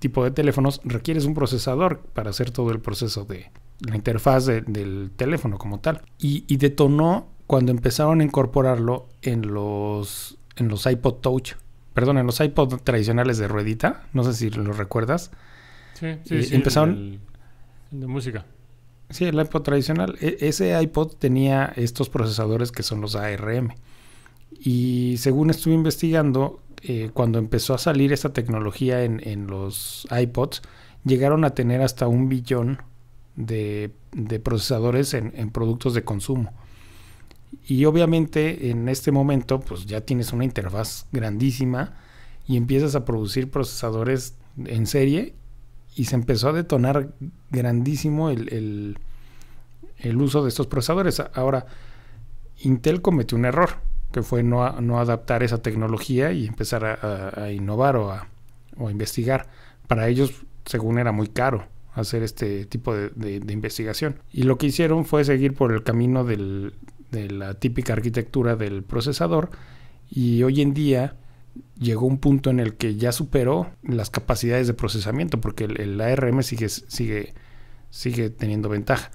tipo 0.00 0.24
de 0.24 0.30
teléfonos 0.30 0.80
requieres 0.82 1.26
un 1.26 1.34
procesador 1.34 2.00
para 2.12 2.30
hacer 2.30 2.50
todo 2.50 2.70
el 2.70 2.80
proceso 2.80 3.24
de 3.24 3.52
la 3.80 3.94
interfaz 3.94 4.46
del 4.46 5.12
teléfono 5.14 5.58
como 5.58 5.78
tal. 5.78 6.00
Y, 6.18 6.56
detonó 6.56 7.28
cuando 7.46 7.70
empezaron 7.70 8.20
a 8.20 8.24
incorporarlo 8.24 9.06
en 9.22 9.52
los 9.52 10.38
en 10.56 10.68
los 10.68 10.86
iPod 10.86 11.16
Touch 11.16 11.52
perdón 11.96 12.18
en 12.18 12.26
los 12.26 12.38
iPod 12.38 12.82
tradicionales 12.84 13.38
de 13.38 13.48
ruedita 13.48 14.04
no 14.12 14.22
sé 14.22 14.34
si 14.34 14.50
lo 14.50 14.72
recuerdas 14.72 15.32
sí 15.94 16.18
sí, 16.24 16.44
sí 16.44 16.54
empezaron 16.54 17.18
de 17.90 18.06
música 18.06 18.44
Sí, 19.10 19.24
el 19.24 19.38
iPod 19.40 19.62
tradicional. 19.62 20.16
E, 20.20 20.36
ese 20.40 20.80
iPod 20.80 21.14
tenía 21.14 21.72
estos 21.76 22.08
procesadores 22.08 22.72
que 22.72 22.82
son 22.82 23.00
los 23.00 23.14
ARM. 23.14 23.74
Y 24.58 25.16
según 25.18 25.50
estuve 25.50 25.74
investigando, 25.74 26.60
eh, 26.82 27.10
cuando 27.12 27.38
empezó 27.38 27.74
a 27.74 27.78
salir 27.78 28.12
esta 28.12 28.32
tecnología 28.32 29.04
en, 29.04 29.46
los 29.46 30.06
iPods, 30.10 30.62
llegaron 31.04 31.44
a 31.44 31.50
tener 31.50 31.82
hasta 31.82 32.08
un 32.08 32.28
billón 32.28 32.82
de, 33.36 33.92
procesadores 34.42 35.14
en, 35.14 35.32
en, 35.36 35.50
productos 35.50 35.94
de 35.94 36.04
consumo. 36.04 36.52
Y 37.64 37.84
obviamente 37.84 38.70
en 38.70 38.88
este 38.88 39.12
momento, 39.12 39.60
pues 39.60 39.86
ya 39.86 40.00
tienes 40.00 40.32
una 40.32 40.44
interfaz 40.44 41.06
grandísima 41.12 41.94
y 42.46 42.56
empiezas 42.56 42.94
a 42.94 43.04
producir 43.04 43.50
procesadores 43.50 44.36
en 44.64 44.86
serie 44.86 45.34
y 45.96 46.04
se 46.04 46.14
empezó 46.14 46.50
a 46.50 46.52
detonar 46.52 47.14
grandísimo 47.50 48.30
el, 48.30 48.98
uso 50.16 50.42
de 50.42 50.50
estos 50.50 50.66
procesadores. 50.66 51.20
Ahora, 51.34 51.66
Intel 52.60 53.02
cometió 53.02 53.36
un 53.36 53.46
error, 53.46 53.70
que 54.12 54.22
fue 54.22 54.42
no, 54.42 54.80
no 54.80 55.00
adaptar 55.00 55.42
esa 55.42 55.62
tecnología 55.62 56.32
y 56.32 56.46
empezar 56.46 56.84
a, 56.84 57.50
innovar 57.50 57.96
o 57.96 58.12
a, 58.12 58.28
investigar. 58.90 59.48
Para 59.88 60.08
ellos, 60.08 60.44
según 60.66 60.98
era 60.98 61.12
muy 61.12 61.28
caro 61.28 61.66
hacer 61.94 62.22
este 62.22 62.66
tipo 62.66 62.94
de, 62.94 63.52
investigación. 63.52 64.20
Y 64.32 64.42
lo 64.42 64.58
que 64.58 64.66
hicieron 64.66 65.06
fue 65.06 65.24
seguir 65.24 65.54
por 65.54 65.72
el 65.72 65.82
camino 65.82 66.24
de 67.16 67.30
la 67.30 67.54
típica 67.54 67.94
arquitectura 67.94 68.56
del 68.56 68.82
procesador 68.82 69.50
y 70.10 70.42
hoy 70.42 70.60
en 70.60 70.74
día 70.74 71.16
llegó 71.78 72.06
un 72.06 72.18
punto 72.18 72.50
en 72.50 72.60
el 72.60 72.74
que 72.74 72.96
ya 72.96 73.12
superó 73.12 73.70
las 73.82 74.10
capacidades 74.10 74.66
de 74.66 74.74
procesamiento, 74.74 75.40
porque 75.40 75.64
el, 75.64 76.00
ARM 76.00 76.42
sigue, 76.42 76.68
sigue, 76.68 77.34
sigue 77.90 78.30
teniendo 78.30 78.68
ventaja. 78.68 79.10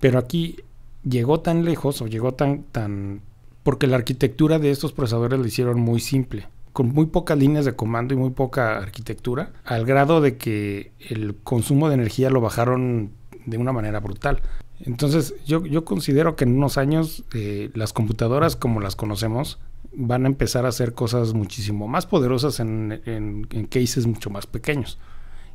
Pero 0.00 0.18
aquí 0.18 0.56
llegó 1.04 1.40
tan 1.40 1.64
lejos 1.64 2.02
o 2.02 2.06
llegó 2.06 2.34
tan, 2.34 2.64
tan... 2.64 3.20
porque 3.62 3.86
la 3.86 3.96
arquitectura 3.96 4.58
de 4.58 4.70
estos 4.70 4.92
procesadores 4.92 5.38
lo 5.38 5.46
hicieron 5.46 5.80
muy 5.80 6.00
simple, 6.00 6.48
con 6.72 6.88
muy 6.88 7.06
pocas 7.06 7.38
líneas 7.38 7.64
de 7.64 7.74
comando 7.74 8.14
y 8.14 8.16
muy 8.16 8.30
poca 8.30 8.78
arquitectura, 8.78 9.52
al 9.64 9.86
grado 9.86 10.20
de 10.20 10.36
que 10.36 10.92
el 10.98 11.36
consumo 11.36 11.88
de 11.88 11.94
energía 11.94 12.30
lo 12.30 12.40
bajaron 12.40 13.12
de 13.46 13.58
una 13.58 13.72
manera 13.72 14.00
brutal. 14.00 14.42
Entonces 14.80 15.34
yo, 15.46 15.64
yo 15.64 15.84
considero 15.84 16.36
que 16.36 16.44
en 16.44 16.56
unos 16.56 16.78
años 16.78 17.24
eh, 17.32 17.70
las 17.74 17.92
computadoras 17.92 18.56
como 18.56 18.80
las 18.80 18.96
conocemos 18.96 19.58
van 19.92 20.24
a 20.24 20.28
empezar 20.28 20.66
a 20.66 20.68
hacer 20.68 20.92
cosas 20.92 21.32
muchísimo 21.32 21.88
más 21.88 22.06
poderosas 22.06 22.60
en, 22.60 23.00
en, 23.06 23.66
cases 23.66 24.06
mucho 24.06 24.30
más 24.30 24.46
pequeños. 24.46 24.98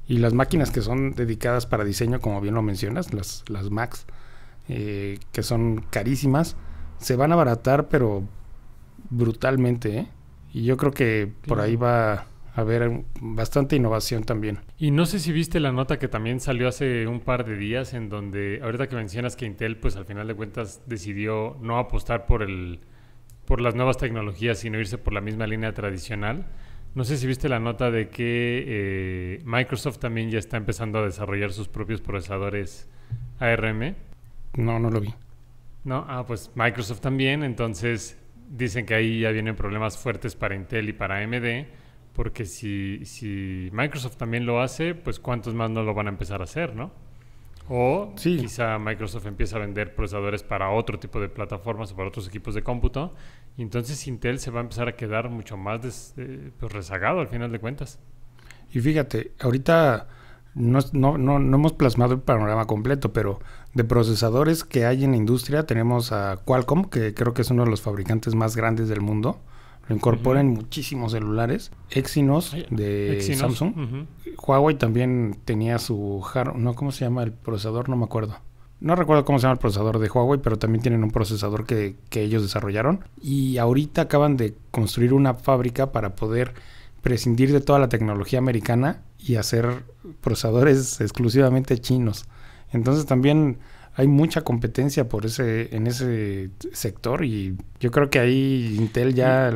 Y 0.07 0.17
las 0.17 0.33
máquinas 0.33 0.71
que 0.71 0.81
son 0.81 1.11
dedicadas 1.11 1.67
para 1.67 1.83
diseño, 1.83 2.19
como 2.19 2.41
bien 2.41 2.55
lo 2.55 2.63
mencionas, 2.63 3.13
las, 3.13 3.43
las 3.47 3.69
Macs, 3.69 4.05
eh, 4.67 5.19
que 5.31 5.43
son 5.43 5.85
carísimas, 5.89 6.55
se 6.97 7.15
van 7.15 7.31
a 7.31 7.35
abaratar, 7.35 7.87
pero 7.87 8.23
brutalmente. 9.09 9.99
¿eh? 9.99 10.07
Y 10.53 10.63
yo 10.63 10.75
creo 10.75 10.91
que 10.91 11.31
por 11.45 11.61
ahí 11.61 11.75
va 11.75 12.25
haber 12.53 13.03
bastante 13.19 13.75
innovación 13.75 14.23
también. 14.23 14.59
Y 14.77 14.91
no 14.91 15.05
sé 15.05 15.19
si 15.19 15.31
viste 15.31 15.59
la 15.59 15.71
nota 15.71 15.99
que 15.99 16.07
también 16.07 16.39
salió 16.39 16.67
hace 16.67 17.07
un 17.07 17.19
par 17.19 17.45
de 17.45 17.55
días, 17.55 17.93
en 17.93 18.09
donde, 18.09 18.59
ahorita 18.63 18.87
que 18.87 18.95
mencionas 18.95 19.35
que 19.35 19.45
Intel, 19.45 19.77
pues 19.77 19.95
al 19.95 20.05
final 20.05 20.27
de 20.27 20.35
cuentas 20.35 20.81
decidió 20.85 21.57
no 21.61 21.77
apostar 21.77 22.25
por 22.25 22.43
el 22.43 22.79
por 23.45 23.59
las 23.59 23.75
nuevas 23.75 23.97
tecnologías, 23.97 24.59
sino 24.59 24.79
irse 24.79 24.97
por 24.97 25.11
la 25.11 25.19
misma 25.19 25.45
línea 25.45 25.73
tradicional. 25.73 26.45
No 26.93 27.03
sé 27.03 27.17
si 27.17 27.27
viste 27.27 27.49
la 27.49 27.59
nota 27.59 27.91
de 27.91 28.07
que 28.07 28.63
eh, 28.65 29.41
Microsoft 29.43 29.99
también 29.99 30.29
ya 30.29 30.39
está 30.39 30.57
empezando 30.57 30.99
a 30.99 31.03
desarrollar 31.03 31.51
sus 31.51 31.67
propios 31.67 31.99
procesadores 31.99 32.89
ARM. 33.39 33.95
No, 34.55 34.79
no 34.79 34.89
lo 34.89 35.01
vi. 35.01 35.13
No, 35.83 36.05
ah, 36.07 36.25
pues 36.25 36.51
Microsoft 36.55 37.01
también. 37.01 37.43
Entonces 37.43 38.17
dicen 38.49 38.85
que 38.85 38.93
ahí 38.93 39.21
ya 39.21 39.31
vienen 39.31 39.55
problemas 39.55 39.97
fuertes 39.97 40.35
para 40.35 40.55
Intel 40.55 40.89
y 40.89 40.93
para 40.93 41.17
AMD, 41.17 41.65
porque 42.13 42.45
si, 42.45 43.05
si 43.05 43.69
Microsoft 43.71 44.17
también 44.17 44.45
lo 44.45 44.61
hace, 44.61 44.95
pues 44.95 45.19
cuántos 45.19 45.53
más 45.53 45.69
no 45.69 45.83
lo 45.83 45.93
van 45.93 46.07
a 46.07 46.09
empezar 46.09 46.41
a 46.41 46.43
hacer, 46.43 46.75
¿no? 46.75 46.91
O 47.69 48.13
quizá 48.15 48.77
Microsoft 48.79 49.27
empieza 49.27 49.55
a 49.55 49.59
vender 49.59 49.95
procesadores 49.95 50.43
para 50.43 50.71
otro 50.71 50.99
tipo 50.99 51.21
de 51.21 51.29
plataformas 51.29 51.91
o 51.91 51.95
para 51.95 52.09
otros 52.09 52.27
equipos 52.27 52.53
de 52.53 52.63
cómputo. 52.63 53.13
Y 53.55 53.61
entonces 53.61 54.07
Intel 54.07 54.39
se 54.39 54.51
va 54.51 54.59
a 54.59 54.63
empezar 54.63 54.89
a 54.89 54.95
quedar 54.97 55.29
mucho 55.29 55.55
más 55.55 56.13
eh, 56.17 56.51
pues, 56.59 56.71
rezagado 56.73 57.21
al 57.21 57.29
final 57.29 57.49
de 57.51 57.59
cuentas. 57.59 57.99
Y 58.73 58.81
fíjate, 58.81 59.31
ahorita 59.39 60.07
no, 60.53 60.79
no, 60.91 61.17
no, 61.17 61.39
no, 61.39 61.55
hemos 61.55 61.71
plasmado 61.71 62.13
el 62.13 62.19
panorama 62.19 62.65
completo, 62.65 63.13
pero 63.13 63.39
de 63.73 63.85
procesadores 63.85 64.65
que 64.65 64.85
hay 64.85 65.05
en 65.05 65.11
la 65.11 65.17
industria 65.17 65.65
tenemos 65.65 66.11
a 66.11 66.41
Qualcomm, 66.43 66.89
que 66.89 67.13
creo 67.13 67.33
que 67.33 67.43
es 67.43 67.51
uno 67.51 67.63
de 67.63 67.69
los 67.69 67.81
fabricantes 67.81 68.35
más 68.35 68.57
grandes 68.57 68.89
del 68.89 68.99
mundo 68.99 69.39
lo 69.91 69.97
incorporan 69.97 70.47
muchísimos 70.47 71.11
celulares. 71.11 71.71
Exynos 71.89 72.55
de 72.69 73.35
Samsung. 73.37 74.05
Huawei 74.37 74.77
también 74.77 75.37
tenía 75.43 75.79
su... 75.79 76.23
No, 76.55 76.73
¿cómo 76.75 76.91
se 76.91 77.03
llama 77.03 77.23
el 77.23 77.33
procesador? 77.33 77.89
No 77.89 77.97
me 77.97 78.05
acuerdo. 78.05 78.37
No 78.79 78.95
recuerdo 78.95 79.25
cómo 79.25 79.37
se 79.37 79.43
llama 79.43 79.53
el 79.53 79.59
procesador 79.59 79.99
de 79.99 80.09
Huawei, 80.09 80.39
pero 80.41 80.57
también 80.57 80.81
tienen 80.81 81.03
un 81.03 81.11
procesador 81.11 81.65
que, 81.65 81.97
que 82.09 82.21
ellos 82.23 82.41
desarrollaron. 82.41 83.03
Y 83.21 83.57
ahorita 83.57 84.03
acaban 84.03 84.37
de 84.37 84.55
construir 84.71 85.13
una 85.13 85.33
fábrica 85.33 85.91
para 85.91 86.15
poder 86.15 86.53
prescindir 87.01 87.51
de 87.51 87.59
toda 87.59 87.77
la 87.77 87.89
tecnología 87.89 88.39
americana 88.39 89.01
y 89.19 89.35
hacer 89.35 89.83
procesadores 90.21 91.01
exclusivamente 91.01 91.77
chinos. 91.79 92.25
Entonces 92.71 93.05
también 93.05 93.57
hay 93.95 94.07
mucha 94.07 94.41
competencia 94.41 95.09
por 95.09 95.25
ese 95.25 95.75
en 95.75 95.87
ese 95.87 96.49
sector 96.71 97.25
y 97.25 97.57
yo 97.79 97.91
creo 97.91 98.09
que 98.09 98.19
ahí 98.19 98.75
Intel 98.77 99.13
ya 99.13 99.51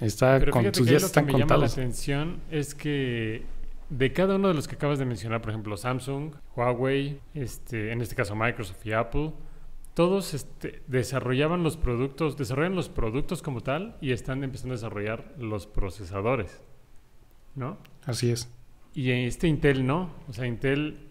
está 0.00 0.38
Pero 0.38 0.52
con 0.52 0.74
sus 0.74 0.86
días 0.86 1.02
lo 1.02 1.06
que 1.08 1.20
están 1.20 1.26
me 1.26 1.32
llama 1.32 1.56
la 1.56 1.66
atención 1.66 2.40
es 2.50 2.74
que 2.74 3.42
de 3.90 4.12
cada 4.12 4.36
uno 4.36 4.48
de 4.48 4.54
los 4.54 4.68
que 4.68 4.74
acabas 4.74 4.98
de 4.98 5.06
mencionar, 5.06 5.40
por 5.40 5.50
ejemplo, 5.50 5.76
Samsung, 5.76 6.34
Huawei, 6.54 7.20
este, 7.34 7.92
en 7.92 8.00
este 8.00 8.14
caso 8.14 8.36
Microsoft 8.36 8.84
y 8.84 8.92
Apple, 8.92 9.32
todos 9.94 10.34
este, 10.34 10.82
desarrollaban 10.86 11.62
los 11.62 11.76
productos, 11.76 12.36
desarrollan 12.36 12.76
los 12.76 12.88
productos 12.88 13.42
como 13.42 13.62
tal 13.62 13.96
y 14.00 14.12
están 14.12 14.44
empezando 14.44 14.74
a 14.74 14.76
desarrollar 14.76 15.34
los 15.38 15.66
procesadores, 15.66 16.60
¿no? 17.54 17.78
Así 18.04 18.30
es. 18.30 18.50
Y 18.94 19.10
este 19.10 19.48
Intel 19.48 19.86
no, 19.86 20.10
o 20.28 20.32
sea, 20.32 20.46
Intel 20.46 21.07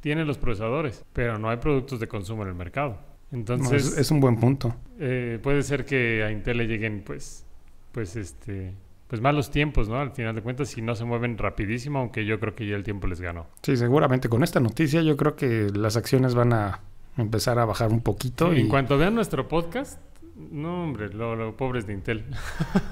tiene 0.00 0.24
los 0.24 0.38
procesadores, 0.38 1.04
pero 1.12 1.38
no 1.38 1.50
hay 1.50 1.56
productos 1.58 2.00
de 2.00 2.08
consumo 2.08 2.42
en 2.42 2.48
el 2.48 2.54
mercado. 2.54 2.98
Entonces, 3.30 3.86
es, 3.92 3.98
es 3.98 4.10
un 4.10 4.20
buen 4.20 4.36
punto. 4.36 4.74
eh, 4.98 5.38
puede 5.42 5.62
ser 5.62 5.84
que 5.84 6.22
a 6.24 6.30
Intel 6.30 6.56
le 6.58 6.66
lleguen, 6.66 7.02
pues, 7.04 7.44
pues, 7.92 8.16
este, 8.16 8.72
pues 9.06 9.20
malos 9.20 9.50
tiempos, 9.50 9.88
¿no? 9.88 9.98
Al 10.00 10.12
final 10.12 10.34
de 10.34 10.40
cuentas, 10.42 10.68
si 10.68 10.80
no 10.82 10.94
se 10.94 11.04
mueven 11.04 11.36
rapidísimo, 11.36 11.98
aunque 11.98 12.24
yo 12.24 12.40
creo 12.40 12.54
que 12.54 12.66
ya 12.66 12.76
el 12.76 12.84
tiempo 12.84 13.06
les 13.06 13.20
ganó. 13.20 13.46
Sí, 13.62 13.76
seguramente 13.76 14.28
con 14.28 14.42
esta 14.44 14.60
noticia 14.60 15.02
yo 15.02 15.16
creo 15.16 15.36
que 15.36 15.70
las 15.74 15.96
acciones 15.96 16.34
van 16.34 16.52
a 16.54 16.80
empezar 17.18 17.58
a 17.58 17.64
bajar 17.66 17.90
un 17.90 18.00
poquito. 18.00 18.54
y, 18.54 18.60
En 18.60 18.68
cuanto 18.68 18.96
vean 18.96 19.14
nuestro 19.14 19.46
podcast, 19.48 20.00
no, 20.36 20.84
hombre, 20.84 21.08
lo, 21.12 21.34
lo 21.36 21.56
pobres 21.56 21.86
de 21.86 21.92
Intel. 21.94 22.24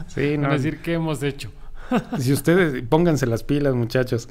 sí, 0.09 0.33
Van 0.37 0.41
no, 0.43 0.49
a 0.49 0.53
decir, 0.55 0.81
¿qué 0.83 0.95
hemos 0.95 1.23
hecho? 1.23 1.51
si 2.19 2.33
ustedes, 2.33 2.83
pónganse 2.89 3.27
las 3.27 3.43
pilas 3.45 3.75
muchachos. 3.75 4.29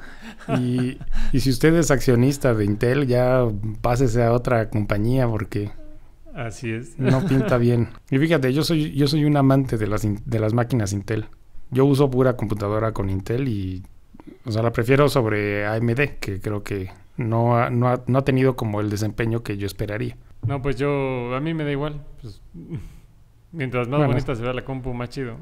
Y, 0.58 0.98
y 1.32 1.40
si 1.40 1.50
usted 1.50 1.74
es 1.74 1.90
accionista 1.90 2.54
de 2.54 2.64
Intel, 2.64 3.06
ya 3.06 3.44
pásese 3.80 4.22
a 4.22 4.32
otra 4.32 4.68
compañía 4.70 5.26
porque 5.28 5.70
Así 6.34 6.70
es. 6.70 6.98
no 6.98 7.24
pinta 7.26 7.56
bien. 7.58 7.88
Y 8.10 8.18
fíjate, 8.18 8.52
yo 8.52 8.62
soy, 8.62 8.92
yo 8.92 9.06
soy 9.08 9.24
un 9.24 9.36
amante 9.36 9.76
de 9.78 9.86
las, 9.86 10.02
de 10.06 10.38
las 10.38 10.52
máquinas 10.54 10.92
Intel. 10.92 11.26
Yo 11.70 11.84
uso 11.84 12.10
pura 12.10 12.36
computadora 12.36 12.92
con 12.92 13.10
Intel 13.10 13.48
y, 13.48 13.82
o 14.44 14.52
sea, 14.52 14.62
la 14.62 14.72
prefiero 14.72 15.08
sobre 15.08 15.66
AMD, 15.66 16.18
que 16.20 16.40
creo 16.40 16.62
que 16.62 16.90
no 17.16 17.56
ha, 17.56 17.70
no 17.70 17.88
ha, 17.88 18.02
no 18.06 18.18
ha 18.18 18.24
tenido 18.24 18.54
como 18.56 18.80
el 18.80 18.90
desempeño 18.90 19.42
que 19.42 19.56
yo 19.56 19.66
esperaría. 19.66 20.16
No, 20.46 20.62
pues 20.62 20.76
yo, 20.76 21.34
a 21.34 21.40
mí 21.40 21.54
me 21.54 21.64
da 21.64 21.72
igual. 21.72 22.04
Pues, 22.22 22.40
mientras 23.52 23.88
más 23.88 23.98
Bueno. 23.98 24.12
bonita 24.12 24.34
se 24.36 24.42
vea 24.42 24.52
la 24.52 24.64
compu, 24.64 24.92
más 24.94 25.08
chido. 25.08 25.38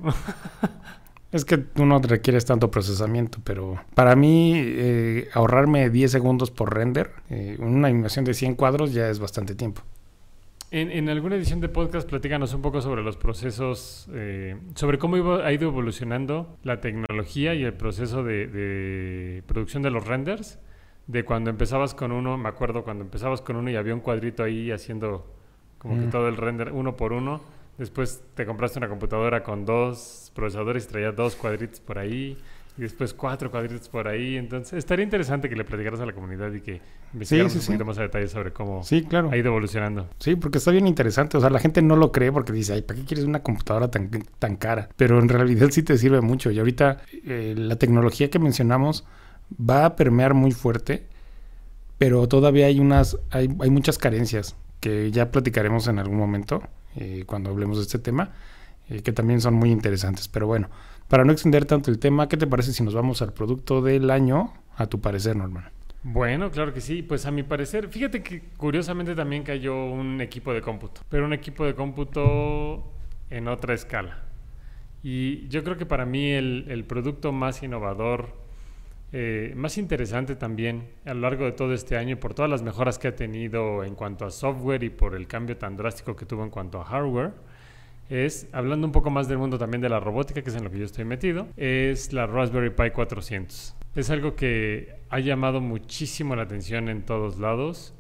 Es 1.35 1.45
que 1.45 1.59
tú 1.59 1.85
no 1.85 1.99
requieres 1.99 2.45
tanto 2.45 2.70
procesamiento, 2.70 3.39
pero 3.43 3.80
para 3.95 4.14
mí 4.14 4.53
eh, 4.57 5.28
ahorrarme 5.35 5.91
10 5.91 6.11
segundos 6.12 6.53
por 6.53 6.72
render, 6.72 7.11
eh, 7.28 7.57
una 7.59 7.89
animación 7.89 8.24
de 8.24 8.35
100 8.35 8.55
cuadros 8.55 8.93
ya 8.95 9.09
es 9.11 9.18
bastante 9.18 9.57
tiempo. 9.57 9.82
En, 10.70 10.93
en 10.93 11.09
alguna 11.09 11.35
edición 11.35 11.61
de 11.61 11.68
podcast, 11.68 12.09
platícanos 12.09 12.55
un 12.55 12.62
poco 12.62 12.80
sobre 12.80 13.03
los 13.03 13.16
procesos, 13.16 14.09
eh, 14.12 14.57
sobre 14.76 14.99
cómo 14.99 15.16
iba- 15.16 15.45
ha 15.45 15.53
ido 15.53 15.68
evolucionando 15.68 16.57
la 16.62 16.80
tecnología 16.80 17.55
y 17.55 17.64
el 17.64 17.74
proceso 17.74 18.22
de, 18.22 18.47
de 18.47 19.43
producción 19.47 19.82
de 19.82 19.91
los 19.91 20.07
renders. 20.07 20.59
De 21.09 21.24
cuando 21.24 21.51
empezabas 21.51 21.95
con 21.95 22.12
uno, 22.12 22.39
me 22.39 22.49
acuerdo 22.49 22.82
cuando 22.85 23.05
empezabas 23.05 23.41
con 23.43 23.57
uno 23.57 23.70
y 23.70 23.76
había 23.76 23.93
un 23.93 24.01
cuadrito 24.01 24.43
ahí 24.45 24.70
haciendo 24.70 25.26
como 25.78 25.99
que 26.01 26.07
Mm. 26.07 26.11
todo 26.11 26.28
el 26.28 26.37
render 26.37 26.72
uno 26.72 26.97
por 26.97 27.12
uno. 27.12 27.41
Después 27.79 28.22
te 28.35 28.47
compraste 28.47 28.79
una 28.79 28.89
computadora 28.89 29.43
con 29.43 29.64
dos 29.64 30.31
procesadores 30.35 30.85
y 30.85 30.89
traía 30.89 31.12
dos 31.12 31.35
cuadritos 31.35 31.81
por 31.81 31.99
ahí. 31.99 32.39
Y 32.77 32.83
después 32.83 33.14
cuatro 33.14 33.53
cuadritos 33.53 33.89
por 33.89 34.09
ahí. 34.09 34.37
Entonces, 34.37 34.72
estaría 34.79 35.05
interesante 35.05 35.49
que 35.49 35.55
le 35.55 35.64
platicaras 35.64 36.01
a 36.01 36.07
la 36.07 36.12
comunidad 36.12 36.53
y 36.53 36.61
que 36.61 36.81
investigáramos 37.12 37.53
sí, 37.53 37.59
un 37.59 37.62
sí. 37.62 37.66
poquito 37.68 37.85
más 37.85 37.99
a 37.99 38.03
detalle 38.03 38.27
sobre 38.27 38.53
cómo 38.53 38.83
Sí, 38.83 39.05
claro. 39.05 39.31
ha 39.31 39.37
ido 39.37 39.49
evolucionando. 39.49 40.09
Sí, 40.18 40.35
porque 40.35 40.59
está 40.59 40.72
bien 40.72 40.89
interesante. 40.89 41.37
O 41.37 41.41
sea, 41.41 41.51
la 41.51 41.61
gente 41.61 41.83
no 41.83 41.95
lo 41.95 42.11
cree 42.11 42.33
porque 42.33 42.53
dice, 42.53 42.72
ay, 42.72 42.83
¿para 42.83 42.99
qué 42.99 43.07
quieres 43.07 43.27
una 43.27 43.43
computadora 43.45 43.91
tan, 43.93 44.11
tan 44.41 44.57
cara? 44.57 44.89
Pero 44.97 45.20
en 45.20 45.29
realidad 45.29 45.68
sí 45.70 45.85
te 45.85 45.97
sirve 45.97 46.20
mucho. 46.20 46.51
Y 46.51 46.59
ahorita 46.59 47.03
eh, 47.12 47.55
la 47.57 47.77
tecnología 47.77 48.29
que 48.29 48.41
mencionamos 48.41 49.05
va 49.59 49.85
a 49.87 49.95
permear 49.95 50.35
muy 50.35 50.51
fuerte, 50.51 51.07
pero 51.99 52.27
todavía 52.27 52.66
hay 52.66 52.81
unas, 52.81 53.18
hay, 53.31 53.49
hay 53.61 53.70
muchas 53.70 53.99
carencias 53.99 54.57
que 54.81 55.12
ya 55.12 55.31
platicaremos 55.31 55.87
en 55.87 56.01
algún 56.01 56.18
momento 56.18 56.61
eh, 56.97 57.24
cuando 57.26 57.51
hablemos 57.51 57.78
de 57.78 57.82
este 57.82 57.99
tema, 57.99 58.32
eh, 58.88 59.03
que 59.03 59.12
también 59.12 59.40
son 59.40 59.55
muy 59.55 59.70
interesantes. 59.70 60.28
Pero 60.28 60.47
bueno, 60.47 60.68
para 61.09 61.24
no 61.24 61.32
extender 61.32 61.64
tanto 61.64 61.90
el 61.90 61.99
tema, 61.99 62.28
¿qué 62.28 62.36
te 62.36 62.47
parece 62.47 62.72
si 62.72 62.82
nos 62.82 62.95
vamos 62.95 63.22
al 63.22 63.32
producto 63.32 63.82
del 63.82 64.11
año? 64.11 64.53
A 64.76 64.86
tu 64.86 65.01
parecer, 65.01 65.36
Norman. 65.36 65.70
Bueno, 66.03 66.51
claro 66.51 66.74
que 66.74 66.80
sí. 66.80 67.03
Pues 67.03 67.24
a 67.26 67.30
mi 67.30 67.42
parecer, 67.42 67.88
fíjate 67.88 68.22
que 68.22 68.42
curiosamente 68.57 69.14
también 69.14 69.42
cayó 69.42 69.86
un 69.86 70.20
equipo 70.20 70.53
de 70.53 70.61
cómputo, 70.61 71.01
pero 71.09 71.24
un 71.24 71.32
equipo 71.32 71.64
de 71.64 71.74
cómputo 71.74 72.92
en 73.30 73.49
otra 73.49 73.74
escala. 73.74 74.22
Y 75.03 75.49
yo 75.49 75.64
creo 75.64 75.76
que 75.76 75.86
para 75.86 76.07
mí 76.07 76.30
el, 76.30 76.66
el 76.68 76.84
producto 76.84 77.32
más 77.32 77.62
innovador, 77.62 78.43
eh, 79.16 79.52
más 79.54 79.78
interesante 79.78 80.34
también 80.34 80.88
a 81.04 81.14
lo 81.14 81.20
largo 81.20 81.44
de 81.44 81.52
todo 81.52 81.72
este 81.72 81.96
año 81.96 82.16
por 82.18 82.34
todas 82.34 82.50
las 82.50 82.62
mejoras 82.62 82.98
que 82.98 83.06
ha 83.06 83.14
tenido 83.14 83.84
en 83.84 83.94
cuanto 83.94 84.24
a 84.24 84.30
software 84.32 84.82
y 84.82 84.90
por 84.90 85.14
el 85.14 85.28
cambio 85.28 85.56
tan 85.56 85.76
drástico 85.76 86.16
que 86.16 86.26
tuvo 86.26 86.42
en 86.42 86.50
cuanto 86.50 86.80
a 86.80 86.84
hardware, 86.84 87.30
es, 88.10 88.48
hablando 88.50 88.88
un 88.88 88.92
poco 88.92 89.10
más 89.10 89.28
del 89.28 89.38
mundo 89.38 89.56
también 89.56 89.80
de 89.80 89.88
la 89.88 90.00
robótica, 90.00 90.42
que 90.42 90.50
es 90.50 90.56
en 90.56 90.64
lo 90.64 90.70
que 90.72 90.80
yo 90.80 90.84
estoy 90.84 91.04
metido, 91.04 91.46
es 91.56 92.12
la 92.12 92.26
Raspberry 92.26 92.70
Pi 92.70 92.90
400. 92.90 93.76
Es 93.94 94.10
algo 94.10 94.34
que 94.34 94.96
ha 95.10 95.20
llamado 95.20 95.60
muchísimo 95.60 96.34
la 96.34 96.42
atención 96.42 96.88
en 96.88 97.02
todos 97.02 97.38
lados. 97.38 97.94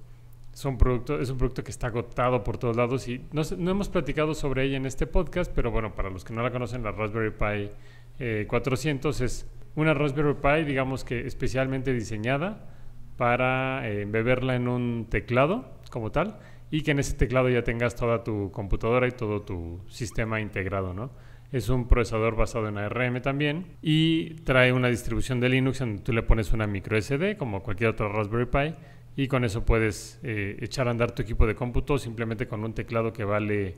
Es 0.52 0.64
un 0.64 0.78
producto, 0.78 1.20
es 1.20 1.30
un 1.30 1.38
producto 1.38 1.62
que 1.62 1.70
está 1.70 1.86
agotado 1.86 2.42
por 2.42 2.58
todos 2.58 2.76
lados 2.76 3.06
y 3.06 3.20
no, 3.30 3.42
no 3.56 3.70
hemos 3.70 3.88
platicado 3.88 4.34
sobre 4.34 4.64
ella 4.64 4.78
en 4.78 4.86
este 4.86 5.06
podcast, 5.06 5.52
pero 5.54 5.70
bueno, 5.70 5.94
para 5.94 6.10
los 6.10 6.24
que 6.24 6.32
no 6.32 6.42
la 6.42 6.50
conocen, 6.50 6.82
la 6.82 6.90
Raspberry 6.90 7.30
Pi 7.30 7.70
eh, 8.18 8.46
400 8.48 9.20
es 9.20 9.46
una 9.76 9.94
Raspberry 9.94 10.34
Pi, 10.34 10.64
digamos 10.64 11.04
que 11.04 11.26
especialmente 11.26 11.92
diseñada 11.92 12.68
para 13.16 13.88
eh, 13.88 14.02
embeberla 14.02 14.56
en 14.56 14.68
un 14.68 15.06
teclado 15.08 15.78
como 15.90 16.10
tal 16.10 16.38
y 16.70 16.82
que 16.82 16.90
en 16.90 16.98
ese 16.98 17.14
teclado 17.14 17.48
ya 17.48 17.62
tengas 17.62 17.94
toda 17.94 18.24
tu 18.24 18.50
computadora 18.50 19.06
y 19.06 19.12
todo 19.12 19.42
tu 19.42 19.80
sistema 19.88 20.40
integrado, 20.40 20.94
¿no? 20.94 21.10
Es 21.52 21.68
un 21.68 21.86
procesador 21.86 22.34
basado 22.34 22.68
en 22.68 22.78
ARM 22.78 23.22
también 23.22 23.76
y 23.80 24.34
trae 24.42 24.72
una 24.72 24.88
distribución 24.88 25.38
de 25.38 25.50
Linux 25.50 25.78
donde 25.78 26.02
tú 26.02 26.12
le 26.12 26.24
pones 26.24 26.52
una 26.52 26.66
micro 26.66 27.00
SD 27.00 27.36
como 27.36 27.62
cualquier 27.62 27.90
otra 27.90 28.08
Raspberry 28.08 28.46
Pi 28.46 28.74
y 29.16 29.28
con 29.28 29.44
eso 29.44 29.64
puedes 29.64 30.18
eh, 30.24 30.56
echar 30.60 30.88
a 30.88 30.90
andar 30.90 31.12
tu 31.12 31.22
equipo 31.22 31.46
de 31.46 31.54
cómputo 31.54 31.98
simplemente 31.98 32.48
con 32.48 32.64
un 32.64 32.74
teclado 32.74 33.12
que 33.12 33.24
vale, 33.24 33.74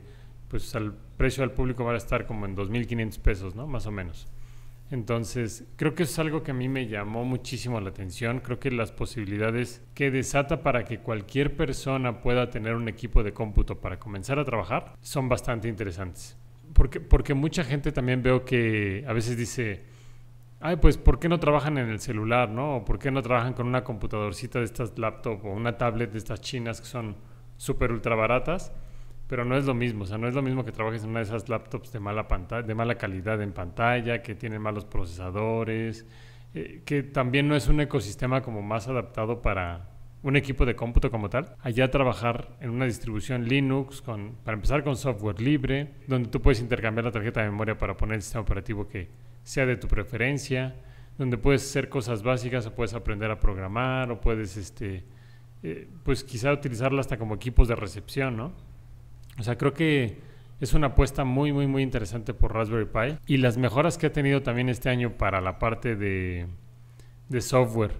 pues 0.47 0.73
al 0.75 0.95
precio 1.17 1.43
al 1.43 1.51
público 1.51 1.83
va 1.85 1.93
a 1.93 1.97
estar 1.97 2.25
como 2.25 2.47
en 2.47 2.55
2.500 2.55 3.19
pesos, 3.19 3.55
¿no? 3.55 3.67
Más 3.67 3.85
o 3.85 3.91
menos. 3.91 4.27
Entonces, 4.89 5.65
creo 5.75 5.95
que 5.95 6.03
es 6.03 6.17
algo 6.17 6.43
que 6.43 6.51
a 6.51 6.53
mí 6.53 6.69
me 6.69 6.87
llamó 6.87 7.25
muchísimo 7.25 7.81
la 7.81 7.89
atención. 7.89 8.39
Creo 8.39 8.59
que 8.59 8.71
las 8.71 8.93
posibilidades 8.93 9.83
que 9.93 10.11
desata 10.11 10.63
para 10.63 10.85
que 10.85 10.99
cualquier 10.99 11.57
persona 11.57 12.21
pueda 12.21 12.49
tener 12.49 12.75
un 12.75 12.87
equipo 12.87 13.21
de 13.21 13.33
cómputo 13.33 13.81
para 13.81 13.99
comenzar 13.99 14.39
a 14.39 14.45
trabajar 14.45 14.93
son 15.01 15.27
bastante 15.27 15.67
interesantes. 15.67 16.37
Porque, 16.73 17.01
porque 17.01 17.33
mucha 17.33 17.65
gente 17.65 17.91
también 17.91 18.23
veo 18.23 18.45
que 18.45 19.03
a 19.07 19.11
veces 19.11 19.35
dice, 19.35 19.83
ay, 20.61 20.77
pues, 20.77 20.97
¿por 20.97 21.19
qué 21.19 21.27
no 21.27 21.39
trabajan 21.39 21.77
en 21.77 21.89
el 21.89 21.99
celular, 21.99 22.49
no? 22.49 22.77
O 22.77 22.85
¿por 22.85 22.97
qué 22.97 23.11
no 23.11 23.21
trabajan 23.21 23.53
con 23.53 23.67
una 23.67 23.83
computadorcita 23.83 24.59
de 24.59 24.65
estas 24.65 24.97
laptop 24.97 25.45
o 25.45 25.51
una 25.51 25.77
tablet 25.77 26.11
de 26.11 26.17
estas 26.17 26.39
chinas 26.39 26.79
que 26.79 26.87
son 26.87 27.17
súper 27.57 27.91
ultra 27.91 28.15
baratas? 28.15 28.71
Pero 29.27 29.43
no 29.43 29.57
es 29.57 29.65
lo 29.65 29.73
mismo, 29.73 30.03
o 30.03 30.07
sea, 30.07 30.17
no 30.17 30.27
es 30.27 30.33
lo 30.33 30.41
mismo 30.41 30.63
que 30.63 30.71
trabajes 30.71 31.03
en 31.03 31.09
una 31.09 31.19
de 31.19 31.25
esas 31.25 31.49
laptops 31.49 31.91
de 31.91 31.99
mala, 31.99 32.27
pantalla, 32.27 32.65
de 32.65 32.75
mala 32.75 32.95
calidad 32.95 33.41
en 33.41 33.51
pantalla, 33.51 34.21
que 34.21 34.35
tienen 34.35 34.61
malos 34.61 34.85
procesadores, 34.85 36.05
eh, 36.53 36.81
que 36.85 37.03
también 37.03 37.47
no 37.47 37.55
es 37.55 37.67
un 37.67 37.81
ecosistema 37.81 38.41
como 38.41 38.61
más 38.61 38.87
adaptado 38.87 39.41
para 39.41 39.89
un 40.23 40.35
equipo 40.35 40.65
de 40.65 40.75
cómputo 40.75 41.11
como 41.11 41.29
tal. 41.29 41.55
Allá 41.61 41.91
trabajar 41.91 42.57
en 42.59 42.69
una 42.69 42.85
distribución 42.85 43.45
Linux, 43.45 44.01
con, 44.01 44.35
para 44.43 44.55
empezar 44.55 44.83
con 44.83 44.95
software 44.95 45.41
libre, 45.41 45.93
donde 46.07 46.29
tú 46.29 46.41
puedes 46.41 46.59
intercambiar 46.59 47.05
la 47.05 47.11
tarjeta 47.11 47.41
de 47.41 47.49
memoria 47.49 47.77
para 47.77 47.95
poner 47.95 48.15
el 48.15 48.21
sistema 48.21 48.41
operativo 48.41 48.87
que 48.87 49.09
sea 49.43 49.65
de 49.65 49.77
tu 49.77 49.87
preferencia, 49.87 50.75
donde 51.17 51.37
puedes 51.37 51.63
hacer 51.63 51.89
cosas 51.89 52.23
básicas 52.23 52.65
o 52.65 52.75
puedes 52.75 52.93
aprender 52.93 53.31
a 53.31 53.39
programar 53.39 54.11
o 54.11 54.19
puedes, 54.19 54.57
este, 54.57 55.03
eh, 55.63 55.87
pues 56.03 56.23
quizá 56.23 56.51
utilizarla 56.51 57.01
hasta 57.01 57.17
como 57.17 57.35
equipos 57.35 57.67
de 57.67 57.75
recepción, 57.75 58.37
¿no? 58.37 58.53
O 59.39 59.43
sea, 59.43 59.57
creo 59.57 59.73
que 59.73 60.17
es 60.59 60.73
una 60.73 60.87
apuesta 60.87 61.23
muy, 61.23 61.53
muy, 61.53 61.67
muy 61.67 61.83
interesante 61.83 62.33
por 62.33 62.53
Raspberry 62.53 62.85
Pi. 62.85 63.33
Y 63.33 63.37
las 63.37 63.57
mejoras 63.57 63.97
que 63.97 64.07
ha 64.07 64.11
tenido 64.11 64.41
también 64.41 64.69
este 64.69 64.89
año 64.89 65.11
para 65.17 65.41
la 65.41 65.59
parte 65.59 65.95
de, 65.95 66.47
software, 67.39 67.93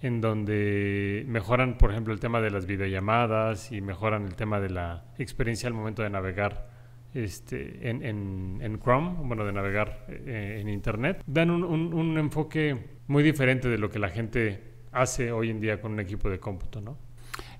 en 0.00 0.20
donde 0.20 1.24
mejoran, 1.28 1.78
por 1.78 1.90
ejemplo, 1.90 2.12
el 2.12 2.20
tema 2.20 2.40
de 2.40 2.50
las 2.50 2.66
videollamadas 2.66 3.70
y 3.70 3.80
mejoran 3.80 4.24
el 4.24 4.34
tema 4.34 4.60
de 4.60 4.70
la 4.70 5.04
experiencia 5.18 5.68
al 5.68 5.74
momento 5.74 6.02
de 6.02 6.10
navegar 6.10 6.68
este, 7.14 7.88
en, 7.88 8.04
en, 8.04 8.58
en 8.60 8.78
Chrome, 8.80 9.16
bueno, 9.24 9.44
de 9.44 9.52
navegar 9.52 10.06
eh, 10.08 10.58
en 10.60 10.68
Internet. 10.68 11.22
Dan 11.26 11.50
un, 11.50 11.62
un, 11.64 11.94
un 11.94 12.18
enfoque 12.18 12.76
muy 13.06 13.22
diferente 13.22 13.68
de 13.68 13.78
lo 13.78 13.90
que 13.90 13.98
la 13.98 14.08
gente 14.08 14.70
hace 14.92 15.32
hoy 15.32 15.50
en 15.50 15.60
día 15.60 15.80
con 15.80 15.92
un 15.92 16.00
equipo 16.00 16.28
de 16.28 16.38
cómputo, 16.38 16.80
¿no? 16.80 16.96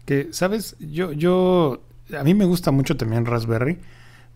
Que, 0.04 0.32
¿sabes? 0.32 0.76
Yo, 0.78 1.12
yo, 1.12 1.82
a 2.18 2.24
mí 2.24 2.34
me 2.34 2.44
gusta 2.44 2.70
mucho 2.70 2.96
también 2.96 3.26
Raspberry, 3.26 3.78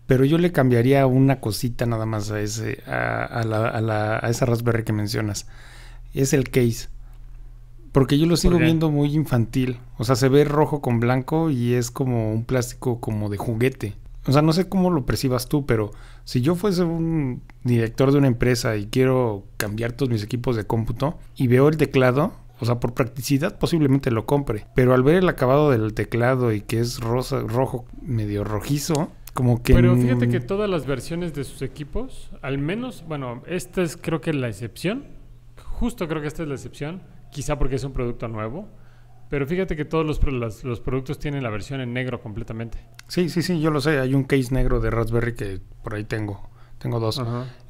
pero 0.07 0.25
yo 0.25 0.37
le 0.37 0.51
cambiaría 0.51 1.05
una 1.07 1.39
cosita 1.39 1.85
nada 1.85 2.05
más 2.05 2.31
a 2.31 2.39
ese, 2.39 2.83
a, 2.87 3.25
a 3.25 3.43
la, 3.43 3.67
a, 3.67 3.81
la, 3.81 4.19
a 4.21 4.29
esa 4.29 4.45
Raspberry 4.45 4.83
que 4.83 4.93
mencionas. 4.93 5.47
Es 6.13 6.33
el 6.33 6.49
case. 6.49 6.89
Porque 7.91 8.17
yo 8.17 8.25
lo 8.25 8.35
sigo 8.35 8.57
viendo 8.57 8.91
muy 8.91 9.13
infantil. 9.15 9.79
O 9.97 10.03
sea, 10.03 10.15
se 10.15 10.27
ve 10.27 10.43
rojo 10.43 10.81
con 10.81 10.99
blanco 10.99 11.49
y 11.49 11.73
es 11.73 11.91
como 11.91 12.33
un 12.33 12.43
plástico 12.43 12.99
como 12.99 13.29
de 13.29 13.37
juguete. 13.37 13.95
O 14.27 14.31
sea, 14.33 14.41
no 14.41 14.53
sé 14.53 14.67
cómo 14.67 14.89
lo 14.89 15.05
percibas 15.05 15.47
tú, 15.47 15.65
pero 15.65 15.91
si 16.23 16.41
yo 16.41 16.55
fuese 16.55 16.83
un 16.83 17.41
director 17.63 18.11
de 18.11 18.17
una 18.17 18.27
empresa 18.27 18.75
y 18.75 18.87
quiero 18.87 19.45
cambiar 19.57 19.93
todos 19.93 20.11
mis 20.11 20.23
equipos 20.23 20.55
de 20.55 20.65
cómputo 20.65 21.17
y 21.37 21.47
veo 21.47 21.69
el 21.69 21.77
teclado, 21.77 22.33
o 22.59 22.65
sea, 22.65 22.79
por 22.79 22.93
practicidad 22.93 23.57
posiblemente 23.57 24.11
lo 24.11 24.25
compre. 24.25 24.65
Pero 24.75 24.93
al 24.93 25.03
ver 25.03 25.15
el 25.15 25.29
acabado 25.29 25.71
del 25.71 25.93
teclado 25.93 26.53
y 26.53 26.61
que 26.61 26.79
es 26.79 26.99
rosa, 26.99 27.41
rojo, 27.41 27.85
medio 28.01 28.43
rojizo, 28.43 29.11
como 29.33 29.61
que... 29.61 29.73
Pero 29.73 29.95
fíjate 29.95 30.27
mm, 30.27 30.31
que 30.31 30.39
todas 30.39 30.69
las 30.69 30.85
versiones 30.85 31.33
de 31.33 31.43
sus 31.43 31.61
equipos, 31.61 32.31
al 32.41 32.57
menos, 32.57 33.03
bueno, 33.07 33.43
esta 33.47 33.81
es 33.81 33.97
creo 33.97 34.21
que 34.21 34.33
la 34.33 34.47
excepción. 34.47 35.05
Justo 35.63 36.07
creo 36.07 36.21
que 36.21 36.27
esta 36.27 36.43
es 36.43 36.47
la 36.47 36.55
excepción. 36.55 37.01
Quizá 37.31 37.59
porque 37.59 37.75
es 37.75 37.83
un 37.83 37.91
producto 37.91 38.29
nuevo. 38.29 38.69
Pero 39.29 39.45
fíjate 39.45 39.75
que 39.75 39.83
todos 39.83 40.05
los, 40.05 40.79
productos 40.79 41.19
tienen 41.19 41.43
la 41.43 41.49
versión 41.49 41.81
en 41.81 41.93
negro 41.93 42.21
completamente. 42.21 42.77
Sí, 43.09 43.27
sí, 43.27 43.41
sí, 43.41 43.59
yo 43.59 43.71
lo 43.71 43.81
sé. 43.81 43.99
Hay 43.99 44.13
un 44.13 44.23
case 44.23 44.53
negro 44.53 44.79
de 44.79 44.91
Raspberry 44.91 45.33
que 45.33 45.59
por 45.83 45.95
ahí 45.95 46.05
tengo. 46.05 46.49
Tengo 46.77 46.99
dos. 46.99 47.21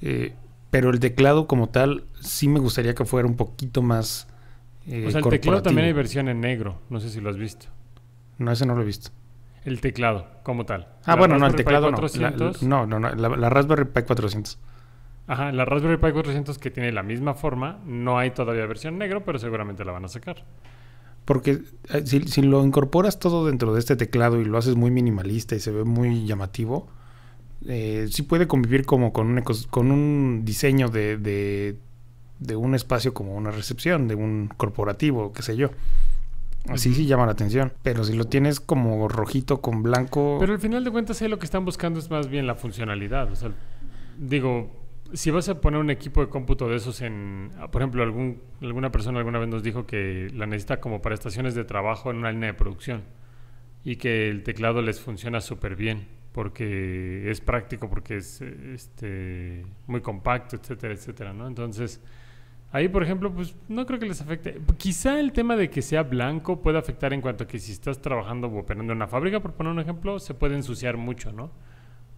Eh, 0.01 0.35
pero 0.69 0.89
el 0.91 0.99
teclado 0.99 1.47
como 1.47 1.69
tal, 1.69 2.03
sí 2.19 2.47
me 2.47 2.59
gustaría 2.59 2.93
que 2.93 3.05
fuera 3.05 3.27
un 3.27 3.35
poquito 3.35 3.81
más... 3.81 4.27
eh, 4.87 5.05
o 5.07 5.11
sea, 5.11 5.19
el 5.21 5.25
teclado 5.29 5.61
también 5.61 5.87
hay 5.87 5.93
versión 5.93 6.27
en 6.29 6.41
negro. 6.41 6.79
No 6.89 6.99
sé 6.99 7.09
si 7.09 7.21
lo 7.21 7.29
has 7.29 7.37
visto. 7.37 7.67
No, 8.37 8.51
ese 8.51 8.65
no 8.65 8.75
lo 8.75 8.81
he 8.81 8.85
visto. 8.85 9.11
El 9.63 9.81
teclado, 9.81 10.27
como 10.43 10.65
tal. 10.65 10.87
Ah, 11.05 11.11
La 11.11 11.15
bueno, 11.15 11.37
no, 11.39 11.47
el 11.47 11.55
teclado 11.55 11.85
no. 11.87 11.91
La- 11.91 11.95
400, 11.97 12.63
no, 12.63 12.85
no, 12.85 12.99
no. 12.99 13.15
La, 13.15 13.29
la 13.29 13.49
Raspberry 13.49 13.85
Pi 13.85 14.03
400. 14.03 14.59
Ajá, 15.27 15.51
la 15.51 15.65
Raspberry 15.65 15.97
Pi 15.97 16.11
400 16.11 16.57
que 16.59 16.69
tiene 16.69 16.91
la 16.91 17.01
misma 17.01 17.33
forma. 17.33 17.79
No 17.85 18.19
hay 18.19 18.29
todavía 18.31 18.65
versión 18.67 18.97
negro, 18.99 19.23
pero 19.25 19.39
seguramente 19.39 19.83
la 19.83 19.91
van 19.91 20.05
a 20.05 20.07
sacar. 20.07 20.43
Porque 21.25 21.63
eh, 21.91 22.01
si, 22.05 22.21
si 22.27 22.43
lo 22.43 22.63
incorporas 22.63 23.17
todo 23.17 23.47
dentro 23.47 23.73
de 23.73 23.79
este 23.79 23.95
teclado 23.95 24.39
y 24.39 24.45
lo 24.45 24.59
haces 24.59 24.75
muy 24.75 24.91
minimalista 24.91 25.55
y 25.55 25.59
se 25.59 25.71
ve 25.71 25.83
muy 25.83 26.27
llamativo, 26.27 26.87
eh, 27.67 28.05
sí 28.11 28.21
puede 28.21 28.45
convivir 28.47 28.85
como 28.85 29.11
con 29.13 29.25
un, 29.27 29.39
ecos- 29.39 29.65
con 29.67 29.91
un 29.91 30.43
diseño 30.45 30.89
de, 30.89 31.17
de, 31.17 31.79
de 32.39 32.55
un 32.55 32.75
espacio 32.75 33.13
como 33.13 33.35
una 33.35 33.51
recepción, 33.51 34.07
de 34.07 34.15
un 34.15 34.49
corporativo, 34.55 35.31
qué 35.33 35.41
sé 35.41 35.55
yo. 35.55 35.69
Así 36.69 36.93
sí 36.93 37.05
llama 37.05 37.25
la 37.25 37.33
atención. 37.33 37.73
Pero 37.83 38.03
si 38.03 38.13
lo 38.13 38.25
tienes 38.25 38.59
como 38.59 39.07
rojito 39.07 39.61
con 39.61 39.83
blanco... 39.83 40.37
Pero 40.39 40.53
al 40.53 40.59
final 40.59 40.83
de 40.83 40.91
cuentas, 40.91 41.21
ahí 41.21 41.27
lo 41.27 41.37
que 41.37 41.45
están 41.45 41.63
buscando 41.63 41.99
es 41.99 42.09
más 42.09 42.27
bien 42.27 42.47
la 42.47 42.55
funcionalidad. 42.55 43.31
O 43.31 43.35
sea, 43.35 43.51
digo, 44.17 44.71
si 45.13 45.31
vas 45.31 45.47
a 45.49 45.61
poner 45.61 45.79
un 45.79 45.91
equipo 45.91 46.21
de 46.21 46.29
cómputo 46.29 46.67
de 46.67 46.77
esos 46.77 47.01
en, 47.01 47.51
por 47.71 47.81
ejemplo, 47.81 48.03
algún, 48.03 48.41
alguna 48.61 48.91
persona 48.91 49.19
alguna 49.19 49.39
vez 49.39 49.47
nos 49.47 49.63
dijo 49.63 49.85
que 49.85 50.29
la 50.33 50.47
necesita 50.47 50.79
como 50.79 51.01
para 51.01 51.15
estaciones 51.15 51.53
de 51.55 51.63
trabajo 51.63 52.09
en 52.09 52.17
una 52.17 52.31
línea 52.31 52.47
de 52.47 52.55
producción 52.55 53.03
y 53.83 53.97
que 53.97 54.29
el 54.29 54.43
teclado 54.43 54.81
les 54.81 54.99
funciona 54.99 55.41
súper 55.41 55.75
bien 55.75 56.07
porque 56.35 57.31
es 57.31 57.39
práctico, 57.39 57.89
porque 57.89 58.17
es 58.17 58.41
este, 58.41 59.65
muy 59.87 60.01
compacto, 60.01 60.57
etcétera, 60.57 60.93
etcétera, 60.93 61.31
¿no? 61.31 61.47
Entonces, 61.47 62.01
ahí, 62.73 62.89
por 62.89 63.03
ejemplo, 63.03 63.33
pues 63.33 63.55
no 63.69 63.85
creo 63.85 63.99
que 63.99 64.05
les 64.05 64.19
afecte. 64.19 64.59
Quizá 64.75 65.17
el 65.21 65.31
tema 65.31 65.55
de 65.55 65.69
que 65.69 65.81
sea 65.81 66.03
blanco 66.03 66.61
puede 66.61 66.77
afectar 66.77 67.13
en 67.13 67.21
cuanto 67.21 67.45
a 67.45 67.47
que 67.47 67.57
si 67.57 67.71
estás 67.71 68.01
trabajando 68.01 68.47
o 68.47 68.59
operando 68.59 68.91
en 68.91 68.97
una 68.97 69.07
fábrica, 69.07 69.39
por 69.39 69.53
poner 69.53 69.71
un 69.71 69.79
ejemplo, 69.79 70.19
se 70.19 70.33
puede 70.33 70.55
ensuciar 70.55 70.97
mucho, 70.97 71.31
¿no? 71.31 71.51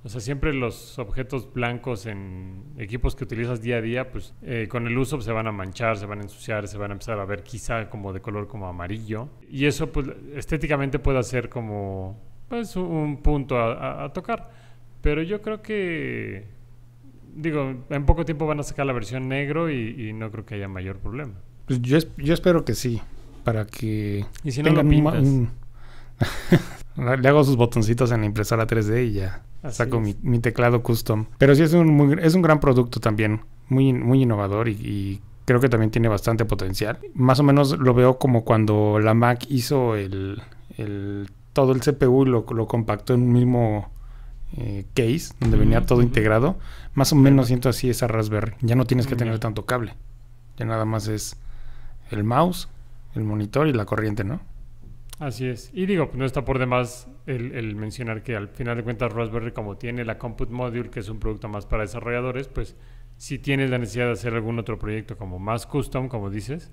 O 0.04 0.10
sea, 0.10 0.20
siempre 0.20 0.52
los 0.52 0.98
objetos 0.98 1.54
blancos 1.54 2.08
en 2.08 2.64
equipos 2.80 3.16
que 3.16 3.24
utilizas 3.24 3.62
día 3.62 3.78
a 3.78 3.82
día, 3.82 4.12
pues 4.12 4.34
eh, 4.42 4.68
con 4.68 4.88
el 4.88 4.98
uso 4.98 5.22
se 5.22 5.32
van 5.32 5.46
a 5.46 5.52
manchar, 5.52 5.96
se 5.96 6.08
van 6.08 6.22
a 6.22 6.24
ensuciar, 6.24 6.68
se 6.68 6.80
van 6.80 6.90
a 6.90 6.94
empezar 6.94 7.20
a 7.20 7.26
ver 7.26 7.44
quizá 7.44 7.88
como 7.88 8.14
de 8.14 8.22
color 8.22 8.48
como 8.48 8.68
amarillo. 8.68 9.30
Y 9.48 9.66
eso 9.66 9.92
pues 9.92 10.08
estéticamente 10.34 10.98
puede 10.98 11.22
ser 11.22 11.50
como 11.50 12.20
pues 12.50 12.76
un 12.76 13.18
punto 13.24 13.58
a, 13.58 13.74
a- 13.74 14.06
a 14.06 14.14
tocar. 14.14 14.50
Pero 15.02 15.22
yo 15.24 15.42
creo 15.42 15.62
que, 15.62 16.46
digo, 17.36 17.86
en 17.90 18.06
poco 18.06 18.26
tiempo 18.26 18.46
van 18.48 18.60
a 18.60 18.64
sacar 18.64 18.86
la 18.86 18.94
versión 18.94 19.28
negro 19.30 19.70
y, 19.70 20.10
y 20.10 20.14
no 20.14 20.32
creo 20.32 20.46
que 20.46 20.56
haya 20.56 20.68
mayor 20.68 20.98
problema. 20.98 21.34
Pues 21.66 21.82
yo, 21.82 21.98
yo 22.18 22.34
espero 22.34 22.66
que 22.66 22.74
sí. 22.76 23.02
Para 23.44 23.66
que 23.66 24.26
Y 24.44 24.52
si 24.52 24.62
no 24.62 24.72
lo 24.72 24.82
tengan 24.82 25.16
un 25.26 25.50
Le 27.22 27.28
hago 27.30 27.44
sus 27.44 27.56
botoncitos 27.56 28.12
en 28.12 28.22
la 28.22 28.26
impresora 28.26 28.66
3D 28.66 29.08
y 29.08 29.14
ya 29.14 29.44
así 29.62 29.78
saco 29.78 30.00
mi, 30.02 30.16
mi 30.24 30.40
teclado 30.40 30.82
custom. 30.82 31.26
Pero 31.38 31.54
sí 31.56 31.62
es 31.64 31.74
un, 31.74 31.88
muy- 31.90 32.18
es 32.22 32.34
un 32.34 32.42
gran 32.42 32.60
producto 32.60 33.00
también, 33.00 33.42
muy, 33.70 33.94
muy 33.94 34.24
innovador 34.24 34.68
y, 34.68 34.72
y 34.74 35.22
creo 35.46 35.60
que 35.60 35.70
también 35.70 35.92
tiene 35.92 36.08
bastante 36.08 36.44
potencial. 36.46 36.98
Más 37.14 37.40
o 37.40 37.44
menos 37.44 37.78
lo 37.78 37.94
veo 37.94 38.18
como 38.18 38.44
cuando 38.44 39.00
la 39.00 39.14
Mac 39.14 39.46
hizo 39.50 39.96
el, 39.96 40.42
el- 40.78 41.30
todo 41.58 41.72
el 41.72 41.82
CPU 41.82 42.22
y 42.24 42.30
lo, 42.30 42.46
lo 42.54 42.68
compactó 42.68 43.16
en 43.16 43.24
un 43.24 43.34
mismo 43.34 43.90
eh, 44.58 44.86
case 44.94 45.34
donde 45.40 45.58
venía 45.58 45.82
todo 45.88 46.04
integrado. 46.04 46.60
Más 46.94 47.12
o 47.14 47.16
menos 47.16 47.48
siento 47.48 47.68
así 47.68 47.90
esa 47.90 48.08
Raspberry. 48.08 48.54
Ya 48.62 48.76
no 48.76 48.86
tienes 48.86 49.08
que 49.08 49.16
tener 49.16 49.40
tanto 49.40 49.66
cable. 49.66 49.96
Ya 50.58 50.66
nada 50.66 50.86
más 50.86 51.08
es 51.08 51.36
el 52.12 52.24
mouse, 52.24 52.70
el 53.16 53.24
monitor 53.24 53.66
y 53.68 53.74
la 53.74 53.86
corriente, 53.86 54.24
¿no? 54.24 54.40
Así 55.18 55.48
es. 55.48 55.72
Y 55.74 55.88
digo, 55.88 56.12
no 56.14 56.26
está 56.26 56.46
por 56.46 56.60
demás 56.60 57.08
el, 57.26 57.54
el 57.54 57.76
mencionar 57.76 58.22
que 58.22 58.36
al 58.36 58.50
final 58.50 58.78
de 58.78 58.84
cuentas 58.84 59.12
Raspberry 59.12 59.52
como 59.52 59.78
tiene 59.78 60.06
la 60.06 60.20
Compute 60.20 60.54
Module, 60.54 60.92
que 60.92 61.00
es 61.00 61.10
un 61.10 61.18
producto 61.18 61.50
más 61.50 61.66
para 61.66 61.82
desarrolladores, 61.82 62.50
pues 62.50 62.76
si 63.18 63.40
tienes 63.40 63.72
la 63.72 63.80
necesidad 63.80 64.06
de 64.06 64.12
hacer 64.12 64.36
algún 64.36 64.60
otro 64.60 64.78
proyecto 64.78 65.18
como 65.18 65.40
más 65.40 65.66
custom, 65.66 66.08
como 66.08 66.30
dices, 66.30 66.70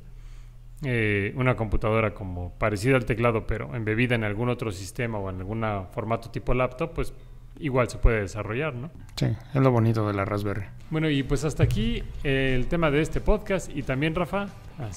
eh, 0.84 1.32
una 1.36 1.56
computadora 1.56 2.14
como 2.14 2.52
parecida 2.58 2.96
al 2.96 3.04
teclado, 3.04 3.46
pero 3.46 3.74
embebida 3.74 4.14
en 4.14 4.24
algún 4.24 4.48
otro 4.48 4.70
sistema 4.72 5.18
o 5.18 5.30
en 5.30 5.38
algún 5.38 5.64
formato 5.92 6.30
tipo 6.30 6.54
laptop, 6.54 6.92
pues 6.94 7.12
igual 7.60 7.88
se 7.88 7.98
puede 7.98 8.20
desarrollar, 8.22 8.74
¿no? 8.74 8.90
Sí, 9.16 9.26
es 9.26 9.60
lo 9.62 9.70
bonito 9.70 10.06
de 10.08 10.14
la 10.14 10.24
Raspberry. 10.24 10.64
Bueno, 10.90 11.08
y 11.08 11.22
pues 11.22 11.44
hasta 11.44 11.62
aquí 11.62 12.02
eh, 12.24 12.54
el 12.56 12.66
tema 12.66 12.90
de 12.90 13.00
este 13.00 13.20
podcast 13.20 13.70
y 13.74 13.82
también, 13.82 14.14
Rafa. 14.14 14.48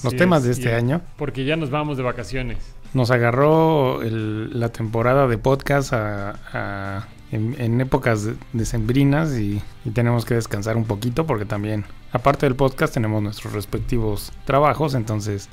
Los 0.02 0.16
temas 0.16 0.42
de 0.42 0.50
es, 0.50 0.58
este 0.58 0.74
año. 0.74 1.00
Porque 1.16 1.44
ya 1.44 1.54
nos 1.56 1.70
vamos 1.70 1.96
de 1.96 2.02
vacaciones. 2.02 2.74
Nos 2.94 3.10
agarró 3.12 4.02
el- 4.02 4.58
la 4.58 4.70
temporada 4.70 5.28
de 5.28 5.38
podcast 5.38 5.92
a- 5.92 6.34
a- 6.52 7.08
en, 7.30 7.54
en 7.60 7.80
épocas 7.80 8.24
de- 8.24 8.34
decembrinas 8.54 9.38
y, 9.38 9.62
y 9.84 9.90
tenemos 9.90 10.24
que 10.24 10.34
descansar 10.34 10.76
un 10.76 10.84
poquito 10.84 11.26
porque 11.26 11.44
también, 11.44 11.84
aparte 12.10 12.46
del 12.46 12.56
podcast, 12.56 12.92
tenemos 12.94 13.22
nuestros 13.22 13.52
respectivos 13.52 14.32
trabajos, 14.46 14.94
entonces 14.94 15.48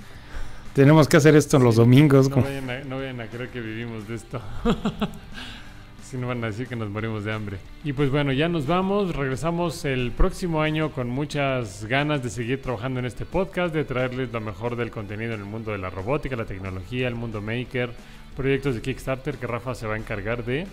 tenemos 0.76 1.08
que 1.08 1.16
hacer 1.16 1.38
esto 1.38 1.58
los 1.58 1.78
domingos. 1.78 2.28
No 2.30 2.36
como- 2.36 2.48
vayan, 2.48 2.70
a, 2.70 2.84
no 2.84 2.98
vayan 2.98 3.22
a 3.22 3.28
creer 3.28 3.50
que 3.50 3.62
vivimos 3.62 4.08
de 4.10 4.16
esto. 4.16 4.42
si 6.04 6.18
no 6.18 6.28
van 6.28 6.44
a 6.44 6.48
decir 6.48 6.68
que 6.68 6.76
nos 6.76 6.90
morimos 6.90 7.24
de 7.24 7.32
hambre. 7.32 7.58
Y 7.86 7.94
pues 7.94 8.12
bueno, 8.12 8.34
ya 8.34 8.50
nos 8.50 8.68
vamos. 8.68 9.16
Regresamos 9.16 9.86
el 9.86 10.12
próximo 10.12 10.62
año 10.62 10.92
con 10.92 11.10
muchas 11.10 11.86
ganas 11.86 12.22
de 12.24 12.30
seguir 12.30 12.62
trabajando 12.62 13.00
en 13.00 13.06
este 13.06 13.26
podcast, 13.26 13.74
de 13.74 13.86
traerles 13.86 14.34
lo 14.34 14.42
mejor 14.42 14.76
del 14.76 14.92
contenido 14.92 15.34
en 15.34 15.40
el 15.40 15.46
mundo 15.46 15.72
de 15.72 15.78
la 15.78 15.90
robótica, 15.90 16.36
la 16.36 16.46
tecnología, 16.46 17.08
el 17.08 17.16
mundo 17.16 17.42
maker, 17.42 17.92
proyectos 18.36 18.76
de 18.76 18.82
Kickstarter 18.82 19.38
que 19.38 19.48
Rafa 19.48 19.76
se 19.76 19.88
va 19.88 19.96
a 19.96 19.98
encargar 19.98 20.44
de 20.44 20.68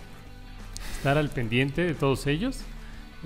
estar 0.97 1.17
al 1.17 1.29
pendiente 1.29 1.81
de 1.81 1.93
todos 1.93 2.27
ellos. 2.27 2.59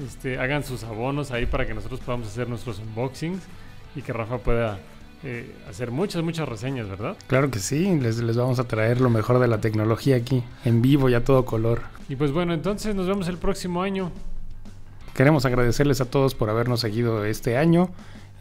Este, 0.06 0.38
hagan 0.38 0.64
sus 0.64 0.84
abonos 0.84 1.32
ahí 1.32 1.48
para 1.48 1.66
que 1.66 1.74
nosotros 1.74 2.00
podamos 2.02 2.28
hacer 2.28 2.48
nuestros 2.48 2.78
unboxings 2.78 3.42
y 3.96 4.04
que 4.04 4.14
Rafa 4.14 4.38
pueda 4.38 4.78
eh, 5.24 5.56
hacer 5.70 5.92
muchas, 5.92 6.24
muchas 6.24 6.48
reseñas, 6.48 6.88
¿verdad? 6.88 7.18
Claro 7.28 7.50
que 7.52 7.60
sí, 7.60 7.98
les, 8.00 8.18
les 8.20 8.38
vamos 8.38 8.60
a 8.60 8.68
traer 8.68 9.02
lo 9.02 9.10
mejor 9.10 9.40
de 9.40 9.48
la 9.48 9.60
tecnología 9.60 10.16
aquí, 10.16 10.44
en 10.66 10.82
vivo 10.82 11.10
y 11.10 11.14
a 11.16 11.24
todo 11.24 11.46
color. 11.46 11.82
Y 12.10 12.16
pues 12.16 12.32
bueno, 12.32 12.54
entonces 12.54 12.96
nos 12.96 13.08
vemos 13.08 13.28
el 13.28 13.38
próximo 13.38 13.82
año. 13.82 14.12
Queremos 15.14 15.46
agradecerles 15.46 16.00
a 16.02 16.06
todos 16.06 16.36
por 16.36 16.50
habernos 16.50 16.80
seguido 16.82 17.26
este 17.26 17.58
año, 17.58 17.90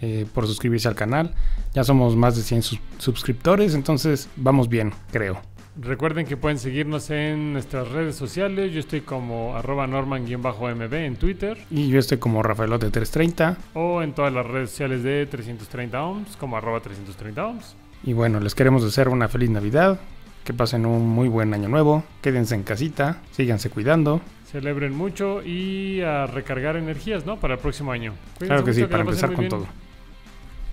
eh, 0.03 0.27
por 0.35 0.47
suscribirse 0.47 0.87
al 0.89 0.95
canal. 0.95 1.35
Ya 1.75 1.83
somos 1.85 2.15
más 2.17 2.37
de 2.37 2.43
100 2.43 2.63
sus- 2.63 2.81
suscriptores, 2.99 3.75
entonces 3.75 4.29
vamos 4.37 4.69
bien, 4.69 4.93
creo. 5.11 5.41
Recuerden 5.79 6.25
que 6.27 6.39
pueden 6.39 6.59
seguirnos 6.59 7.11
en 7.11 7.53
nuestras 7.53 7.89
redes 7.89 8.17
sociales. 8.17 8.73
Yo 8.73 8.81
estoy 8.81 9.03
como 9.03 9.55
arroba 9.57 9.87
norman-mb 9.87 10.95
en 10.95 11.17
Twitter 11.17 11.59
Y 11.71 11.89
yo 11.89 11.99
estoy 11.99 12.17
como 12.17 12.43
Rafaelote330. 12.43 13.57
o 13.75 14.03
en 14.03 14.15
todas 14.15 14.33
las 14.33 14.47
redes 14.47 14.71
sociales 14.71 15.03
de 15.03 15.27
330 15.27 16.03
ohms 16.03 16.37
como 16.37 16.57
arroba 16.57 16.81
330 16.81 17.47
ohms. 17.47 17.77
Y 18.05 18.15
bueno, 18.15 18.41
les 18.41 18.55
queremos 18.55 18.85
desear 18.85 19.09
una 19.11 19.29
feliz 19.29 19.51
Navidad. 19.51 20.01
Que 20.45 20.55
pasen 20.55 20.87
un 20.87 21.09
muy 21.09 21.29
buen 21.29 21.53
año 21.53 21.69
nuevo. 21.69 22.05
Quédense 22.23 22.55
en 22.55 22.63
casita. 22.63 23.21
Síganse 23.33 23.69
cuidando. 23.69 24.21
Celebren 24.51 24.95
mucho 24.97 25.43
y 25.43 26.01
a 26.03 26.27
recargar 26.27 26.77
energías, 26.77 27.27
¿no? 27.27 27.39
Para 27.39 27.55
el 27.55 27.61
próximo 27.61 27.91
año. 27.93 28.13
Cuídense 28.39 28.47
Claro 28.47 28.65
que 28.65 28.73
sí, 28.73 28.85
para 28.85 29.03
empezar 29.03 29.31
con 29.31 29.41
bien. 29.41 29.51
todo. 29.51 29.67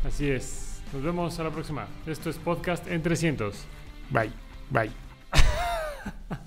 Así 0.08 0.30
es. 0.30 0.82
Nos 0.94 1.02
vemos 1.02 1.38
a 1.40 1.44
la 1.44 1.50
próxima. 1.50 1.88
Esto 2.06 2.30
es 2.30 2.38
Podcast 2.38 2.88
en 2.88 3.02
300. 3.02 3.66
Bye, 4.12 4.30
Bye. 4.72 4.90